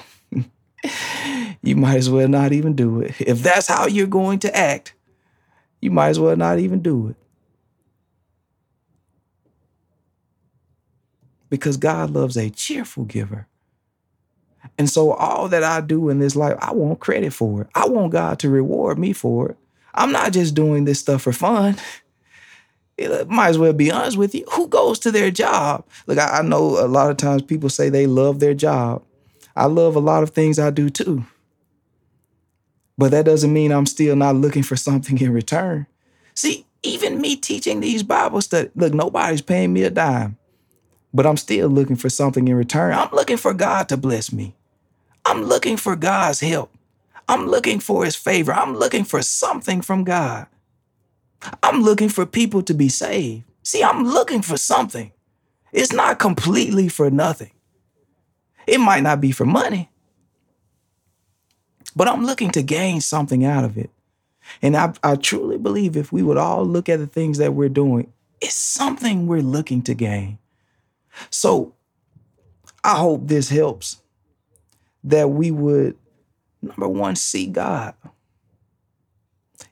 you 1.61 1.76
might 1.76 1.97
as 1.97 2.09
well 2.09 2.28
not 2.28 2.53
even 2.53 2.76
do 2.76 3.01
it. 3.01 3.20
If 3.20 3.41
that's 3.41 3.68
how 3.68 3.88
you're 3.88 4.07
going 4.07 4.39
to 4.39 4.55
act, 4.55 4.93
you 5.82 5.91
might 5.91 6.09
as 6.09 6.20
well 6.20 6.36
not 6.36 6.59
even 6.59 6.82
do 6.82 7.09
it. 7.09 7.16
Because 11.49 11.78
God 11.78 12.11
loves 12.11 12.38
a 12.38 12.49
cheerful 12.49 13.05
giver. 13.05 13.47
And 14.78 14.89
so, 14.89 15.11
all 15.11 15.47
that 15.49 15.63
I 15.63 15.80
do 15.82 16.09
in 16.09 16.20
this 16.20 16.36
life, 16.36 16.57
I 16.59 16.74
want 16.74 16.99
credit 16.99 17.34
for 17.34 17.61
it. 17.61 17.68
I 17.76 17.88
want 17.88 18.11
God 18.11 18.39
to 18.39 18.49
reward 18.49 18.97
me 18.97 19.13
for 19.13 19.51
it. 19.51 19.57
I'm 19.93 20.11
not 20.11 20.34
just 20.34 20.55
doing 20.55 20.86
this 20.86 20.99
stuff 20.99 21.22
for 21.22 21.34
fun. 21.34 21.78
Eh, 22.98 23.08
it 23.08 23.30
might 23.30 23.50
as 23.50 23.58
well 23.58 23.74
be 23.74 23.91
honest 23.91 24.18
with 24.18 24.34
you. 24.36 24.46
Who 24.54 24.68
goes 24.68 25.00
to 25.00 25.12
their 25.12 25.32
job? 25.32 25.86
Look, 26.08 26.18
I, 26.18 26.39
I 26.39 26.41
know 26.41 26.80
a 26.84 26.88
lot 26.88 27.10
of 27.10 27.18
times 27.18 27.41
people 27.41 27.70
say 27.70 27.89
they 27.89 28.08
love 28.08 28.39
their 28.39 28.54
job. 28.54 29.04
I 29.56 29.66
love 29.66 29.96
a 29.96 30.00
lot 30.00 30.24
of 30.24 30.32
things 30.32 30.60
I 30.60 30.70
do 30.70 30.89
too. 30.89 31.26
But 32.98 33.12
that 33.12 33.26
doesn't 33.26 33.52
mean 33.52 33.72
I'm 33.72 33.86
still 33.86 34.16
not 34.16 34.36
looking 34.36 34.64
for 34.64 34.76
something 34.76 35.20
in 35.20 35.34
return. 35.34 35.88
See, 36.34 36.66
even 36.84 37.20
me 37.20 37.36
teaching 37.36 37.80
these 37.80 38.04
Bible 38.04 38.41
studies, 38.41 38.72
look, 38.76 38.93
nobody's 38.93 39.41
paying 39.41 39.74
me 39.74 39.84
a 39.84 39.89
dime, 39.89 40.38
but 41.14 41.26
I'm 41.26 41.38
still 41.38 41.68
looking 41.68 41.96
for 41.96 42.10
something 42.10 42.48
in 42.48 42.56
return. 42.56 42.93
I'm 42.93 43.12
looking 43.12 43.38
for 43.38 43.54
God 43.54 43.89
to 43.89 43.98
bless 43.98 44.32
me. 44.32 44.56
I'm 45.26 45.43
looking 45.43 45.78
for 45.78 45.96
God's 45.96 46.39
help. 46.41 46.72
I'm 47.28 47.48
looking 47.48 47.80
for 47.80 48.06
his 48.06 48.16
favor. 48.16 48.54
I'm 48.54 48.76
looking 48.76 49.04
for 49.04 49.22
something 49.22 49.82
from 49.82 50.04
God. 50.04 50.48
I'm 51.62 51.82
looking 51.82 52.10
for 52.10 52.26
people 52.26 52.62
to 52.64 52.74
be 52.74 52.90
saved. 52.90 53.44
See, 53.64 53.84
I'm 53.84 54.04
looking 54.04 54.42
for 54.42 54.58
something. 54.58 55.12
It's 55.72 55.92
not 55.92 56.20
completely 56.20 56.88
for 56.88 57.10
nothing. 57.10 57.52
It 58.68 58.80
might 58.80 59.04
not 59.04 59.22
be 59.22 59.32
for 59.32 59.46
money, 59.46 59.92
but 61.96 62.08
I'm 62.08 62.26
looking 62.26 62.50
to 62.52 62.64
gain 62.64 63.02
something 63.02 63.46
out 63.46 63.64
of 63.64 63.78
it. 63.78 63.92
And 64.62 64.76
I, 64.76 64.94
I 65.04 65.16
truly 65.16 65.58
believe 65.58 65.98
if 65.98 66.12
we 66.12 66.24
would 66.24 66.38
all 66.38 66.66
look 66.66 66.90
at 66.90 67.00
the 67.00 67.08
things 67.08 67.38
that 67.38 67.54
we're 67.54 67.70
doing, 67.70 68.12
it's 68.42 68.56
something 68.56 69.28
we're 69.28 69.42
looking 69.42 69.82
to 69.84 69.94
gain. 69.94 70.38
So 71.30 71.74
I 72.84 72.96
hope 72.98 73.28
this 73.28 73.50
helps 73.50 74.02
that 75.04 75.30
we 75.30 75.52
would, 75.52 75.98
number 76.62 76.88
one, 76.88 77.16
see 77.16 77.48
God. 77.48 77.94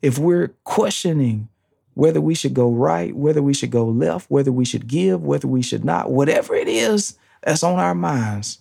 If 0.01 0.17
we're 0.17 0.49
questioning 0.63 1.49
whether 1.93 2.19
we 2.19 2.35
should 2.35 2.53
go 2.53 2.71
right, 2.71 3.15
whether 3.15 3.41
we 3.41 3.53
should 3.53 3.71
go 3.71 3.85
left, 3.85 4.29
whether 4.29 4.51
we 4.51 4.65
should 4.65 4.87
give, 4.87 5.23
whether 5.23 5.47
we 5.47 5.61
should 5.61 5.85
not, 5.85 6.11
whatever 6.11 6.55
it 6.55 6.67
is 6.67 7.17
that's 7.41 7.63
on 7.63 7.79
our 7.79 7.93
minds, 7.93 8.59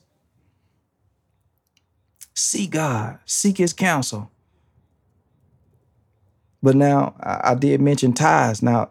seek 2.34 2.70
God, 2.70 3.18
seek 3.24 3.58
His 3.58 3.72
counsel. 3.72 4.30
But 6.62 6.76
now 6.76 7.14
I, 7.20 7.54
did 7.54 7.80
mention 7.80 8.12
tithes. 8.12 8.62
Now, 8.62 8.90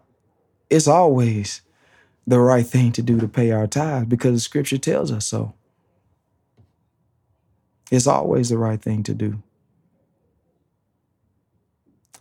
it's 0.68 0.86
always 0.86 1.62
the 2.26 2.38
right 2.38 2.66
thing 2.66 2.92
to 2.92 3.02
do 3.02 3.18
to 3.18 3.28
pay 3.28 3.50
our 3.50 3.66
tithes 3.66 4.06
because 4.06 4.34
the 4.34 4.40
scripture 4.40 4.78
tells 4.78 5.10
us 5.10 5.26
so. 5.26 5.54
It's 7.90 8.06
always 8.06 8.48
the 8.48 8.58
right 8.58 8.80
thing 8.80 9.02
to 9.04 9.14
do. 9.14 9.42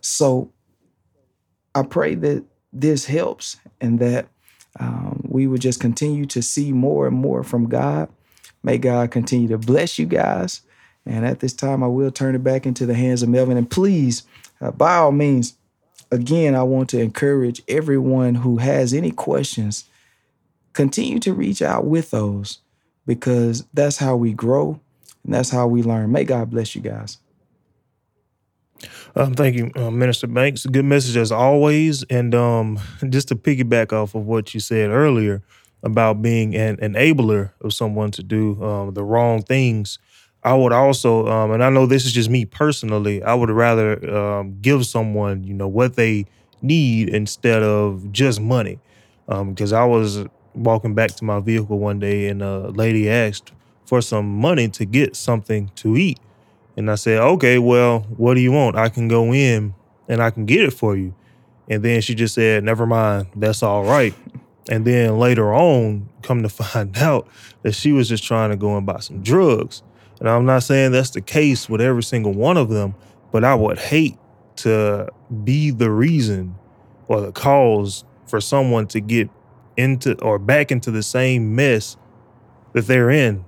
So 0.01 0.51
I 1.75 1.83
pray 1.83 2.15
that 2.15 2.43
this 2.73 3.05
helps 3.05 3.57
and 3.79 3.99
that 3.99 4.27
um, 4.79 5.25
we 5.27 5.47
would 5.47 5.61
just 5.61 5.79
continue 5.79 6.25
to 6.27 6.41
see 6.41 6.71
more 6.71 7.07
and 7.07 7.15
more 7.15 7.43
from 7.43 7.67
God. 7.69 8.09
May 8.63 8.77
God 8.77 9.11
continue 9.11 9.47
to 9.49 9.57
bless 9.57 9.99
you 9.99 10.05
guys. 10.05 10.61
And 11.05 11.25
at 11.25 11.39
this 11.39 11.53
time, 11.53 11.83
I 11.83 11.87
will 11.87 12.11
turn 12.11 12.35
it 12.35 12.43
back 12.43 12.65
into 12.65 12.85
the 12.85 12.93
hands 12.93 13.23
of 13.23 13.29
Melvin. 13.29 13.57
And 13.57 13.69
please, 13.69 14.23
uh, 14.61 14.71
by 14.71 14.95
all 14.95 15.11
means, 15.11 15.55
again, 16.11 16.55
I 16.55 16.63
want 16.63 16.89
to 16.91 16.99
encourage 16.99 17.61
everyone 17.67 18.35
who 18.35 18.57
has 18.57 18.93
any 18.93 19.11
questions, 19.11 19.85
continue 20.73 21.19
to 21.19 21.33
reach 21.33 21.61
out 21.61 21.85
with 21.85 22.11
those 22.11 22.59
because 23.05 23.65
that's 23.73 23.97
how 23.97 24.15
we 24.15 24.33
grow 24.33 24.79
and 25.23 25.33
that's 25.33 25.49
how 25.49 25.67
we 25.67 25.83
learn. 25.83 26.11
May 26.11 26.23
God 26.23 26.51
bless 26.51 26.75
you 26.75 26.81
guys. 26.81 27.17
Um, 29.15 29.33
thank 29.33 29.55
you, 29.55 29.71
uh, 29.75 29.91
Minister 29.91 30.27
Banks. 30.27 30.65
Good 30.65 30.85
message 30.85 31.17
as 31.17 31.31
always. 31.31 32.03
And 32.03 32.33
um, 32.33 32.79
just 33.09 33.27
to 33.29 33.35
piggyback 33.35 33.93
off 33.93 34.15
of 34.15 34.25
what 34.25 34.53
you 34.53 34.59
said 34.59 34.89
earlier 34.89 35.41
about 35.83 36.21
being 36.21 36.55
an 36.55 36.77
enabler 36.77 37.51
of 37.61 37.73
someone 37.73 38.11
to 38.11 38.23
do 38.23 38.61
um, 38.63 38.93
the 38.93 39.03
wrong 39.03 39.41
things, 39.41 39.99
I 40.43 40.53
would 40.55 40.73
also, 40.73 41.27
um, 41.27 41.51
and 41.51 41.63
I 41.63 41.69
know 41.69 41.85
this 41.85 42.05
is 42.05 42.13
just 42.13 42.29
me 42.29 42.45
personally, 42.45 43.21
I 43.23 43.33
would 43.33 43.49
rather 43.49 44.15
um, 44.15 44.59
give 44.61 44.85
someone, 44.85 45.43
you 45.43 45.53
know, 45.53 45.67
what 45.67 45.95
they 45.95 46.25
need 46.61 47.09
instead 47.09 47.63
of 47.63 48.11
just 48.11 48.39
money. 48.39 48.79
Because 49.27 49.73
um, 49.73 49.81
I 49.81 49.85
was 49.85 50.25
walking 50.53 50.93
back 50.93 51.11
to 51.15 51.23
my 51.23 51.39
vehicle 51.39 51.79
one 51.79 51.99
day 51.99 52.27
and 52.27 52.41
a 52.41 52.69
lady 52.69 53.09
asked 53.09 53.51
for 53.85 54.01
some 54.01 54.27
money 54.27 54.67
to 54.69 54.85
get 54.85 55.15
something 55.15 55.71
to 55.75 55.95
eat. 55.97 56.19
And 56.81 56.89
I 56.89 56.95
said, 56.95 57.19
okay, 57.19 57.59
well, 57.59 57.99
what 58.17 58.33
do 58.33 58.41
you 58.41 58.51
want? 58.51 58.75
I 58.75 58.89
can 58.89 59.07
go 59.07 59.31
in 59.31 59.75
and 60.07 60.19
I 60.19 60.31
can 60.31 60.47
get 60.47 60.63
it 60.63 60.71
for 60.71 60.97
you. 60.97 61.13
And 61.69 61.83
then 61.83 62.01
she 62.01 62.15
just 62.15 62.33
said, 62.33 62.63
never 62.63 62.87
mind, 62.87 63.27
that's 63.35 63.61
all 63.61 63.83
right. 63.83 64.15
And 64.67 64.83
then 64.83 65.19
later 65.19 65.53
on, 65.53 66.09
come 66.23 66.41
to 66.41 66.49
find 66.49 66.97
out 66.97 67.27
that 67.61 67.73
she 67.73 67.91
was 67.91 68.09
just 68.09 68.23
trying 68.23 68.49
to 68.49 68.57
go 68.57 68.77
and 68.77 68.85
buy 68.87 68.99
some 68.99 69.21
drugs. 69.21 69.83
And 70.19 70.27
I'm 70.27 70.47
not 70.47 70.63
saying 70.63 70.91
that's 70.91 71.11
the 71.11 71.21
case 71.21 71.69
with 71.69 71.81
every 71.81 72.01
single 72.01 72.33
one 72.33 72.57
of 72.57 72.69
them, 72.69 72.95
but 73.31 73.43
I 73.43 73.53
would 73.53 73.77
hate 73.77 74.17
to 74.57 75.07
be 75.43 75.69
the 75.69 75.91
reason 75.91 76.55
or 77.07 77.21
the 77.21 77.31
cause 77.31 78.05
for 78.25 78.41
someone 78.41 78.87
to 78.87 78.99
get 78.99 79.29
into 79.77 80.19
or 80.19 80.39
back 80.39 80.71
into 80.71 80.89
the 80.89 81.03
same 81.03 81.53
mess 81.55 81.95
that 82.73 82.87
they're 82.87 83.11
in. 83.11 83.45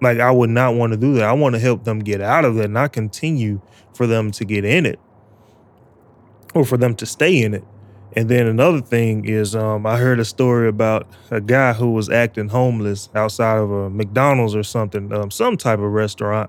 Like 0.00 0.18
I 0.18 0.30
would 0.30 0.50
not 0.50 0.74
want 0.74 0.92
to 0.92 0.96
do 0.98 1.14
that. 1.14 1.24
I 1.24 1.32
want 1.32 1.54
to 1.54 1.58
help 1.58 1.84
them 1.84 2.00
get 2.00 2.20
out 2.20 2.44
of 2.44 2.58
it, 2.58 2.70
not 2.70 2.92
continue 2.92 3.60
for 3.94 4.06
them 4.06 4.30
to 4.32 4.44
get 4.44 4.64
in 4.64 4.86
it 4.86 4.98
or 6.54 6.64
for 6.64 6.76
them 6.76 6.94
to 6.96 7.06
stay 7.06 7.42
in 7.42 7.54
it. 7.54 7.64
And 8.16 8.28
then 8.28 8.46
another 8.46 8.80
thing 8.80 9.24
is, 9.24 9.56
um, 9.56 9.86
I 9.86 9.98
heard 9.98 10.20
a 10.20 10.24
story 10.24 10.68
about 10.68 11.08
a 11.30 11.40
guy 11.40 11.72
who 11.72 11.90
was 11.90 12.08
acting 12.08 12.48
homeless 12.48 13.08
outside 13.14 13.58
of 13.58 13.70
a 13.70 13.90
McDonald's 13.90 14.54
or 14.54 14.62
something, 14.62 15.12
um, 15.12 15.32
some 15.32 15.56
type 15.56 15.80
of 15.80 15.92
restaurant, 15.92 16.48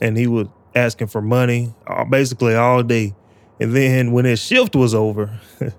and 0.00 0.18
he 0.18 0.26
was 0.26 0.48
asking 0.74 1.06
for 1.06 1.22
money 1.22 1.74
basically 2.10 2.54
all 2.54 2.82
day. 2.82 3.14
And 3.58 3.74
then 3.74 4.12
when 4.12 4.26
his 4.26 4.40
shift 4.40 4.76
was 4.76 4.94
over, 4.94 5.40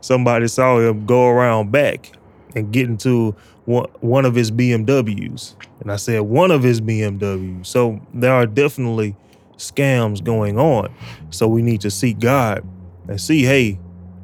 somebody 0.00 0.48
saw 0.48 0.78
him 0.80 1.06
go 1.06 1.28
around 1.28 1.70
back 1.70 2.15
and 2.56 2.72
get 2.72 2.88
into 2.88 3.36
one, 3.66 4.24
of 4.24 4.34
his 4.34 4.50
BMWs. 4.50 5.54
And 5.80 5.92
I 5.92 5.96
said 5.96 6.22
one 6.22 6.50
of 6.50 6.62
his 6.62 6.80
BMWs. 6.80 7.66
So 7.66 8.00
there 8.14 8.32
are 8.32 8.46
definitely 8.46 9.14
scams 9.58 10.24
going 10.24 10.58
on. 10.58 10.92
So 11.30 11.46
we 11.46 11.62
need 11.62 11.82
to 11.82 11.90
seek 11.90 12.18
God 12.18 12.66
and 13.08 13.20
see, 13.20 13.42
hey, 13.44 13.78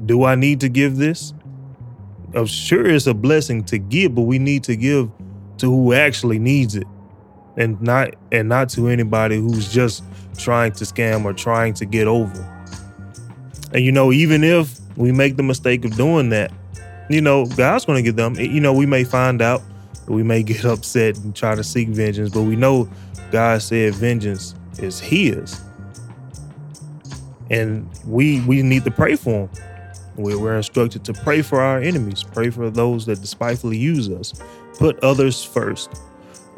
do 0.04 0.24
I 0.24 0.34
need 0.34 0.60
to 0.60 0.68
give 0.68 0.96
this? 0.96 1.34
I'm 2.34 2.46
sure 2.46 2.86
it's 2.86 3.06
a 3.06 3.14
blessing 3.14 3.64
to 3.64 3.78
give, 3.78 4.14
but 4.14 4.22
we 4.22 4.38
need 4.38 4.64
to 4.64 4.76
give 4.76 5.10
to 5.58 5.66
who 5.66 5.92
actually 5.92 6.38
needs 6.38 6.74
it. 6.74 6.86
And 7.58 7.80
not 7.82 8.14
and 8.32 8.48
not 8.48 8.70
to 8.70 8.88
anybody 8.88 9.36
who's 9.36 9.70
just 9.70 10.02
trying 10.38 10.72
to 10.72 10.84
scam 10.84 11.26
or 11.26 11.34
trying 11.34 11.74
to 11.74 11.84
get 11.84 12.08
over. 12.08 12.48
And 13.74 13.84
you 13.84 13.92
know, 13.92 14.10
even 14.10 14.42
if 14.42 14.80
we 14.96 15.12
make 15.12 15.36
the 15.36 15.42
mistake 15.42 15.84
of 15.84 15.94
doing 15.94 16.30
that, 16.30 16.50
you 17.12 17.20
know, 17.20 17.46
God's 17.46 17.84
gonna 17.84 18.02
get 18.02 18.16
them. 18.16 18.34
You 18.36 18.60
know, 18.60 18.72
we 18.72 18.86
may 18.86 19.04
find 19.04 19.42
out, 19.42 19.62
we 20.06 20.22
may 20.22 20.42
get 20.42 20.64
upset 20.64 21.18
and 21.18 21.34
try 21.34 21.54
to 21.54 21.64
seek 21.64 21.88
vengeance, 21.88 22.30
but 22.30 22.42
we 22.42 22.56
know 22.56 22.88
God 23.30 23.62
said 23.62 23.94
vengeance 23.94 24.54
is 24.78 25.00
his. 25.00 25.60
And 27.50 27.88
we 28.06 28.40
we 28.42 28.62
need 28.62 28.84
to 28.84 28.90
pray 28.90 29.16
for 29.16 29.48
him. 29.48 29.50
We're 30.16 30.56
instructed 30.56 31.04
to 31.06 31.14
pray 31.14 31.42
for 31.42 31.60
our 31.60 31.80
enemies, 31.80 32.22
pray 32.22 32.50
for 32.50 32.68
those 32.70 33.06
that 33.06 33.20
despitefully 33.20 33.78
use 33.78 34.10
us, 34.10 34.34
put 34.78 35.02
others 35.02 35.42
first. 35.42 35.90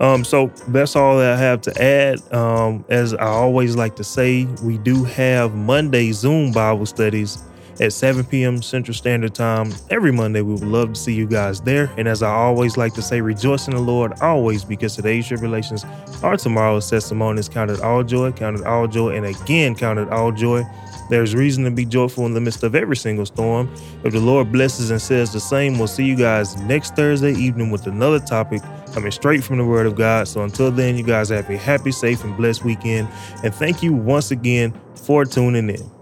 Um, 0.00 0.24
so 0.24 0.48
that's 0.68 0.96
all 0.96 1.18
that 1.18 1.34
I 1.34 1.36
have 1.36 1.61
to 1.62 1.82
add. 1.82 2.32
Um, 2.32 2.84
as 2.88 3.14
I 3.14 3.26
always 3.26 3.76
like 3.76 3.94
to 3.96 4.05
say, 4.05 4.44
we 4.62 4.78
do 4.78 5.05
have 5.05 5.55
Monday 5.55 6.11
Zoom 6.11 6.50
Bible 6.50 6.86
studies 6.86 7.38
at 7.81 7.93
7 7.93 8.25
p.m. 8.25 8.62
Central 8.62 8.95
Standard 8.95 9.35
Time 9.35 9.72
every 9.91 10.12
Monday. 10.12 10.43
We 10.43 10.55
would 10.55 10.62
love 10.62 10.93
to 10.93 11.01
see 11.01 11.14
you 11.14 11.27
guys 11.27 11.61
there. 11.61 11.91
And 11.97 12.09
as 12.09 12.22
I 12.22 12.33
always 12.33 12.77
like 12.77 12.95
to 12.95 13.03
say, 13.03 13.20
rejoice 13.20 13.68
in 13.68 13.75
the 13.75 13.81
Lord 13.81 14.12
always 14.20 14.64
because 14.64 14.97
today's 14.97 15.27
tribulations 15.27 15.85
are 16.22 16.37
tomorrow's 16.37 16.89
testimonies. 16.89 17.49
Counted 17.49 17.81
all 17.81 18.03
joy, 18.03 18.33
counted 18.33 18.64
all 18.64 18.87
joy, 18.87 19.16
and 19.16 19.27
again 19.27 19.75
counted 19.75 20.09
all 20.09 20.33
joy 20.33 20.64
there's 21.11 21.35
reason 21.35 21.64
to 21.64 21.70
be 21.70 21.85
joyful 21.85 22.25
in 22.27 22.35
the 22.35 22.41
midst 22.41 22.62
of 22.62 22.75
every 22.75 22.97
single 22.97 23.27
storm. 23.27 23.72
If 24.05 24.12
the 24.12 24.20
Lord 24.20 24.51
blesses 24.51 24.91
and 24.91 25.01
says 25.01 25.33
the 25.33 25.41
same, 25.41 25.79
we'll 25.79 25.87
see 25.87 26.05
you 26.05 26.16
guys 26.16 26.57
next 26.62 26.97
Thursday 26.97 27.33
evening 27.33 27.70
with 27.70 27.87
another 27.87 28.20
topic 28.20 28.62
coming 28.93 29.11
straight 29.11 29.45
from 29.45 29.59
the 29.59 29.64
Word 29.64 29.87
of 29.87 29.97
God. 29.97 30.29
So 30.29 30.43
until 30.43 30.70
then, 30.70 30.97
you 30.97 31.05
guys 31.05 31.29
have 31.29 31.49
a 31.51 31.57
happy, 31.57 31.93
safe, 31.93 32.25
and 32.25 32.37
blessed 32.37 32.64
weekend. 32.64 33.09
And 33.43 33.55
thank 33.55 33.83
you 33.83 33.93
once 33.93 34.31
again 34.31 34.72
for 34.95 35.25
tuning 35.25 35.68
in. 35.68 35.93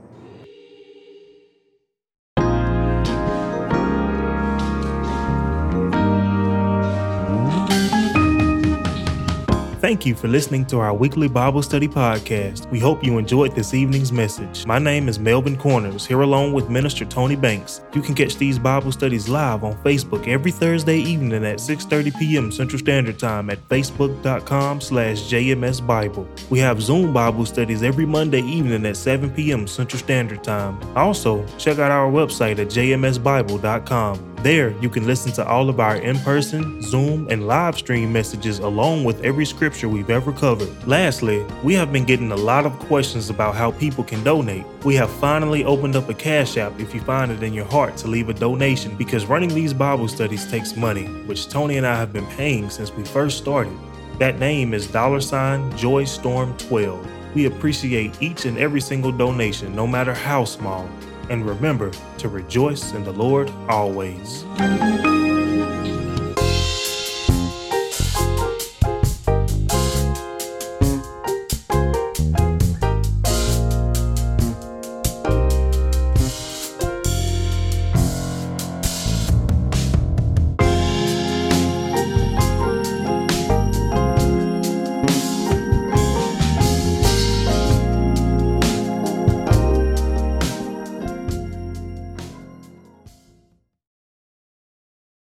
Thank 9.92 10.06
you 10.06 10.14
for 10.14 10.26
listening 10.28 10.64
to 10.68 10.78
our 10.78 10.94
weekly 10.94 11.28
Bible 11.28 11.62
study 11.62 11.86
podcast. 11.86 12.66
We 12.70 12.80
hope 12.80 13.04
you 13.04 13.18
enjoyed 13.18 13.54
this 13.54 13.74
evening's 13.74 14.10
message. 14.10 14.64
My 14.64 14.78
name 14.78 15.06
is 15.06 15.18
Melvin 15.18 15.54
Corners, 15.54 16.06
here 16.06 16.22
along 16.22 16.54
with 16.54 16.70
Minister 16.70 17.04
Tony 17.04 17.36
Banks. 17.36 17.82
You 17.92 18.00
can 18.00 18.14
catch 18.14 18.36
these 18.36 18.58
Bible 18.58 18.90
studies 18.90 19.28
live 19.28 19.64
on 19.64 19.74
Facebook 19.84 20.26
every 20.26 20.50
Thursday 20.50 20.96
evening 20.96 21.44
at 21.44 21.58
6:30 21.58 22.18
p.m. 22.18 22.50
Central 22.50 22.78
Standard 22.78 23.18
Time 23.18 23.50
at 23.50 23.58
facebook.com 23.68 24.80
slash 24.80 25.30
jmsbible. 25.30 26.26
We 26.48 26.58
have 26.60 26.80
Zoom 26.80 27.12
Bible 27.12 27.44
studies 27.44 27.82
every 27.82 28.06
Monday 28.06 28.40
evening 28.40 28.86
at 28.86 28.96
7 28.96 29.30
p.m. 29.32 29.66
Central 29.66 30.00
Standard 30.00 30.42
Time. 30.42 30.80
Also, 30.96 31.44
check 31.58 31.78
out 31.78 31.90
our 31.90 32.10
website 32.10 32.58
at 32.58 32.68
jmsbible.com. 32.68 34.31
There, 34.42 34.76
you 34.80 34.88
can 34.88 35.06
listen 35.06 35.30
to 35.34 35.46
all 35.46 35.68
of 35.68 35.78
our 35.78 35.98
in 35.98 36.18
person, 36.18 36.82
Zoom, 36.82 37.28
and 37.30 37.46
live 37.46 37.78
stream 37.78 38.12
messages 38.12 38.58
along 38.58 39.04
with 39.04 39.22
every 39.22 39.46
scripture 39.46 39.88
we've 39.88 40.10
ever 40.10 40.32
covered. 40.32 40.68
Lastly, 40.84 41.46
we 41.62 41.74
have 41.74 41.92
been 41.92 42.04
getting 42.04 42.32
a 42.32 42.36
lot 42.36 42.66
of 42.66 42.76
questions 42.80 43.30
about 43.30 43.54
how 43.54 43.70
people 43.70 44.02
can 44.02 44.24
donate. 44.24 44.64
We 44.84 44.96
have 44.96 45.10
finally 45.10 45.64
opened 45.64 45.94
up 45.94 46.08
a 46.08 46.14
Cash 46.14 46.56
App 46.56 46.80
if 46.80 46.92
you 46.92 47.00
find 47.02 47.30
it 47.30 47.44
in 47.44 47.52
your 47.52 47.66
heart 47.66 47.96
to 47.98 48.08
leave 48.08 48.30
a 48.30 48.34
donation 48.34 48.96
because 48.96 49.26
running 49.26 49.54
these 49.54 49.72
Bible 49.72 50.08
studies 50.08 50.50
takes 50.50 50.74
money, 50.74 51.04
which 51.26 51.48
Tony 51.48 51.76
and 51.76 51.86
I 51.86 51.94
have 51.94 52.12
been 52.12 52.26
paying 52.26 52.68
since 52.68 52.90
we 52.90 53.04
first 53.04 53.38
started. 53.38 53.78
That 54.18 54.40
name 54.40 54.74
is 54.74 54.88
dollar 54.88 55.20
sign 55.20 55.70
joystorm12. 55.74 57.34
We 57.36 57.46
appreciate 57.46 58.20
each 58.20 58.44
and 58.44 58.58
every 58.58 58.80
single 58.80 59.12
donation, 59.12 59.76
no 59.76 59.86
matter 59.86 60.12
how 60.12 60.44
small. 60.44 60.88
And 61.32 61.46
remember 61.46 61.90
to 62.18 62.28
rejoice 62.28 62.92
in 62.92 63.04
the 63.04 63.12
Lord 63.14 63.48
always. 63.66 64.44